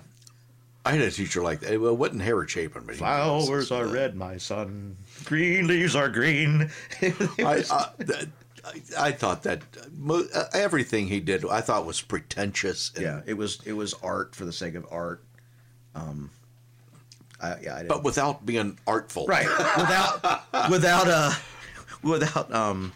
[0.83, 1.79] I had a teacher like that.
[1.79, 2.97] Well, it wasn't Harry Chapin, but was.
[2.97, 4.97] flowers are red, my son.
[5.25, 6.69] Green leaves are green.
[7.01, 8.27] I, uh, that-
[8.67, 9.61] I, I thought that
[10.09, 12.91] uh, everything he did, I thought was pretentious.
[12.95, 15.23] And, yeah, it was it was art for the sake of art.
[15.95, 16.29] Um,
[17.41, 19.25] I, yeah, I but without being artful.
[19.27, 21.31] right without without uh
[22.03, 22.91] without um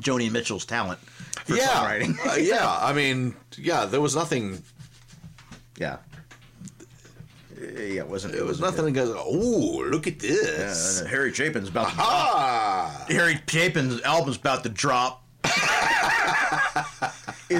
[0.00, 0.98] Joni Mitchell's talent
[1.44, 1.68] for Yeah.
[1.68, 2.26] songwriting.
[2.26, 2.78] Uh, yeah.
[2.80, 3.84] I mean, yeah.
[3.86, 4.62] There was nothing.
[5.78, 5.98] yeah.
[7.60, 8.34] Yeah, it wasn't.
[8.34, 9.14] It was wasn't nothing that goes.
[9.16, 11.02] Oh, look at this.
[11.02, 13.04] Uh, Harry Chapin's about to Ah.
[13.08, 15.22] Harry Chapin's album's about to drop.
[15.44, 15.50] it,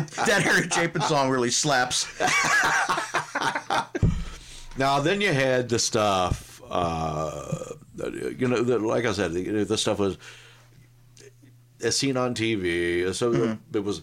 [0.08, 2.06] that Harry Chapin song really slaps.
[4.76, 7.74] Now, then you had the stuff, uh,
[8.38, 10.16] you know, the, like I said, the, the stuff was
[11.82, 13.12] as seen on TV.
[13.14, 13.76] So Mm-hmm.
[13.76, 14.00] it was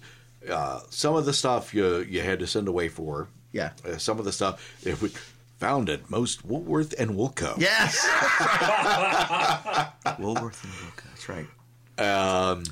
[0.51, 3.27] uh, some of the stuff you you had to send away for.
[3.53, 3.71] Yeah.
[3.83, 5.15] Uh, some of the stuff it was
[5.57, 7.57] found at most Woolworth and Woolco.
[7.57, 7.97] Yes.
[10.19, 11.03] Woolworth and Woolco.
[11.09, 11.47] That's right.
[11.99, 12.63] Um,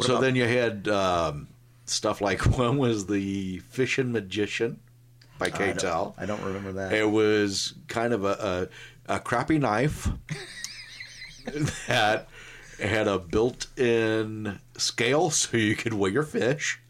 [0.00, 1.48] so about- then you had um,
[1.86, 4.80] stuff like one was the Fishin' Magician
[5.38, 5.80] by I KTEL.
[5.80, 6.92] don't, I don't remember that.
[6.92, 8.68] It was kind of a,
[9.08, 10.08] a, a crappy knife
[11.86, 12.26] that
[12.80, 16.80] had a built-in scale so you could weigh your fish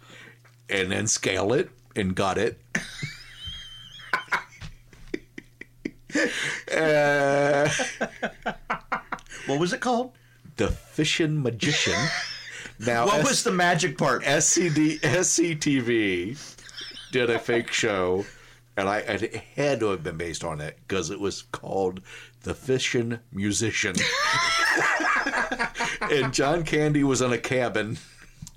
[0.68, 2.58] and then scale it and gut it.
[6.76, 7.68] Uh,
[9.46, 10.12] What was it called?
[10.56, 11.94] the Fishing Magician.
[12.80, 14.22] Now, What S- was the magic part?
[14.24, 16.36] SCD SCTV
[17.12, 18.26] did a fake show,
[18.76, 22.00] and I it had to have been based on it because it was called
[22.42, 23.94] the Fishing Musician.
[26.12, 27.98] and John Candy was in a cabin,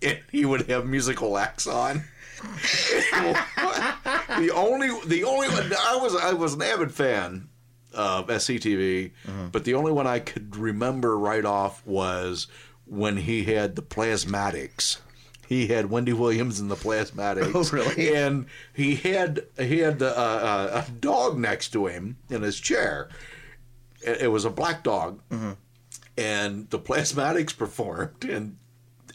[0.02, 2.04] and he would have musical acts on.
[3.22, 7.48] the only the only one I was I was an avid fan
[7.94, 9.12] of SCTV,
[9.52, 12.48] but the only one I could remember right off was
[12.86, 14.98] when he had the plasmatics.
[15.48, 17.52] He had Wendy Williams and the plasmatics.
[17.56, 18.16] Oh, really?
[18.16, 23.10] And he had he had uh, uh, a dog next to him in his chair.
[24.02, 25.20] It, it was a black dog,
[26.18, 28.24] and the plasmatics performed.
[28.24, 28.58] And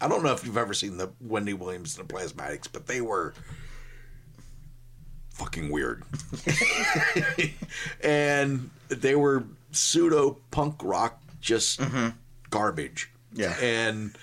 [0.01, 3.01] I don't know if you've ever seen the Wendy Williams and the plasmatics, but they
[3.01, 3.33] were
[5.37, 6.03] fucking weird.
[8.03, 11.81] and they were pseudo punk rock, just
[12.51, 13.11] garbage.
[13.35, 13.55] Yeah.
[13.61, 14.17] And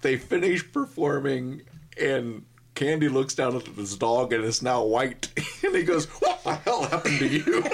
[0.00, 1.62] they finished performing,
[2.00, 2.44] and
[2.76, 5.28] Candy looks down at this dog, and it's now white.
[5.64, 7.64] and he goes, What the hell happened to you?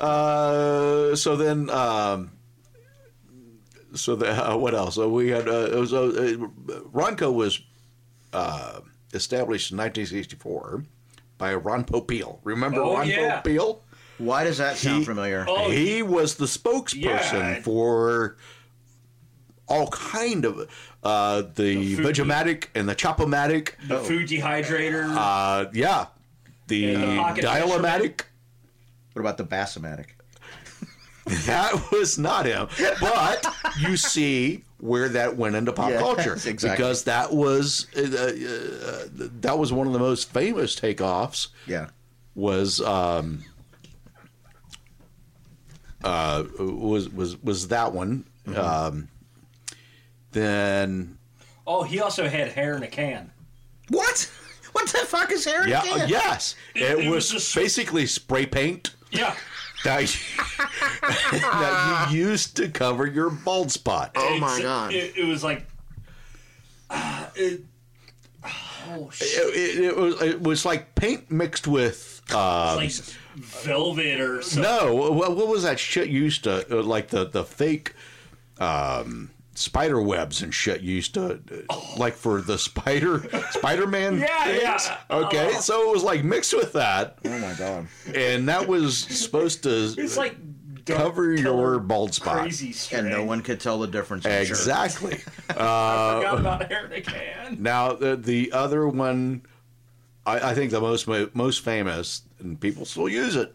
[0.00, 1.68] uh, so then.
[1.68, 2.30] Um,
[3.94, 4.94] so the, uh, what else?
[4.96, 7.60] So we had uh, it was uh, uh, Ronco was
[8.32, 8.80] uh,
[9.12, 10.84] established in 1964
[11.38, 12.38] by Ron Popeil.
[12.44, 13.40] Remember Oh, Ron yeah.
[13.42, 13.80] Popeil?
[14.18, 15.44] Why does that sound He- familiar?
[15.48, 17.02] Oh, he was the spokesperson
[17.56, 17.60] Yeah.
[17.62, 18.36] for
[19.66, 20.68] all kind of
[21.02, 23.72] uh, the The food- Vegomatic and the Chopomatic.
[23.88, 25.06] the food dehydrator.
[25.16, 26.06] Uh, yeah,
[26.68, 28.22] the And the Dialomatic.
[29.14, 30.13] What about the Bassomatic?
[31.46, 32.68] That was not him.
[33.00, 33.46] But
[33.78, 36.68] you see where that went into pop Yes, culture exactly.
[36.70, 39.08] because that was uh, uh,
[39.40, 41.48] that was one of the most famous takeoffs.
[41.66, 41.88] Yeah.
[42.34, 43.42] Was um,
[46.02, 48.24] uh, was was was that one?
[48.46, 48.60] Mm-hmm.
[48.60, 49.08] Um,
[50.32, 51.16] then
[51.66, 53.30] oh, he also had hair in a can.
[53.88, 54.30] What?
[54.72, 55.70] What the fuck is Harry?
[55.70, 56.08] yeah, Can?
[56.08, 58.90] yes, It- it, it was, was just- basically spray paint.
[59.12, 59.34] Yeah.
[59.84, 60.16] That,
[61.02, 64.12] that you used to cover your bald spot.
[64.16, 64.92] Oh my God.
[64.92, 65.66] It, it was like.
[66.90, 67.60] Uh, it,
[68.88, 69.28] oh shit!
[69.28, 72.92] It, it, it was it was like paint mixed with uh, like
[73.34, 74.62] velvet or something.
[74.62, 77.94] no what, what was that shit used to uh, like the the fake
[78.60, 81.40] um, spider webs and shit you used to
[81.70, 84.62] uh, like for the spider Spider Man Yeah, things.
[84.62, 84.98] yeah.
[85.10, 85.60] Okay, Oh.
[85.60, 87.86] so it was like mixed with that, Oh my god.
[88.14, 90.36] and that was supposed to It's like
[90.86, 92.40] cover your bald spot.
[92.40, 93.00] Crazy string.
[93.06, 94.26] And no one could tell the difference.
[94.26, 94.40] I'm sure.
[94.42, 95.14] Exactly.
[95.50, 97.62] I forgot about hair in can.
[97.62, 99.42] Now the the other one,
[100.26, 103.54] I, I think the most most famous, and people still use it.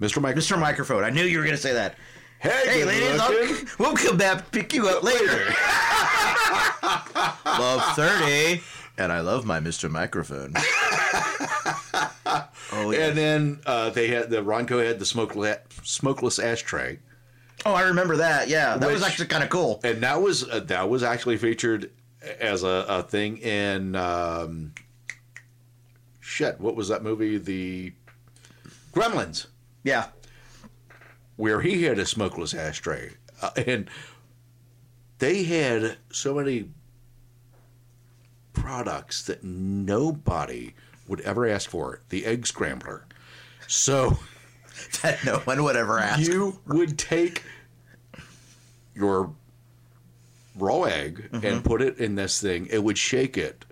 [0.00, 0.20] Mr.
[0.22, 0.36] Mike.
[0.36, 0.58] Mr.
[0.58, 1.04] Microphone.
[1.04, 1.96] I knew you were going to say that.
[2.44, 3.66] Hey, Hey, ladies, looking.
[3.66, 5.46] I'll, we'll come back pick you up later.
[7.46, 8.60] love 30.
[8.98, 9.90] And I love my Mr.
[9.90, 10.52] Microphone.
[12.70, 13.06] oh, yeah.
[13.06, 16.98] And then uh, they had the Ronco had the smokeless smokeless ashtray,
[17.64, 18.48] oh, I remember that.
[18.48, 19.80] Yeah, that was actually kind of cool.
[19.82, 21.90] and that was uh, that was actually featured
[22.40, 24.74] as a, a thing in um,
[26.20, 26.60] shit.
[26.60, 27.38] What was that movie?
[27.38, 27.92] The
[28.92, 29.46] Gremlins.
[29.82, 30.08] Yeah.
[31.36, 33.12] Where he had a smokeless ashtray,
[33.42, 33.88] uh, and
[35.18, 36.68] they had so many
[38.52, 40.74] products that nobody
[41.08, 42.00] would ever ask for.
[42.08, 43.06] The egg scrambler.
[43.66, 44.18] So
[45.02, 46.20] That no one would ever ask.
[46.28, 47.42] you would take
[48.94, 49.32] your
[50.56, 52.66] raw egg and put it in this thing.
[52.70, 53.64] It would shake it,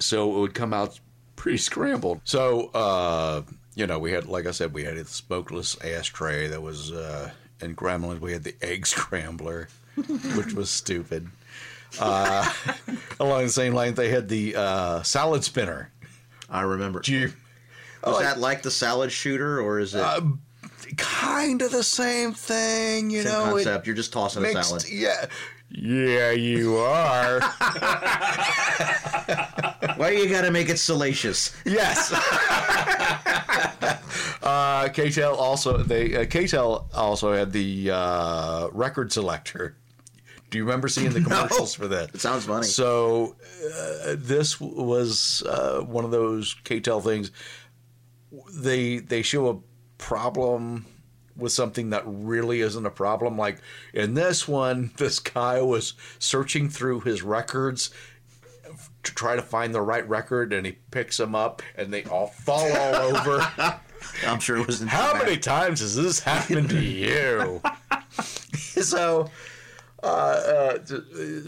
[0.00, 0.98] so it would come out
[1.36, 2.20] pretty scrambled.
[2.24, 3.42] So uh,
[3.76, 7.30] you know, we had, like I said, we had the smokeless ashtray that was uh,
[7.60, 8.20] in Gremlins.
[8.20, 9.68] We had the egg scrambler,
[10.34, 11.28] which was stupid.
[12.00, 12.50] Uh,
[13.20, 15.92] along the same line, they had the uh, salad spinner.
[16.48, 17.00] I remember.
[17.00, 17.32] Do you?
[18.04, 20.04] Was that like the salad shooter, or is it
[20.96, 23.50] Kind of the same thing, you same know.
[23.50, 23.86] concept?
[23.86, 24.88] You're just tossing a salad.
[24.88, 25.26] Yeah.
[25.78, 27.40] Yeah, you are.
[29.96, 31.54] Why you got to make it salacious?
[31.66, 32.10] yes.
[34.42, 39.76] uh, KTEL also they uh, KTEL also had the uh, record selector.
[40.48, 42.14] Do you remember seeing the commercials for that?
[42.14, 42.66] It sounds funny.
[42.66, 43.36] So
[43.66, 47.30] uh, this was uh, one of those KTEL things.
[48.54, 49.58] They they show a
[49.98, 50.86] problem
[51.36, 53.36] with something that really isn't a problem.
[53.36, 53.58] Like
[53.92, 57.90] in this one, this guy was searching through his records
[59.02, 62.26] to try to find the right record, and he picks them up, and they all
[62.26, 63.52] fall all over.
[64.26, 64.82] I'm sure it was.
[64.82, 67.62] in How many times has this happened to you?
[68.82, 69.30] so,
[70.02, 70.78] uh, uh,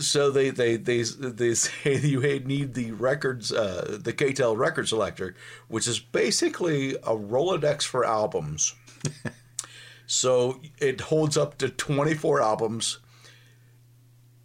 [0.01, 5.35] so they they they they say you need the records, uh, the KTEL record selector,
[5.69, 8.75] which is basically a Rolodex for albums.
[10.09, 12.99] So it holds up to 24 albums.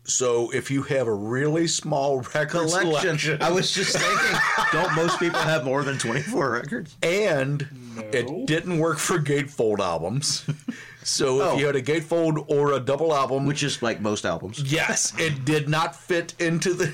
[0.05, 3.17] So if you have a really small record collection?
[3.17, 4.39] selection, I was just thinking.
[4.73, 6.97] don't most people have more than 24 records?
[7.01, 8.01] and No.
[8.11, 10.45] it didn't work for gatefold albums.
[11.03, 11.57] So if Oh.
[11.57, 14.59] you had a gatefold or a double album, Which is like most albums.
[14.59, 16.87] yes, it did not fit into the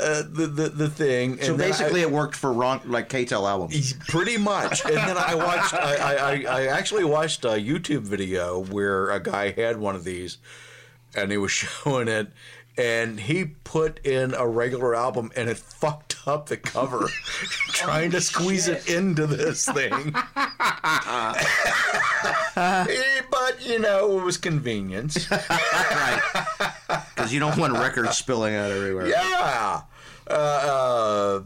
[0.00, 1.40] uh, the, the the thing.
[1.40, 3.92] So And basically, I- it worked for Ron, like KTEL albums.
[4.08, 4.84] pretty much.
[4.84, 5.74] And then I watched.
[5.74, 10.38] I, I- I actually watched a YouTube video where a guy had one of these,
[11.16, 12.28] and he was showing it.
[12.76, 17.08] And he put in a regular album, and it fucked up the cover,
[17.68, 20.14] trying to squeeze it into this thing.
[22.56, 25.28] Eh, but you know, it was convenience.
[25.30, 26.20] right.
[27.14, 29.08] Because you don't want records spilling out everywhere.
[29.08, 29.82] Yeah.
[30.28, 31.42] Uh, uh,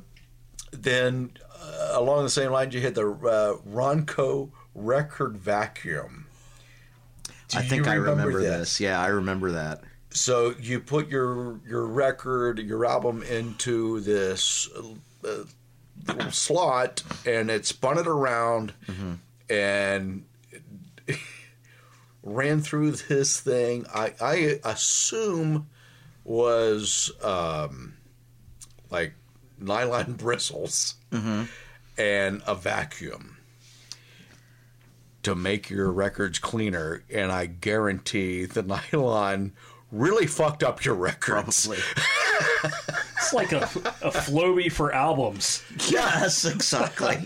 [0.72, 1.30] then
[1.62, 6.26] uh, along the same lines, you hit the uh, Ronco record vacuum.
[7.48, 8.80] Do I think I remember this.
[8.80, 9.80] Yeah, I remember that.
[10.18, 15.44] So you put your your record, your album into this uh,
[16.06, 18.72] little slot, and it spun it around,
[19.48, 20.24] and
[22.22, 23.86] ran through this thing.
[23.94, 25.68] I, I assume
[26.24, 27.94] was um,
[28.90, 29.14] like
[29.58, 30.94] nylon bristles
[31.96, 33.36] and a vacuum
[35.22, 37.02] to make your records cleaner.
[37.12, 38.62] And I guarantee the
[38.92, 39.52] nylon
[39.92, 41.66] really fucked up your records.
[41.66, 41.82] Probably.
[43.20, 45.62] It's like a, a Flowbee for albums.
[45.88, 47.18] yes, exactly.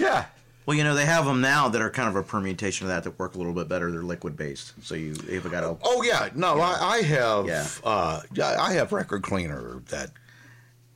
[0.00, 0.24] Yeah.
[0.66, 3.04] Well, you know, they have them now that are kind of a permutation of that
[3.04, 3.92] that work a little bit better.
[3.92, 7.46] They're liquid based, so you you've got a Oh yeah, no, I, I have.
[7.46, 7.66] Yeah.
[7.84, 10.10] Uh, yeah, I have record cleaner that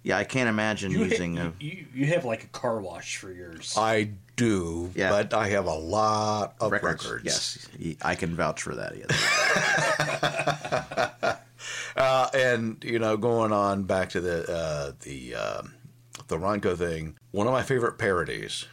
[0.03, 0.17] yeah.
[0.17, 3.31] I can't imagine You, using ha- a you, you have like a car wash for
[3.31, 3.75] yours.
[3.77, 5.11] I do, Yeah.
[5.11, 7.05] but I have a lot of records.
[7.05, 7.25] records.
[7.79, 8.95] Yes, I can vouch for that.
[8.97, 9.09] Yes.
[11.97, 15.75] Uh, and you know, going on back to the uh, the um,
[16.29, 18.67] the Ronco thing, one of my favorite parodies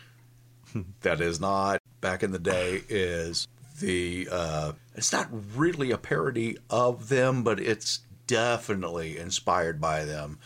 [1.02, 3.48] that is not back in the day is
[3.82, 4.28] the.
[4.32, 5.28] Uh, it's not
[5.58, 10.38] really a parody of them, but it's definitely inspired by them.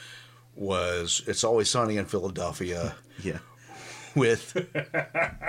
[0.56, 2.96] Was it's always sunny in Philadelphia?
[3.24, 3.40] yeah.
[4.16, 4.56] With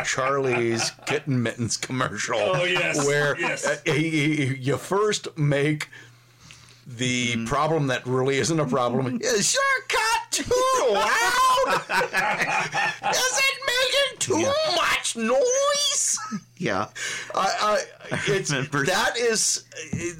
[0.04, 2.38] Charlie's kitten mittens commercial.
[2.38, 3.66] Oh, yes, where yes.
[3.66, 5.88] uh, he- he- you first make
[6.86, 7.44] the Mm-hmm.
[7.46, 9.18] problem that really isn't a problem.
[9.22, 10.44] Is your cut too
[10.90, 11.82] loud?
[13.14, 14.52] Is it making too Yeah.
[14.74, 16.18] much noise?
[16.56, 16.88] Yeah.
[17.34, 18.84] I, I, it's remember.
[18.86, 19.64] that is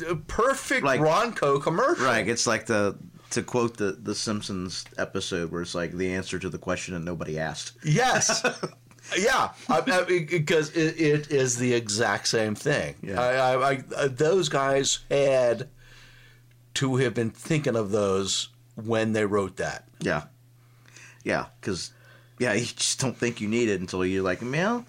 [0.09, 2.05] a perfect Like- Ronco commercial.
[2.05, 2.29] Right.
[2.29, 2.97] It's like the
[3.31, 7.01] to quote the the Simpsons episode where it's like the answer to the question that
[7.01, 7.79] nobody asked.
[7.85, 8.45] Yes.
[9.19, 12.97] yeah, I, I, because it, it is the exact same thing.
[13.03, 13.21] Yeah.
[13.21, 15.69] I, I, I, uh, those guys had
[16.75, 19.89] to have been thinking of those when they wrote that.
[20.01, 20.25] Yeah.
[21.25, 21.47] Yeah.
[21.61, 21.93] Because
[22.39, 24.87] yeah, you just don't think you need it until you're like, well,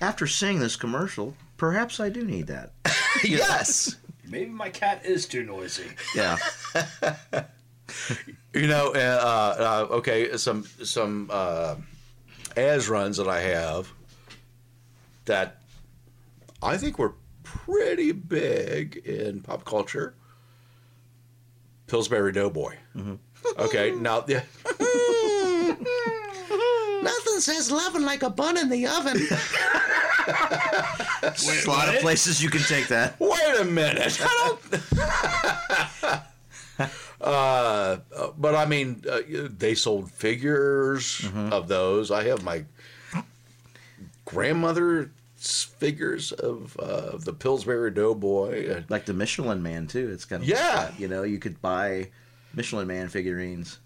[0.00, 2.72] after seeing this commercial, perhaps I do need that.
[3.24, 3.96] yes.
[4.28, 5.86] Maybe my cat is too noisy.
[6.14, 6.38] Yeah.
[8.54, 11.74] You know, uh, uh, okay, some some uh,
[12.56, 13.90] as runs that I have
[15.24, 15.56] that
[16.62, 20.14] I think were pretty big in pop culture.
[21.88, 22.76] Pillsbury Doughboy.
[23.58, 24.34] Okay, now the.
[27.02, 29.16] Nothing says loving like a bun in the oven.
[31.20, 33.18] There's a lot of places you can take that.
[33.18, 34.18] Wait a minute.
[34.22, 36.20] I
[36.78, 36.90] don't.
[37.24, 37.96] Uh,
[38.38, 39.20] but I mean, uh,
[39.50, 42.10] they sold figures of those.
[42.10, 42.64] I have my
[44.24, 45.08] grandmother's
[45.78, 48.70] figures of uh, the Pillsbury Doughboy.
[48.70, 50.10] Uh, Like the Michelin Man too.
[50.10, 50.90] It's kind of Yeah.
[50.90, 52.10] like you know, you could buy
[52.54, 53.78] Michelin Man figurines.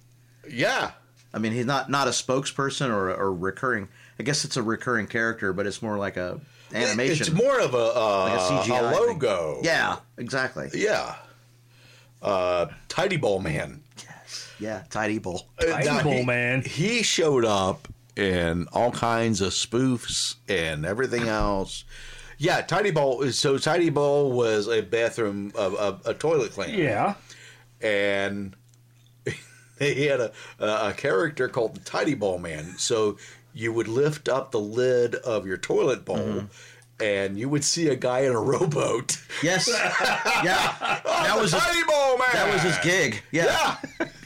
[0.48, 0.92] yeah,
[1.34, 3.88] I mean, he's not not a spokesperson or or recurring.
[4.18, 6.40] I guess it's a recurring character, but it's more like a
[6.74, 7.26] animation.
[7.26, 9.06] It's more of a, uh, Like a CGI a thing.
[9.08, 9.60] logo.
[9.62, 10.68] Yeah, exactly.
[10.74, 11.14] Yeah.
[12.22, 13.82] Uh, Tidy Bowl Man.
[14.02, 15.46] Yes, Yeah, tidy bowl.
[15.60, 16.62] Tidy Now, Bowl he- Man.
[16.62, 21.84] He showed up in all kinds of spoofs and everything else.
[22.38, 23.30] Yeah, Tidy Bowl.
[23.32, 26.74] So Tidy Bowl was a bathroom, a, a, a toilet cleaner.
[26.82, 27.14] Yeah.
[27.80, 28.54] and
[29.78, 32.74] he had a, a, a character called the Tidy Bowl Man.
[32.78, 33.16] So
[33.54, 36.44] you would lift up the lid of your toilet bowl.
[37.00, 39.16] And you would see a guy in a rowboat.
[39.42, 39.68] Yes.
[40.44, 41.00] yeah.
[41.04, 43.22] That was his, that was his gig.
[43.30, 43.76] Yeah.
[44.00, 44.06] Yeah.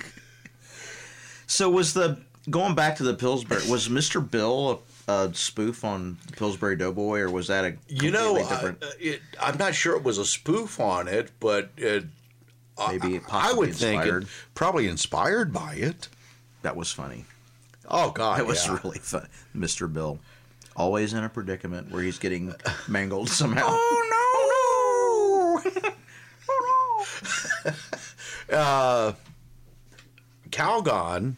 [1.47, 2.19] So was the
[2.49, 3.69] going back to the Pillsbury?
[3.69, 4.27] Was Mr.
[4.28, 8.49] Bill a, a spoof on Pillsbury Doughboy, or was that a You know, completely uh,
[8.73, 8.85] different?
[8.99, 12.05] it, I'm not sure it was a spoof on it, but it,
[12.89, 14.23] maybe I possibly would think inspired.
[14.23, 16.09] it, probably inspired by it.
[16.62, 17.27] that was funny.
[17.89, 18.78] Oh God, That was yeah.
[18.82, 19.28] really fun.
[19.55, 19.93] Mr.
[19.93, 20.20] Bill,
[20.77, 22.55] always in a predicament where he's getting
[22.89, 23.66] mangled somehow.
[23.69, 25.73] Oh no!
[25.73, 25.74] No!
[28.57, 29.12] uh,
[30.51, 31.35] Calgon,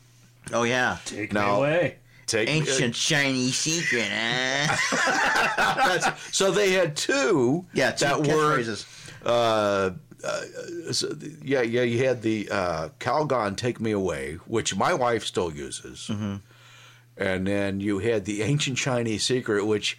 [0.53, 1.47] Oh yeah, Take No.
[1.47, 1.97] me away.
[2.27, 4.09] take ancient Chinese secret.
[4.11, 6.15] Huh?
[6.33, 7.65] So they had two.
[7.73, 8.25] yeah, two that were
[8.59, 8.87] catchphrases.
[9.25, 9.91] uh,
[10.25, 11.83] uh, so the- yeah, yeah.
[11.83, 16.37] You had the uh, Calgon "Take Me Away," which my wife still uses, Mm-hmm.
[17.17, 19.99] And then you had the ancient Chinese secret, which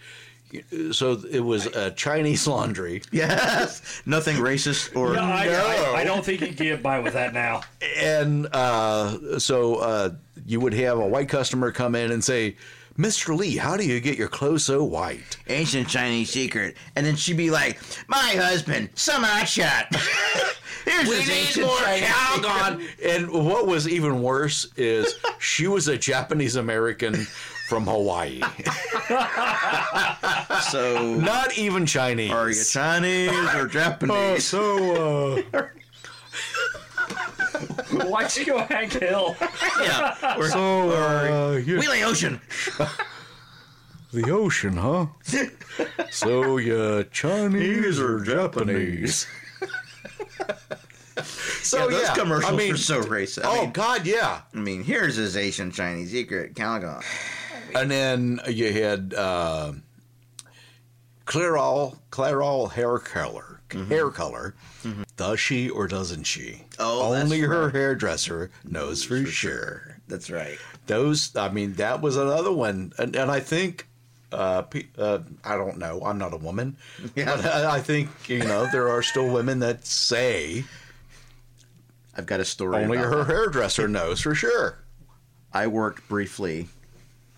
[0.92, 5.94] so it was a Chinese laundry, Yes, nothing racist or No, I, No.
[5.94, 7.62] I, I don't think you can get by with that now.
[7.98, 10.10] and uh, so uh,
[10.46, 12.56] you would have a white customer come in and say.
[12.98, 13.38] Mr.
[13.38, 15.36] Lee, how do you get your clothes so white?
[15.48, 17.78] ancient Chinese secret, and then she'd be like,
[18.08, 19.94] "My husband, some hot shot.
[20.86, 22.88] Here's We need more Calgon.
[23.06, 27.28] And what was even worse is she was a Japanese American
[27.68, 28.42] from Hawaii,
[30.72, 32.32] So, not even Chinese.
[32.32, 34.44] are you Chinese or Japanese?
[34.48, 35.68] so uh,
[38.08, 39.36] Why'd you go Hank Hill?
[39.82, 42.40] yeah, or, so uh, you- Wheelie Ocean.
[44.14, 45.08] the ocean, huh?
[46.12, 49.26] so you Chinese or Japanese?
[51.62, 53.46] so yeah, those commercials I mean, are so racist.
[53.46, 54.42] I oh mean, God, yeah.
[54.54, 57.04] I mean, here's his Asian Chinese secret, Calgon.
[57.74, 59.74] And then you had uh,
[61.26, 63.56] Clairol, Clairol hair color.
[63.90, 64.56] Hair color.
[65.18, 66.62] Does she or doesn't she?
[66.80, 67.74] Oh, only her right.
[67.76, 69.98] hairdresser knows for sure.
[70.08, 70.58] That's right.
[70.88, 73.88] Those, I mean, that was another one, and, and I think,
[74.36, 74.64] uh,
[74.98, 76.78] uh, I don't know, I'm not a woman,
[77.16, 77.36] Yeah.
[77.36, 80.64] but I, think you know there are still women that say
[82.16, 82.84] I've got a story.
[82.84, 83.28] only her that.
[83.28, 84.80] hairdresser knows for sure.
[85.54, 86.68] I worked briefly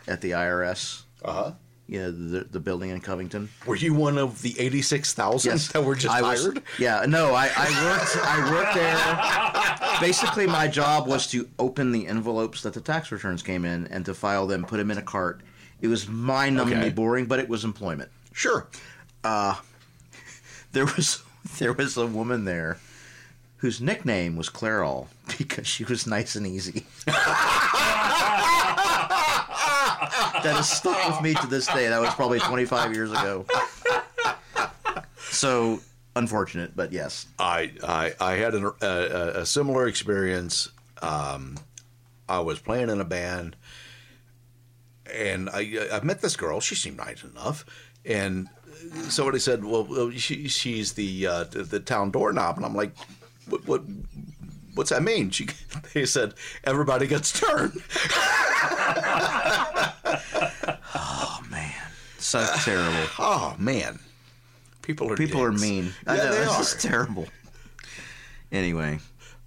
[0.08, 1.04] at the IRS.
[1.24, 1.52] Uh huh.
[1.90, 3.48] Yeah, the, the building in Covington.
[3.66, 6.62] Were you one of the eighty-six thousand that were just I was- hired?
[6.78, 8.18] Yeah, no, I, I worked.
[8.22, 10.00] I worked there.
[10.02, 14.06] Basically, my job was to open the envelopes that the tax returns came in and
[14.06, 15.42] to file them, put them in a cart.
[15.82, 16.90] It was mind-numbingly Okay.
[16.90, 18.10] boring, but it was employment.
[18.34, 18.68] Sure.
[20.74, 21.24] There was
[21.60, 22.78] there was a woman there
[23.58, 26.86] whose nickname was Clairol because she was nice and easy.
[30.44, 31.88] that has stuck with me to this day.
[31.88, 33.46] That was probably 25 years ago.
[35.30, 35.80] So
[36.16, 37.26] unfortunate, but yes.
[37.40, 40.70] I I, I had an, a, a, a similar experience.
[41.02, 41.58] Um,
[42.30, 43.56] I was playing in a band,
[45.14, 46.60] and I I met this girl.
[46.60, 47.66] She seemed nice enough,
[48.06, 48.48] and
[49.10, 52.92] somebody said, "Well, she, she's the, uh, the the town doorknob," and I'm like,
[53.50, 53.84] "What?" what
[54.76, 55.32] What's that mean?
[55.32, 55.48] She,
[55.96, 57.82] they said everybody gets turned.
[60.96, 61.74] Oh man,
[62.18, 63.10] so terrible.
[63.20, 64.00] Oh man,
[64.82, 65.62] people are People are dicks.
[65.62, 65.94] mean.
[66.06, 66.58] I Yeah, know, they it's are.
[66.60, 67.28] just terrible.
[68.52, 69.00] Anyway,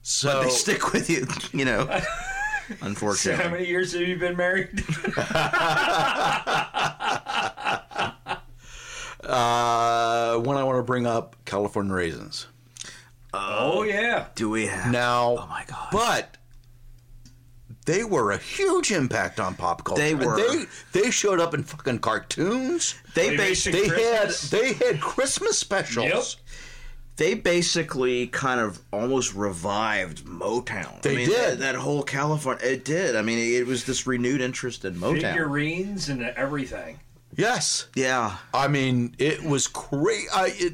[0.03, 1.27] So they stick with you,
[1.59, 1.87] you know.
[2.71, 3.43] So Unfortunately.
[3.45, 4.69] how many years have you been married?
[9.25, 12.47] uh, when I want to bring up California raisins.
[13.35, 14.27] oh yeah.
[14.35, 14.93] Do we have?
[14.93, 15.89] Now, Oh my God.
[15.93, 16.37] But
[17.87, 20.03] they were a huge impact on pop culture.
[20.03, 20.37] They were.
[20.37, 22.95] They they showed up in fucking cartoons.
[23.15, 24.51] They They basically basically- They had Christmas.
[24.51, 26.07] they had Christmas specials.
[26.07, 26.25] Yep.
[27.21, 31.03] They basically kind of almost revived Motown.
[31.03, 31.51] They I mean, did.
[31.51, 32.65] that, that whole California.
[32.67, 33.15] It did.
[33.15, 35.33] I mean, it was this renewed interest in Motown.
[35.35, 36.99] Figurines and everything.
[37.37, 37.89] Yes.
[37.95, 40.29] Yeah, I mean, it was great.
[40.35, 40.73] I it.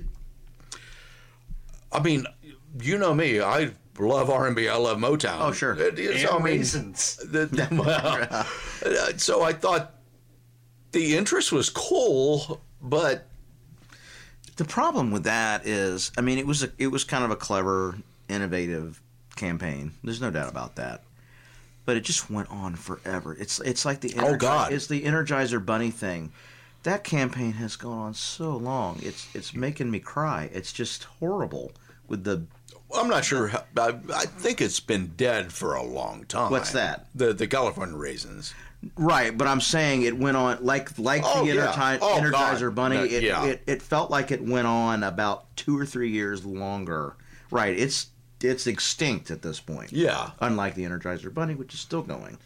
[1.90, 2.27] I mean,
[2.81, 3.40] you know me.
[3.40, 4.68] I love R and B.
[4.68, 5.39] I love Motown.
[5.40, 5.74] Oh, sure.
[5.74, 7.16] It- it's- And I mean, raisins.
[7.24, 9.94] the- well, uh, so I thought
[10.93, 13.27] the interest was cool, but
[14.56, 17.36] the problem with that is, I mean, it was a, it was kind of a
[17.36, 17.96] clever
[18.28, 19.00] innovative
[19.36, 19.92] campaign.
[20.02, 21.02] There's no doubt about that.
[21.84, 23.36] But it just went on forever.
[23.38, 24.72] It's it's like the Oh, God.
[24.72, 26.32] it's the Energizer Bunny thing.
[26.82, 28.98] That campaign has gone on so long.
[29.02, 30.50] It's it's making me cry.
[30.52, 31.72] It's just horrible
[32.08, 32.42] with the
[32.94, 33.48] I'm not sure.
[33.48, 36.50] How, I, I think it's been dead for a long time.
[36.50, 37.06] What's that?
[37.14, 38.52] The the California raisins.
[38.97, 41.73] Right, but I'm saying it went on like like Oh, the yeah.
[41.73, 42.74] Energi- Oh, Energizer God.
[42.74, 42.97] Bunny.
[42.97, 43.44] No, it, yeah.
[43.44, 47.15] it it felt like it went on about two or three years longer.
[47.51, 48.09] Right, it's
[48.43, 49.93] it's extinct at this point.
[49.93, 50.31] Yeah.
[50.40, 52.39] unlike the Energizer Bunny, which is still going.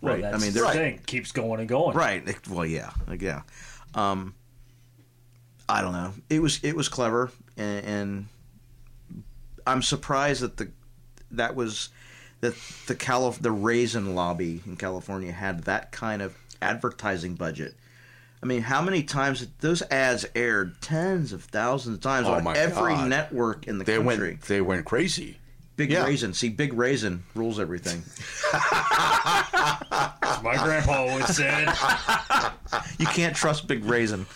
[0.00, 1.00] Well, Right, I mean, the they're- thing.
[1.06, 1.96] Keeps going and going.
[1.96, 2.24] Right.
[2.48, 3.42] Well, yeah, like, yeah.
[3.94, 4.34] Um,
[5.68, 6.12] I don't know.
[6.28, 8.26] It was it was clever, and, and
[9.66, 10.70] I'm surprised that the
[11.30, 11.88] that was
[12.42, 12.54] that
[12.88, 17.74] the Calif- the raisin lobby in California had that kind of advertising budget.
[18.42, 22.34] I mean, how many times did those ads aired tens of thousands of times Oh,
[22.34, 23.08] on my every God.
[23.08, 24.30] network in the They country?
[24.32, 24.42] went.
[24.42, 25.38] They went crazy.
[25.76, 26.04] Big yeah.
[26.04, 26.34] raisin.
[26.34, 28.02] See, big raisin rules everything.
[30.42, 31.68] My grandpa always said.
[32.98, 34.26] You can't trust big raisin.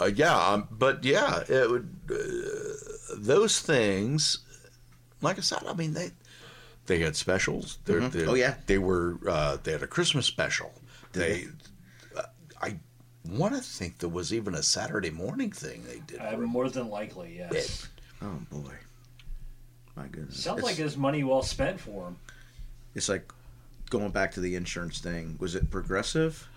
[0.00, 1.88] Uh, yeah, um, but yeah, it would.
[2.10, 2.14] Uh,
[3.18, 4.38] those things,
[5.22, 6.10] like I said, I mean they
[6.86, 7.78] they had specials.
[7.84, 8.54] They're, they're- Oh, yeah.
[8.66, 9.18] they were.
[9.28, 10.72] Uh, they had a Christmas special.
[11.12, 11.46] They,
[12.16, 12.22] uh,
[12.60, 12.76] I
[13.28, 16.18] want to think there was even a Saturday morning thing they did.
[16.20, 17.88] Uh, more than likely, yes.
[18.22, 18.72] Oh boy,
[19.96, 20.42] my goodness.
[20.42, 22.16] Sounds it's, like it's money well spent for him.
[22.94, 23.32] it's like
[23.90, 25.36] going back to the insurance thing.
[25.40, 26.48] Was it Progressive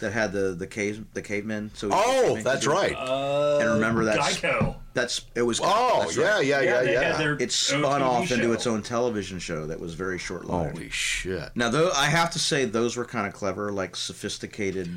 [0.00, 1.70] that had the the cave the cavemen?
[1.74, 2.94] So oh, that's right.
[2.96, 4.76] Uh, And remember that- Geico.
[4.94, 5.60] That's it was.
[5.62, 6.46] oh, that's yeah, right.
[6.46, 7.36] yeah, yeah, they yeah.
[7.40, 10.76] It spun OTV off into its own television show that was very short lived.
[10.76, 11.50] Holy shit!
[11.56, 14.88] Now, though, I have to say those were kind of clever, like sophisticated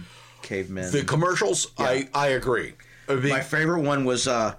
[0.43, 0.91] cavemen.
[0.91, 2.73] The commercials, I I agree.
[3.09, 4.53] I mean, My favorite one was uh,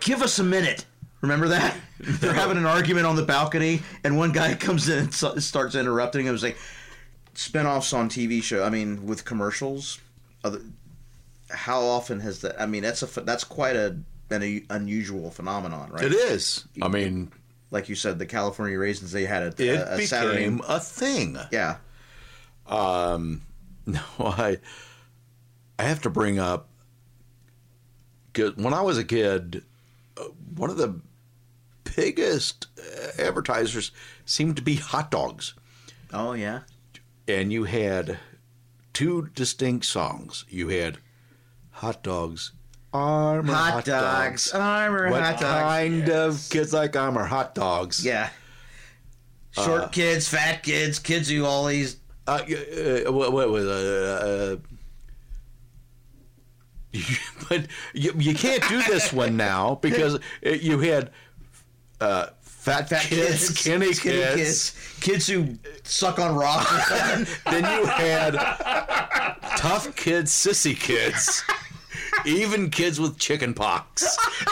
[0.00, 0.86] "Give us a minute."
[1.20, 1.76] Remember that?
[2.00, 6.26] They're having an argument on the balcony, and one guy comes in and starts interrupting.
[6.26, 6.56] It was like
[7.34, 8.64] spinoffs on TV show.
[8.64, 10.00] I mean, with commercials.
[10.44, 10.60] Other,
[11.50, 12.60] how often has that?
[12.60, 13.96] I mean, that's a that's quite a
[14.30, 16.04] an unusual phenomenon, right?
[16.04, 16.66] it is.
[16.80, 17.30] I mean,
[17.70, 19.12] Like you said, the California raisins.
[19.12, 20.58] They had a, it a, a became Saturday.
[20.66, 21.36] a thing.
[21.50, 21.76] Yeah.
[22.66, 23.42] Um,
[23.86, 24.58] No, I
[25.78, 26.68] I have to bring up
[28.56, 29.62] when I was a kid,
[30.16, 30.24] uh,
[30.56, 31.00] one of the
[31.96, 33.90] biggest uh, advertisers
[34.24, 35.54] seemed to be hot dogs,
[36.12, 36.60] Oh yeah.
[37.28, 38.18] And you had
[38.92, 40.44] two distinct songs.
[40.48, 40.98] You had
[41.70, 42.52] hot dogs,
[42.92, 45.62] Armour Hot, dogs, Armour What hot dogs.
[45.62, 48.04] kind of kids like Armour hot dogs?
[48.04, 48.30] Yeah.
[49.52, 51.96] Short kids, fat kids, kids who always
[52.26, 52.40] Uh,
[53.06, 54.56] uh, what, what was uh,
[56.94, 56.98] uh,
[57.48, 61.10] but you, you can't do this one now because you had
[62.00, 62.26] uh,
[62.62, 64.36] fat, fat kids, kids, skinny, skinny kids.
[64.36, 66.70] kids, kids who suck on rocks.
[67.44, 68.34] Then you had
[69.56, 71.42] tough kids, sissy kids,
[72.24, 74.16] even kids with chicken pox.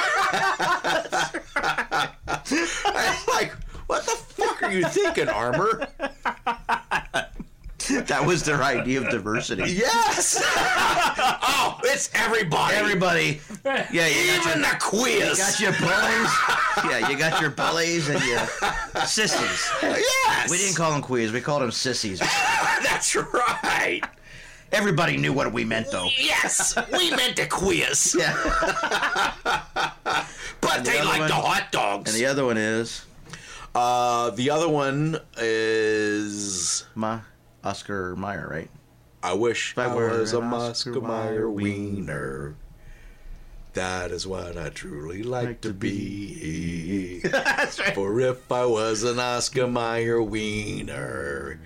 [2.75, 3.53] I'm like,
[3.87, 5.87] what the fuck are you thinking, Armour?
[8.07, 9.73] that was their idea of diversity.
[9.73, 10.43] Yes.
[10.47, 12.77] oh, it's everybody.
[12.77, 15.39] Everybody, yeah, Even your, the quiz.
[15.39, 16.33] you got your bullies.
[16.91, 18.47] yeah, you got your bullies and your
[19.07, 19.71] sissies.
[19.83, 20.51] yes.
[20.51, 21.33] We didn't call them queers.
[21.33, 22.19] We called them sissies.
[22.83, 24.01] That's right.
[24.73, 26.09] Everybody knew what we meant, though.
[26.17, 28.35] Yes, we meant the quiz, Yeah.
[30.61, 32.13] but the they like the hot dogs.
[32.13, 33.05] And the other one is
[33.75, 37.21] uh, the other one is my
[37.65, 38.71] Oscar Mayer, right?
[39.23, 42.55] I wish I I was a Oscar Oscar Mayer wiener.
[43.75, 47.21] That is what I truly like, Like to to be.
[47.25, 47.95] That's right.
[47.95, 51.61] For if I was an Oscar Mayer wiener,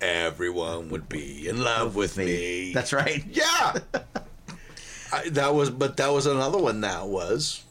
[0.00, 2.72] everyone would be in love with me.
[2.72, 3.24] That's right.
[3.30, 3.78] Yeah.
[5.12, 7.62] I, that was, but that was another one that was.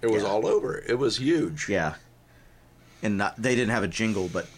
[0.00, 0.28] It was Yeah.
[0.30, 0.76] all over.
[0.78, 1.68] It was huge.
[1.68, 1.94] Yeah.
[3.02, 4.48] And not, they didn't have a jingle, but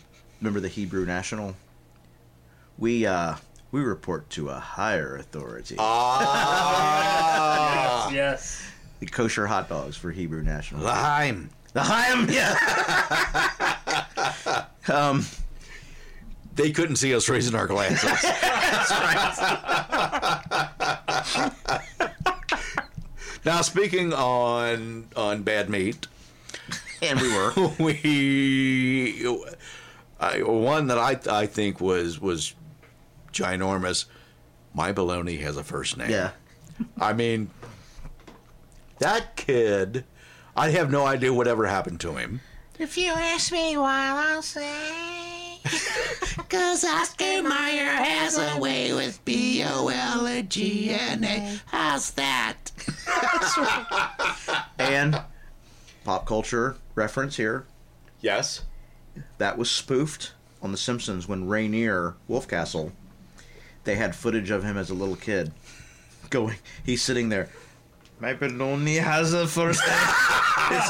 [0.41, 1.57] remember the Hebrew National?
[2.79, 3.35] We uh
[3.73, 5.77] we report to a higher authority.
[5.79, 6.91] Ah,
[8.13, 8.61] Yes.
[9.01, 10.83] The kosher hot dogs for Hebrew National.
[10.85, 11.51] lime.
[11.73, 12.55] The Chaim, yeah.
[14.89, 15.27] um,
[16.55, 18.05] They couldn't see us raising our glasses.
[23.45, 26.07] now, speaking on on bad meat,
[27.03, 27.53] and we were.
[27.81, 29.27] we
[30.21, 32.55] I, one that I I think was was
[33.35, 34.07] ginormous.
[34.73, 36.11] My baloney has a first name.
[36.11, 36.31] Yeah.
[36.99, 37.51] I mean,
[38.99, 40.05] that kid,
[40.57, 42.41] I have no idea whatever happened to him.
[42.79, 45.61] If you ask me why, I'll say.
[46.49, 51.61] Cause Oscar Mayer has a way with B O L and G N A.
[51.67, 52.57] How's that?
[54.79, 55.23] And
[56.05, 57.65] pop culture reference here.
[58.21, 58.63] Yes.
[59.39, 62.93] That was spoofed on The Simpsons when Rainier Wolfcastle.
[63.85, 65.53] They had footage of him as a little kid,
[66.31, 66.57] going.
[66.85, 67.49] He's sitting there.
[68.21, 69.91] My baloney has a first name.
[70.71, 70.89] it's,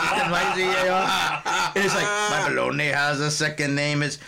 [1.77, 4.03] it's like my baloney has a second name.
[4.03, 4.19] It's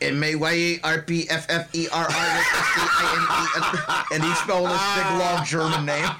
[0.00, 3.24] M A Y A R P F F E R I S T I N
[3.38, 6.10] E, and he spelled this big long German name.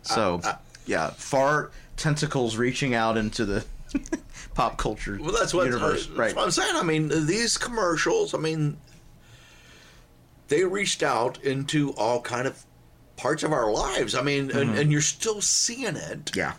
[0.02, 0.40] so,
[0.86, 3.64] yeah, far tentacles reaching out into the
[4.54, 6.34] pop culture Well, that's what, universe, that's right?
[6.34, 6.76] what I'm saying.
[6.76, 8.34] I mean, these commercials.
[8.34, 8.76] I mean,
[10.48, 12.64] they reached out into all kind of
[13.16, 14.14] parts of our lives.
[14.14, 14.78] I mean, and, mm-hmm.
[14.78, 16.34] and you're still seeing it.
[16.36, 16.54] Yeah,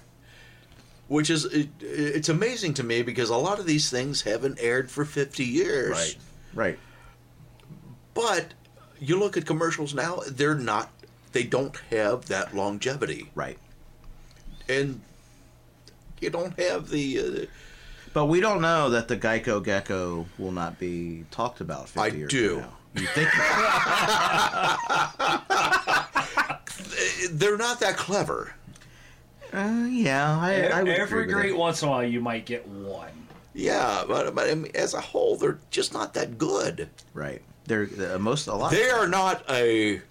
[1.08, 4.92] which is it, it's amazing to me because a lot of these things haven't aired
[4.92, 6.18] for 50 years right,
[6.54, 6.80] right.
[8.14, 8.54] but
[9.00, 10.92] you look at commercials now they're not
[11.32, 13.58] they don't have that longevity Right.
[14.68, 15.02] and
[16.22, 17.46] you don't have the uh,
[18.14, 22.08] But we don't know that the Geico Gecko will not be talked about 50 I
[22.16, 22.58] years do.
[22.62, 22.74] now.
[22.96, 23.30] You think?
[27.32, 28.54] they're not that clever
[29.54, 32.68] uh, yeah, I, I would Every agree great once in a while, you might get
[32.68, 33.12] one.
[33.54, 37.42] yeah but, but I mean, as a whole they're just not that good Right.
[37.66, 38.72] They're uh, most a lot.
[38.72, 40.02] they are not a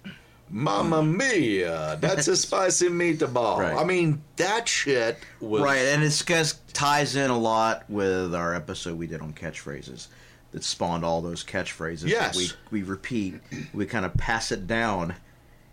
[0.49, 3.57] Mamma mia, that's a spicy meatball.
[3.57, 3.75] Right.
[3.75, 8.55] I mean, that shit was right, and it's because ties in a lot with our
[8.55, 10.07] episode we did on catchphrases
[10.51, 12.01] that spawned all those catchphrases.
[12.01, 12.37] that Yes.
[12.37, 13.35] we we repeat.
[13.73, 15.15] We kind of pass it down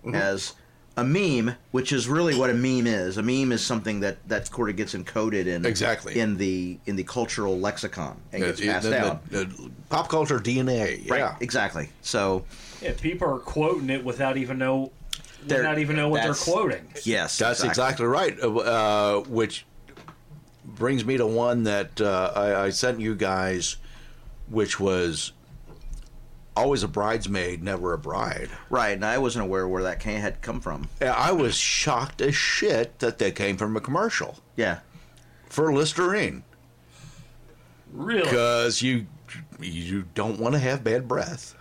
[0.04, 0.16] Mm-hmm.
[0.16, 0.52] as
[0.98, 3.16] a meme, which is really what a meme is.
[3.16, 6.18] A meme is something that that sort of gets encoded in Exactly.
[6.20, 9.20] in the in the cultural lexicon and gets the- passed the- down.
[9.30, 11.08] the- the pop culture DNA.
[11.08, 11.36] Right, Yeah.
[11.40, 11.88] exactly.
[12.02, 12.44] So
[12.84, 14.92] Yeah, people are quoting it without even know,
[15.46, 16.86] They're- not even know what they're quoting.
[17.04, 18.36] yes, That's exactly, right.
[18.42, 19.64] Uh, uh, which
[20.64, 23.76] brings me to one that uh, I, I sent you guys,
[24.48, 25.32] which was
[26.56, 28.48] always a bridesmaid, never a bride.
[28.70, 28.92] right.
[28.94, 30.88] And I wasn't aware where that came, had come from.
[31.00, 34.78] I was shocked as shit that they came from a commercial Yeah,
[35.48, 36.44] for Listerine
[37.92, 38.22] Really?
[38.22, 39.06] because you
[39.60, 41.54] you don't want to have bad breath.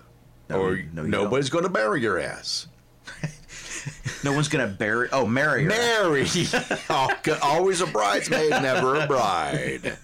[0.49, 2.67] No, or no, nobody's going to bury your ass.
[4.23, 5.09] no one's gonna bury.
[5.11, 5.69] Oh, marry her.
[5.69, 6.25] Mary.
[6.89, 7.09] Oh,
[7.41, 9.97] Always a bridesmaid, never a bride.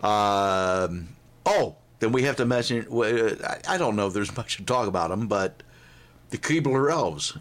[0.00, 1.08] Um,
[1.44, 2.86] oh, then we have to mention.
[3.44, 5.62] I- I don't know if there's much to talk about them, but
[6.30, 7.36] the Keebler elves.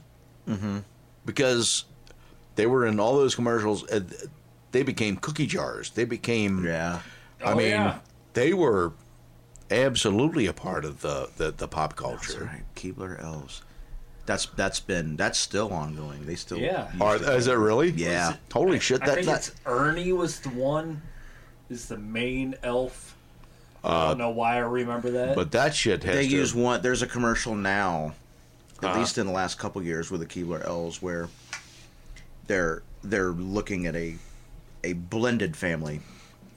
[0.48, 0.80] Mm-hmm.
[1.26, 1.86] Because
[2.56, 3.86] they were in all those commercials.
[4.72, 5.92] They became cookie jars.
[5.92, 6.66] They became.
[6.66, 7.02] yeah.
[7.44, 8.00] I Oh, mean, yeah.
[8.34, 8.92] they were
[9.72, 12.46] absolutely a part of the, the, the pop That's culture.
[12.46, 12.64] right.
[12.76, 13.62] Keebler elves.
[14.26, 16.26] That's that's been that's still ongoing.
[16.26, 16.92] They still Yeah.
[16.92, 17.22] use Are, it.
[17.22, 17.92] is it really?
[17.92, 18.36] Yeah.
[18.52, 19.02] Holy shit!
[19.02, 21.02] I think that it's Ernie was the one,
[21.70, 23.16] is the main elf.
[23.86, 25.30] I don't know why I remember that.
[25.30, 26.82] Uh, but that shit has they to, use one.
[26.82, 28.16] There's a commercial now,
[28.80, 29.00] at Uh-huh.
[29.00, 31.30] least in the last couple years, with the Keebler elves, where
[32.48, 34.16] they're they're looking at a
[34.84, 36.02] a blended family,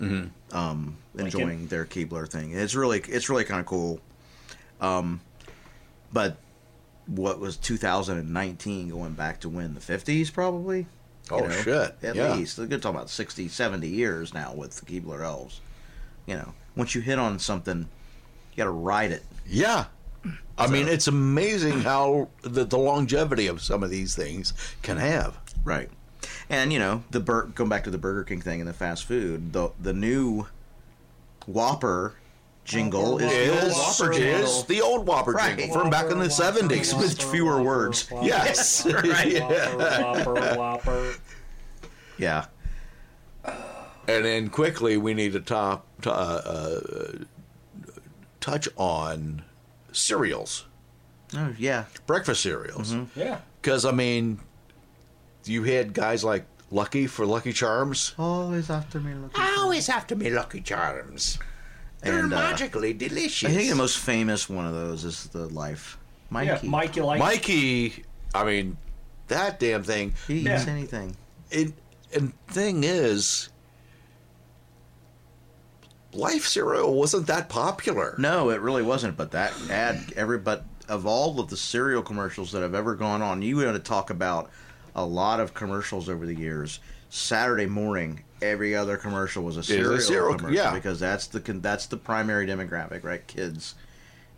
[0.01, 0.57] Mm-hmm.
[0.57, 2.53] um, enjoying their Keebler thing.
[2.53, 4.01] It's really it's really kind of cool.
[4.81, 5.21] Um,
[6.13, 6.37] but
[7.07, 10.87] what was 2019 going back to when the 50s probably?
[11.31, 11.97] Oh, shit.
[12.03, 12.35] At Yeah.
[12.35, 15.61] least they're talking about 60, 70 years now with the Keebler elves.
[16.27, 19.25] You know, once you hit on something, you got to ride it.
[19.47, 19.85] Yeah.
[20.59, 24.53] I So- mean, it's amazing how the, the longevity of some of these things
[24.83, 25.39] can have.
[25.65, 25.91] Right.
[26.49, 29.05] And you know, the bur- going back to the Burger King thing and the fast
[29.05, 30.47] food, the the new
[31.47, 32.15] Whopper
[32.65, 35.57] jingle is the old Is, Whopper is jingle the old Whopper Right.
[35.59, 36.97] jingle from back in the 70s.
[36.97, 38.09] With fewer Whopper, words.
[38.11, 38.85] Whopper, Yes.
[38.85, 39.41] Whopper, Right.
[39.41, 41.15] Whopper, Whopper, Whopper.
[42.19, 42.47] Yeah.
[43.45, 47.25] And then quickly, we need to top, to, uh, uh,
[48.41, 49.43] touch on
[49.93, 50.67] cereals,
[51.35, 51.85] Oh yeah.
[52.07, 52.95] breakfast cereals.
[53.15, 53.39] Yeah.
[53.63, 54.41] Because, I mean,
[55.45, 58.15] you had guys like Lucky for Lucky Charms.
[58.19, 59.41] Always after me looking.
[59.41, 61.39] Always after me Lucky Charms.
[62.03, 63.51] They're And, uh, magically delicious.
[63.51, 65.99] I think the most famous one of those is the Life.
[66.31, 66.47] Mikey.
[66.47, 68.05] Yeah, Mike, you Mikey,
[68.35, 68.77] I mean,
[69.29, 70.15] that damn thing.
[70.29, 71.17] He eats anything.
[71.53, 71.73] And,
[72.15, 73.49] and thing is,
[76.13, 78.15] Life cereal wasn't that popular.
[78.19, 79.17] No, it really wasn't.
[79.17, 83.23] But that ad, every but of all of the cereal commercials that have ever gone
[83.23, 84.51] on, you want to talk about
[84.95, 86.81] a lot of commercials over the years.
[87.09, 90.73] Saturday morning, every other commercial was a cereal, cereal, commercial yeah.
[90.73, 93.27] because that's the con- that's the primary demographic, right?
[93.27, 93.75] Kids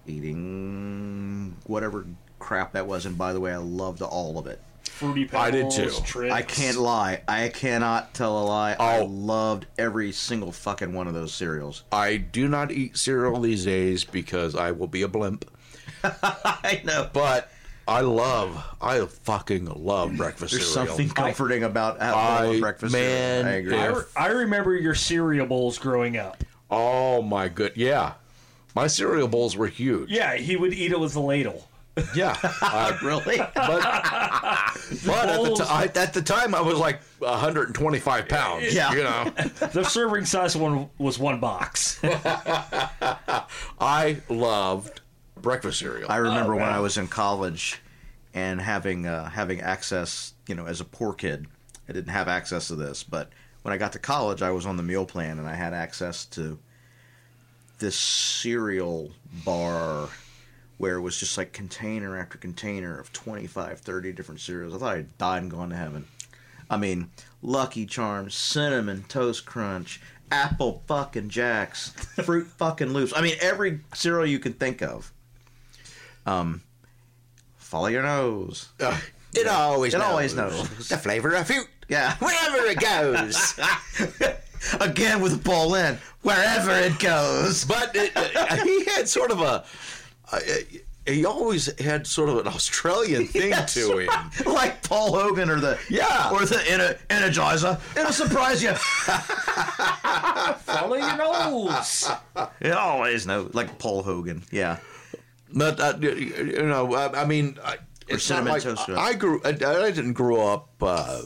[0.06, 2.06] eating whatever
[2.38, 3.06] crap that was.
[3.06, 4.60] And by the way, I loved all of it.
[4.84, 5.42] Fruity Pebbles.
[5.46, 6.00] I did too.
[6.04, 6.32] Trix.
[6.34, 7.22] I can't lie.
[7.28, 8.76] I cannot tell a lie.
[8.78, 9.04] I Oh.
[9.06, 11.84] loved every single fucking one of those cereals.
[11.92, 15.44] I do not eat cereal these days because I will be a blimp.
[16.04, 17.08] I know.
[17.12, 17.50] But
[17.88, 20.88] I love, I fucking love breakfast There's cereal.
[20.88, 23.46] something comforting about having I- a breakfast man, cereal.
[23.46, 23.76] I agree.
[23.78, 26.42] I, re- I remember your cereal bowls growing up.
[26.70, 28.14] Oh my good, yeah.
[28.74, 30.10] My cereal bowls were huge.
[30.10, 31.68] Yeah, he would eat it with a ladle.
[32.16, 33.36] Yeah, uh, really?
[33.36, 38.74] but but at the, bowls- t- I, at the time I was like 125 pounds.
[38.74, 38.92] Yeah.
[38.94, 39.30] you know.
[39.74, 42.00] The serving size one was one box.
[43.78, 45.01] I loved
[45.42, 46.10] breakfast cereal.
[46.10, 46.64] I remember when.
[46.64, 47.80] I was in college
[48.34, 51.46] and having uh, having access, you know, as a poor kid,
[51.88, 53.30] I didn't have access to this, but
[53.62, 56.24] when I got to college, I was on the meal plan and I had access
[56.26, 56.58] to
[57.78, 59.10] this cereal
[59.44, 60.08] bar
[60.78, 64.74] where it was just like container after container of 25, 30 different cereals.
[64.74, 66.06] I thought I'd died and gone to heaven.
[66.68, 67.10] I mean,
[67.42, 70.00] Lucky Charms, Cinnamon Toast Crunch,
[70.30, 73.12] Apple fucking Jacks, Froot fucking Loops.
[73.14, 75.12] I mean, every cereal you can think of.
[76.26, 76.62] Um,
[77.56, 78.68] follow your nose.
[78.80, 78.98] Uh,
[79.34, 80.06] it always It knows.
[80.08, 80.88] always knows.
[80.88, 81.66] the flavor of fruit.
[81.88, 82.16] Yeah.
[82.18, 83.58] Wherever it goes.
[84.80, 87.64] Again with Paul in wherever it goes.
[87.64, 89.64] but it, uh, he had sort of a.
[90.30, 90.38] Uh,
[91.04, 93.74] he always had sort of an Australian thing Yes.
[93.74, 94.08] to him.
[94.46, 96.30] like Paul Hogan or the Yeah.
[96.30, 97.80] or the Ener- Energizer.
[97.98, 98.72] It'll surprise you.
[100.62, 102.08] Follow your nose.
[102.60, 103.52] It always knows.
[103.52, 104.44] Like Paul Hogan.
[104.52, 104.76] Yeah.
[105.54, 108.88] But uh, you- know, I, I mean, I- it's not like Crunch.
[108.90, 109.40] I grew.
[109.44, 111.22] I, I didn't grow up uh,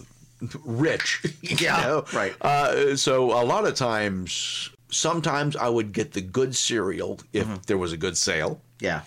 [0.65, 1.23] rich.
[1.43, 2.05] you Yeah, know?
[2.13, 2.35] right.
[2.41, 7.55] Uh, so a lot of times, sometimes I would get the good cereal if Mm-hmm.
[7.67, 8.61] there was a good sale.
[8.81, 9.03] Yeah.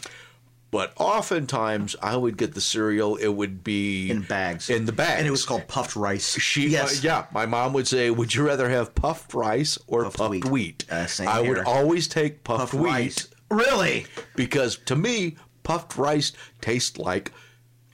[0.72, 3.16] But oftentimes I would get the cereal.
[3.16, 4.70] It would be In bags.
[4.70, 6.38] In the bags, And it was called puffed rice.
[6.40, 7.00] She, yes.
[7.00, 10.30] uh, yeah, my mom would say, "Would you rather have puffed rice or Puffed puffed,
[10.30, 13.28] wheat." wheat?" Uh, I would always take puffed, Puffed wheat rice.
[13.50, 14.06] Really?
[14.36, 17.32] because to me, puffed rice tastes like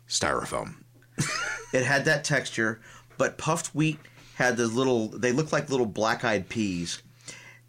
[0.08, 0.76] styrofoam.
[1.74, 2.80] It had that texture,
[3.18, 4.00] but puffed wheat
[4.36, 5.08] had the little.
[5.10, 7.02] They looked like little black-eyed peas,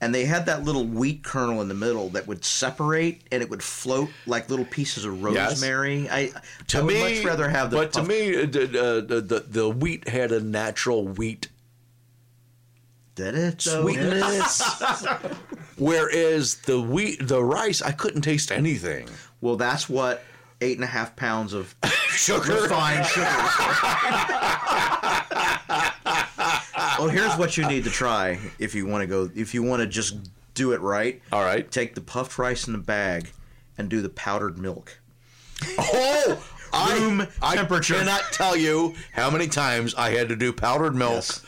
[0.00, 3.48] and they had that little wheat kernel in the middle that would separate and it
[3.50, 5.52] would float like little pieces of Yes.
[5.60, 6.08] rosemary.
[6.10, 6.32] I
[6.68, 7.76] To I would me, much rather have the.
[7.76, 11.48] But to me, uh, the, the, the the wheat had a natural wheat
[13.16, 14.62] did it sweetness,
[15.78, 19.08] whereas the wheat, the rice, I couldn't taste anything.
[19.40, 20.22] Well, that's what
[20.60, 21.74] eight and a half pounds of
[22.10, 22.62] Sugar.
[22.62, 23.26] refined sugar.
[26.98, 29.30] well, here's what you need to try if you want to go.
[29.34, 30.16] If you want to just
[30.54, 31.20] do it right.
[31.32, 31.70] All right.
[31.70, 33.30] Take the puffed rice in the bag
[33.76, 34.98] and do the powdered milk.
[35.78, 36.42] Oh,
[36.98, 37.94] Room I, temperature.
[37.94, 41.42] I cannot tell you how many times I had to do powdered milk Yes.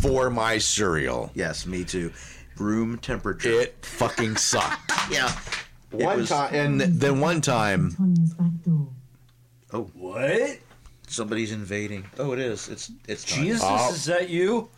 [0.00, 1.30] For my cereal.
[1.34, 2.12] Yes, me too.
[2.58, 3.50] Room temperature.
[3.60, 4.92] It fucking sucked.
[5.10, 5.32] yeah.
[5.92, 8.88] It one was- time, and then one time, Tanya's back door.
[9.72, 9.82] Oh.
[9.94, 10.58] What?
[11.06, 12.04] Somebody's invading.
[12.18, 12.68] Oh, it is.
[12.68, 13.52] It's it's Tanya.
[13.52, 13.92] Jesus, Oh.
[13.92, 14.68] is that you?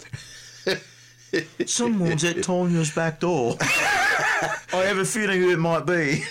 [1.66, 3.56] Someone's at Tonya's back door.
[3.60, 6.24] I have a feeling who it might be.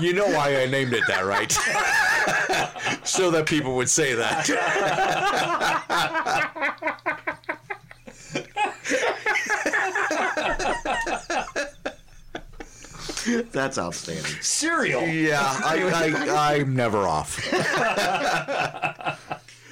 [0.00, 1.50] you know why I named it that, right?
[3.04, 4.46] So that people would say that.
[13.52, 14.24] That's outstanding.
[14.40, 15.06] Cereal.
[15.06, 17.34] Yeah, I, I, I'm never off.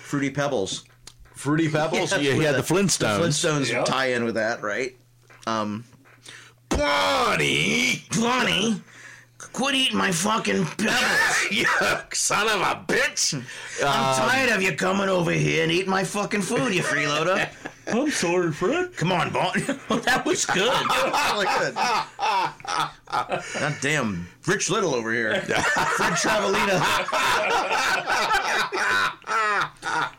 [0.02, 0.84] Fruity Pebbles.
[1.34, 2.12] Fruity Pebbles.
[2.12, 3.20] yeah, you with the the- Flintstones.
[3.20, 3.84] Flintstones Yeah.
[3.84, 4.96] tie in with that, right?
[5.46, 5.84] Um,
[6.68, 8.82] Bonnie, Lonnie,
[9.52, 11.46] quit eating my fucking pebbles.
[11.50, 11.66] you
[12.12, 13.34] son of a bitch.
[13.84, 17.48] I'm tired of you coming over here and eating my fucking food, you freeloader.
[17.88, 18.94] I'm sorry, Fred.
[18.96, 19.52] Come on, Bon.
[20.02, 20.70] that was good.
[20.70, 21.74] That was really good.
[23.54, 25.40] God damn, Rich Little over here.
[25.40, 26.78] Fred Travalena.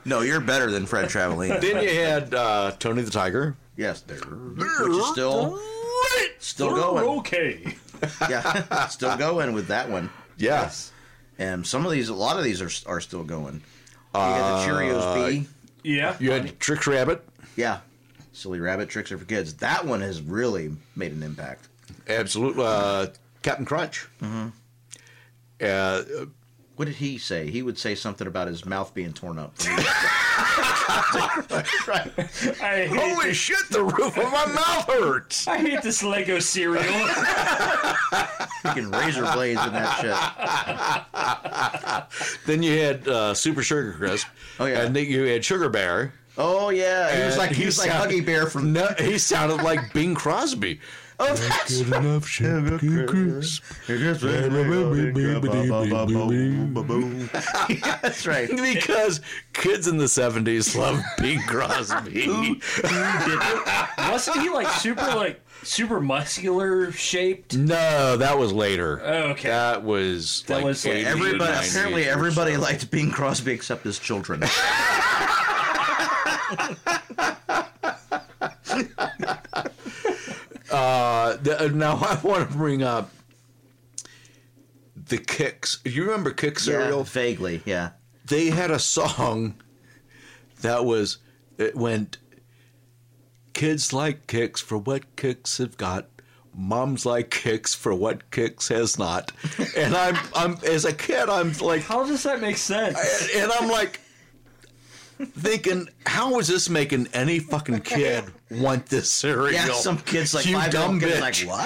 [0.05, 1.61] no, you're better than Fred Travalena.
[1.61, 3.55] Then you had uh, Tony the Tiger.
[3.77, 4.17] Yes, there.
[4.17, 5.59] Which is still
[6.39, 7.05] still going.
[7.19, 7.75] Okay.
[8.29, 10.09] Yeah, still going with that one.
[10.37, 10.91] Yes.
[11.37, 13.55] And some of these, a lot of these are are still going.
[13.55, 15.47] You got the Cheerios B.
[15.83, 16.15] Yeah.
[16.19, 17.23] You had Trix Rabbit.
[17.55, 17.79] Yeah.
[18.33, 19.55] Silly Rabbit Trix are for kids.
[19.55, 21.67] That one has really made an impact.
[22.07, 22.63] Absolutely.
[22.65, 23.07] Uh,
[23.41, 24.07] Captain Crunch.
[24.21, 24.47] Mm-hmm.
[25.61, 26.25] Uh,
[26.79, 27.51] what did he say?
[27.51, 29.53] He would say something about his mouth being torn up.
[31.85, 32.09] right.
[32.87, 35.45] Holy this, shit, the roof of my mouth hurts.
[35.45, 36.81] I hate this Lego cereal.
[38.63, 39.97] Freaking razor blades in that
[42.07, 42.39] shit.
[42.45, 44.27] Then you had uh, Super Sugar Crisp.
[44.57, 44.83] Oh, yeah.
[44.83, 46.13] And then you had Sugar Bear.
[46.37, 48.71] Oh yeah, he was like he he was like Huggy Bear from.
[48.71, 50.79] No, he sounded like Bing Crosby.
[51.21, 53.63] Oh, that's Good enough Sugar Crisp.
[58.01, 58.49] That's right.
[58.79, 59.21] Because
[59.53, 62.27] kids in the 70s loved Bing Crosby.
[64.11, 67.55] Wasn't he like super like super muscular shaped?
[67.57, 69.01] no, that was later.
[69.03, 69.49] Oh, okay.
[69.49, 72.61] That was That like was like Everybody apparently everybody so.
[72.61, 74.41] liked Bing Crosby except his children.
[80.71, 83.11] Uh, the, uh, now I want to bring up
[84.95, 85.79] the Kix.
[85.85, 87.03] You remember Kick yeah, cereal?
[87.03, 87.91] vaguely, yeah.
[88.25, 89.55] They had a song
[90.61, 91.17] that was
[91.57, 92.17] it went.
[93.53, 96.07] Kids like Kix for what Kix have got.
[96.53, 99.31] Moms like Kix for what Kix has not.
[99.77, 102.97] And I'm I'm as a kid I'm like How does that make sense?
[103.33, 103.99] and, and I'm like
[105.19, 109.51] thinking, how is this making any fucking kid want this cereal?
[109.53, 111.65] Yeah, some kids like You five dumb dumb kids like what?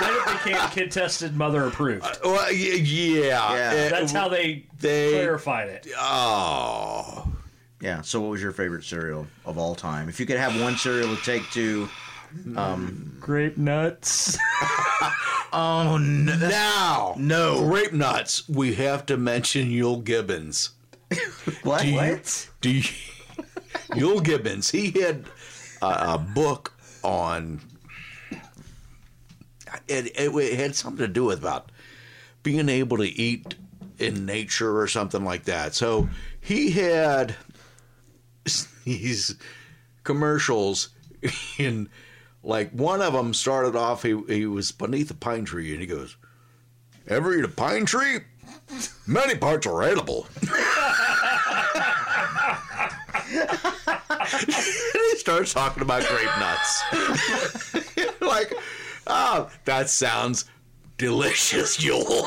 [0.00, 2.04] then it became kid tested, mother approved.
[2.24, 3.72] Well, y- yeah, Yeah.
[3.72, 5.86] It- That's how they, they- clarified it.
[5.98, 7.30] Oh,
[7.80, 8.00] Yeah.
[8.02, 10.08] So, what was your favorite cereal of all time?
[10.08, 11.88] If you could have one cereal to take to,
[12.56, 14.38] um, Grape nuts.
[15.52, 18.48] oh no, now no, grape nuts.
[18.48, 20.70] We have to mention Euell Gibbons.
[21.62, 21.82] what?
[21.82, 22.48] Do you- what?
[22.62, 22.82] Do you,
[23.90, 24.70] Euell Gibbons?
[24.70, 25.26] He had
[25.82, 26.72] a, a book
[27.02, 27.60] on.
[29.88, 31.72] It, it, it had something to do with about
[32.42, 33.54] being able to eat
[33.98, 35.74] in nature or something like that.
[35.74, 36.08] So
[36.40, 37.34] he had
[38.84, 39.36] these
[40.04, 40.90] commercials
[41.58, 41.88] in
[42.42, 45.86] like one of them started off he, he was beneath a pine tree and he
[45.86, 46.16] goes
[47.06, 48.18] ever eat a pine tree
[49.06, 50.26] many parts are edible
[54.32, 56.82] and he starts talking about grape nuts
[58.20, 58.52] like
[59.06, 60.44] oh that sounds
[60.98, 62.24] delicious Euell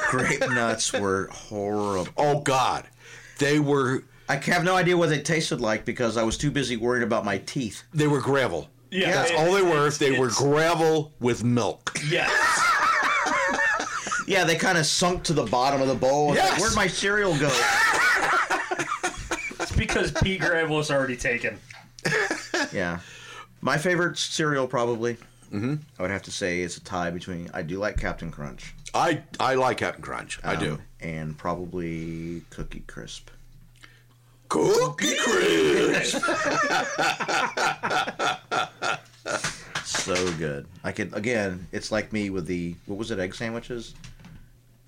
[0.10, 2.12] Grape nuts were horrible.
[2.16, 2.86] oh god
[3.38, 6.76] they were I have no idea what they tasted like because I was too busy
[6.76, 7.82] worrying about my teeth.
[7.94, 11.98] they were gravel Yeah, that's it- all they were it's- they were gravel with milk
[12.08, 12.30] Yes.
[14.26, 16.32] Yeah, they kind of sunk to the bottom of the bowl.
[16.34, 16.60] It's like, Yes.
[16.60, 17.48] Where'd my cereal go?
[19.88, 21.58] It's because Pete Gravel was already taken.
[22.72, 23.00] yeah,
[23.60, 25.14] my favorite cereal probably.
[25.52, 25.76] Mm-hmm.
[25.98, 27.50] I would have to say it's a tie between.
[27.54, 28.74] I do like Captain Crunch.
[28.94, 30.38] I I like Captain Crunch.
[30.44, 30.74] I do.
[30.74, 33.30] um, and probably Cookie Crisp.
[34.48, 36.22] Cookie Crisp.
[39.84, 40.66] So good.
[40.84, 41.66] I could again.
[41.72, 43.18] It's like me with the what was it?
[43.18, 43.94] Egg sandwiches.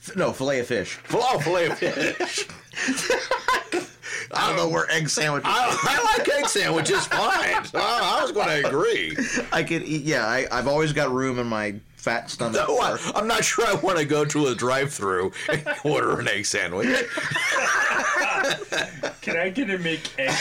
[0.06, 0.94] F- No, fillet of fish.
[0.94, 2.46] Flow filet of fish.
[4.32, 5.48] I don't know where egg sandwiches.
[5.52, 7.64] I, I like egg sandwiches fine.
[7.70, 9.16] So I, I was going to agree.
[9.52, 10.02] I could eat.
[10.02, 12.66] Yeah, I, I've always got room in my fat stomach.
[12.68, 16.18] No, I, for- I'm not sure I want to go to a drive-through and order
[16.18, 16.88] an egg sandwich.
[19.20, 20.34] Can I get a make egg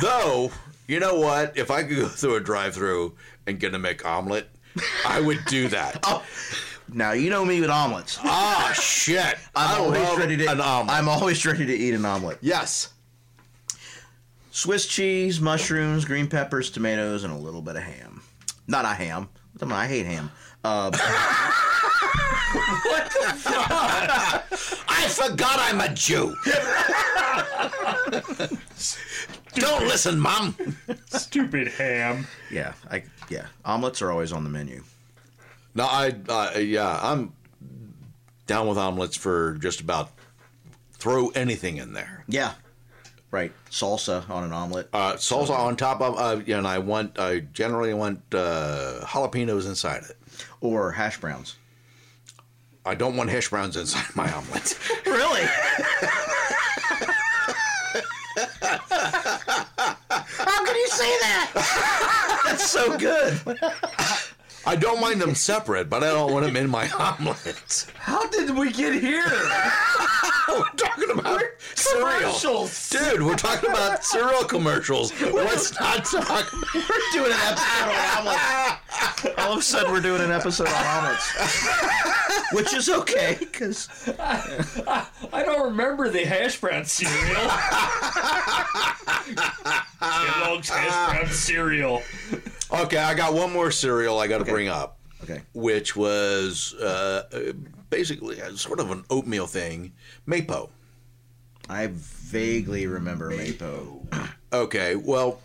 [0.00, 0.50] Though,
[0.88, 1.56] you know what?
[1.56, 3.14] If I could go through a drive-through
[3.46, 4.44] and get a McOmelet,
[5.06, 6.00] I would do that.
[6.04, 6.24] Oh,
[6.94, 8.18] now you know me with omelets.
[8.24, 9.36] Ah, shit!
[9.54, 10.46] I'm I always love ready to.
[10.50, 10.96] an omelet.
[10.96, 12.38] I'm always ready to eat an omelet.
[12.40, 12.90] yes.
[14.50, 18.22] Swiss cheese, mushrooms, green peppers, tomatoes, and a little bit of ham.
[18.68, 19.28] Not a ham.
[19.58, 20.30] Come on, I hate ham.
[20.62, 20.90] Uh,
[22.54, 23.66] What the fuck?
[24.88, 26.36] I forgot I'm a Jew.
[29.54, 30.56] Don't listen, Mom.
[31.06, 32.26] Stupid ham.
[32.50, 33.46] yeah, I yeah.
[33.64, 34.82] Omelets are always on the menu.
[35.74, 37.32] No, I uh, yeah, I'm
[38.46, 40.10] down with omelets for just about
[40.92, 42.24] throw anything in there.
[42.28, 42.52] Yeah,
[43.30, 43.52] right.
[43.70, 44.88] Salsa on an omelet.
[44.92, 50.04] Uh, salsa on top of, uh, and I want, I generally want uh, jalapenos inside
[50.04, 50.16] it.
[50.60, 51.56] or hash browns.
[52.86, 54.78] I don't want hash browns inside my omelet.
[55.06, 55.42] Really?
[59.36, 62.40] How can you say that?
[62.46, 63.40] That's so good.
[64.66, 67.86] I don't mind them separate, but I don't want them in my omelets.
[67.98, 69.24] How did we get here?
[70.48, 71.42] We're talking about
[71.74, 72.08] cereal.
[72.08, 72.88] Commercials.
[72.90, 75.12] Dude, we're talking about cereal commercials.
[75.20, 76.52] Let's not talk.
[76.74, 76.82] We're
[77.12, 79.38] doing an episode on omelets.
[79.38, 81.32] All of a sudden, we're doing an episode on omelets,
[82.52, 83.88] which is okay because
[84.18, 87.50] I don't remember the hash brown cereal.
[90.00, 92.02] Kellogg's hash brown cereal.
[92.72, 95.42] Okay, I got one more cereal I got to bring up, okay.
[95.52, 97.52] which was uh,
[97.90, 99.92] basically uh, sort of an oatmeal thing,
[100.26, 100.70] Maypo.
[101.68, 104.30] I vaguely remember Maypo.
[104.52, 105.40] Okay, well,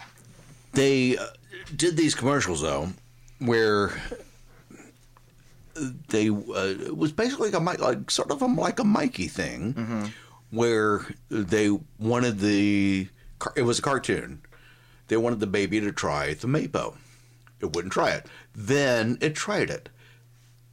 [0.74, 1.28] they uh,
[1.76, 2.90] did these commercials though,
[3.40, 3.92] where
[6.10, 10.12] they uh, it was basically a like sort of a, like a Mikey thing,
[10.52, 11.70] where they
[12.00, 13.08] wanted the
[13.56, 14.42] it was a cartoon.
[15.08, 16.96] They wanted the baby to try the Maypo.
[17.62, 18.26] It wouldn't try it.
[18.56, 19.90] Then it tried it.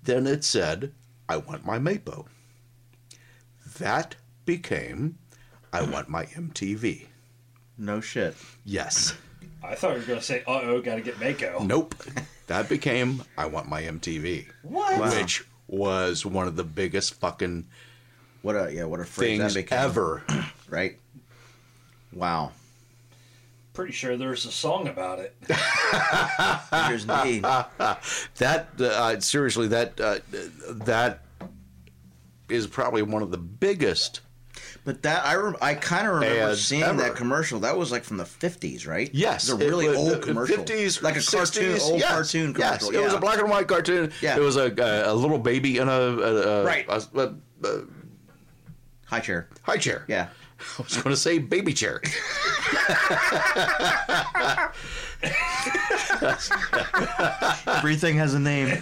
[0.02, 0.92] Then it said,
[1.28, 2.26] "I want my Maypo."
[3.78, 5.18] That became,
[5.72, 7.06] "I want my MTV."
[7.78, 8.34] No shit.
[8.64, 9.14] Yes.
[9.62, 11.62] I thought you were going to say, uh oh, got to get Mako.
[11.64, 11.94] Nope.
[12.46, 14.46] That became I Want My MTV.
[14.62, 15.00] What?
[15.00, 15.10] Wow.
[15.10, 17.66] Which was one of the biggest fucking
[18.42, 18.84] What a yeah.
[18.84, 19.78] What a phrase things that became.
[19.78, 20.22] ever.
[20.68, 20.98] Right.
[22.12, 22.52] Wow.
[23.76, 25.36] Pretty sure there's a song about it.
[26.88, 27.42] Here's indeed.
[27.42, 30.18] that uh, seriously, that uh,
[30.86, 31.20] that
[32.48, 34.20] is probably one of the biggest.
[34.86, 37.02] But that I rem- I kind of remember Ads seeing ever.
[37.02, 37.60] that commercial.
[37.60, 39.10] That was like from the fifties, right?
[39.12, 40.56] Yes, it's a really it was- old commercial.
[40.56, 42.92] Fifties, like a cartoon, old yes, cartoon commercial.
[42.94, 44.10] Yes, it was a black and white cartoon.
[44.22, 44.36] Yeah.
[44.36, 46.86] it was a a, a little baby in a, a, a Right.
[46.88, 47.34] a- a-
[47.68, 47.82] a
[49.04, 49.48] high chair.
[49.64, 50.04] high chair.
[50.08, 50.28] Yeah.
[50.58, 52.00] I was going to say baby chair.
[57.66, 58.78] Everything has a name.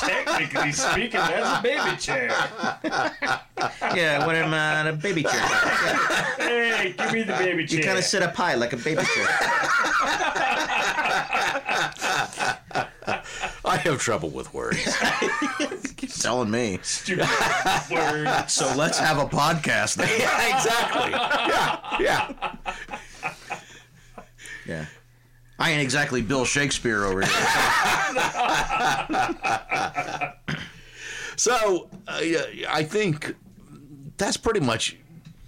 [0.00, 2.28] Technically speaking, that's a baby chair.
[3.94, 4.52] yeah, when I'm
[4.86, 5.46] uh, a baby chair.
[6.38, 7.78] Hey, give me the baby chair.
[7.78, 9.28] You kind of sit up high like a baby chair.
[13.64, 14.78] I have trouble with words.
[15.96, 16.80] Keep telling me.
[16.82, 17.28] Stupid
[17.90, 18.44] word.
[18.48, 20.08] So let's have a podcast then.
[20.18, 21.10] yeah, exactly.
[21.12, 22.32] Yeah, yeah.
[24.66, 24.86] Yeah.
[25.58, 27.32] I ain't exactly Bill Shakespeare over here.
[31.36, 32.20] So uh,
[32.68, 33.34] I think
[34.16, 34.96] that's pretty much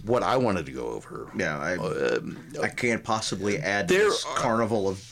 [0.03, 1.29] what I wanted to go over.
[1.37, 5.03] Yeah, I, Um, I can't possibly add to There this are- carnival of.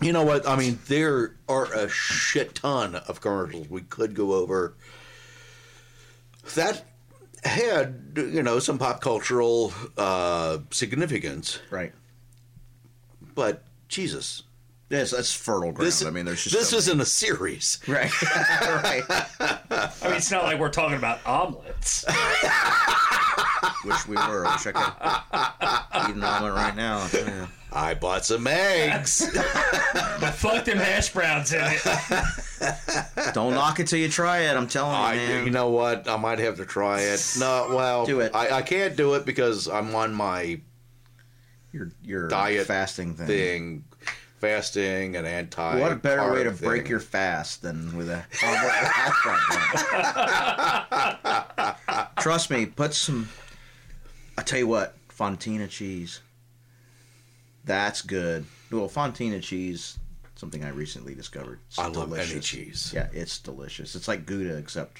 [0.00, 0.46] You know what?
[0.48, 4.74] I mean, there are a shit ton of commercials we could go over
[6.54, 6.84] that
[7.44, 11.92] had, you know, some pop cultural uh, significance, Right.
[13.34, 14.42] but Jesus,
[14.90, 15.86] Yes, that's fertile ground.
[15.86, 17.78] this I mean, there's just this so isn't a series.
[17.88, 19.02] right, right.
[19.40, 22.04] I mean, it's not like we're talking about omelets.
[23.84, 24.46] Wish we were.
[24.46, 27.06] I wish I could eat an omelet right now.
[27.12, 27.46] Yeah.
[27.70, 29.30] I bought some eggs.
[30.20, 33.34] But fuck them hash browns in it.
[33.34, 34.56] Don't knock it till you try it.
[34.56, 35.44] I'm telling you, man.
[35.44, 36.08] you know what?
[36.08, 37.36] I might have to try it.
[37.38, 38.34] No, well, Do it.
[38.34, 40.60] I, I can't do it because I'm on my
[41.72, 43.26] your your diet fasting thing.
[43.26, 43.84] thing,
[44.38, 45.80] fasting and anti.
[45.80, 48.24] What a better way to carb break your fast than with a
[51.96, 52.08] with.
[52.20, 53.28] Trust me, put some.
[54.36, 56.20] I tell you what, Fontina cheese.
[57.64, 58.44] That's good.
[58.70, 59.98] Well, Fontina cheese,
[60.36, 61.60] something I recently discovered.
[61.68, 62.92] It's I love any cheese.
[62.94, 63.94] Yeah, it's delicious.
[63.94, 64.98] It's like Gouda, except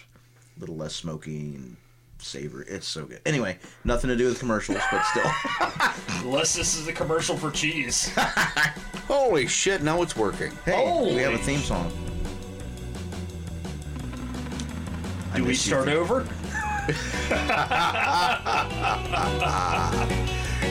[0.56, 1.76] a little less smoky and
[2.18, 2.64] savory.
[2.68, 3.20] It's so good.
[3.26, 5.30] Anyway, nothing to do with commercials, but still.
[6.24, 8.10] Unless this is a commercial for cheese.
[9.06, 9.82] Holy shit!
[9.82, 10.52] Now it's working.
[10.64, 11.92] hey, we have a theme song.
[15.34, 16.26] Do we start over?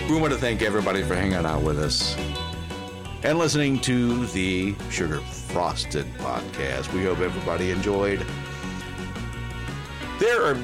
[0.10, 2.16] We want to thank everybody for hanging out with us
[3.24, 6.94] and listening to the Sugar Frosted podcast.
[6.94, 8.26] We hope everybody enjoyed.
[10.18, 10.56] There are,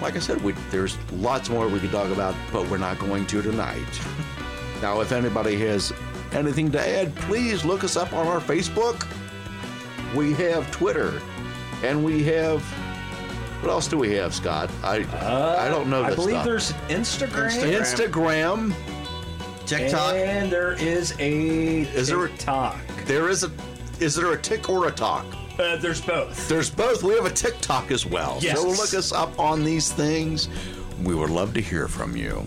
[0.00, 3.26] like I said, we, there's lots more we could talk about, but we're not going
[3.26, 4.00] to tonight.
[4.82, 5.92] now, if anybody has
[6.32, 9.06] anything to add, please look us up on our Facebook.
[10.14, 11.20] We have Twitter,
[11.82, 12.62] and we have.
[13.62, 14.70] What else do we have, Scott?
[14.82, 16.04] I uh, I don't know.
[16.04, 16.44] I believe stuff.
[16.44, 17.50] there's Instagram.
[17.72, 18.74] Instagram.
[19.66, 20.14] TikTok.
[20.14, 22.76] And there is a Is there a- TikTok.
[23.06, 23.50] There is a.
[23.98, 25.24] Is there a tick or a talk?
[25.58, 26.48] Uh, there's both.
[26.48, 27.02] There's both.
[27.02, 28.38] We have a TikTok as well.
[28.40, 28.60] Yes.
[28.60, 30.48] So look us up on these things.
[31.02, 32.44] We would love to hear from you.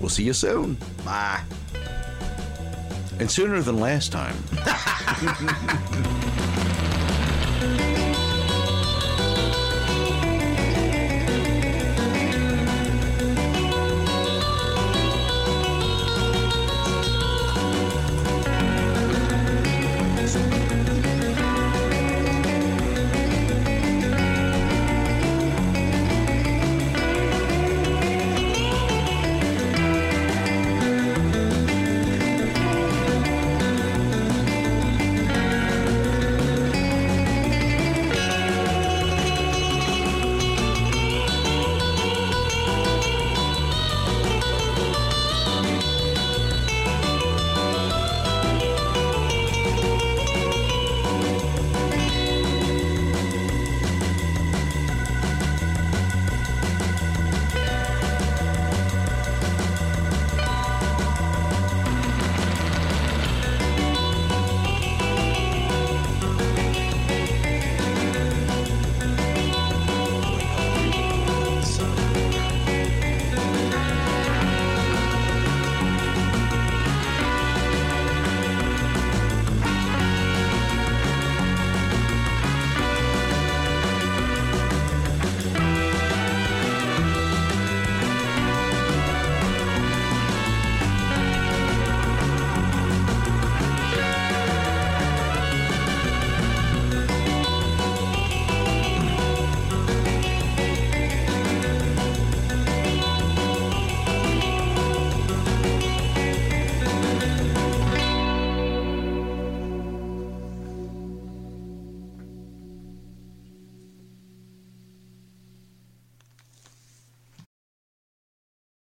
[0.00, 0.76] We'll see you soon.
[1.04, 1.42] Bye.
[3.18, 4.36] And sooner than last time.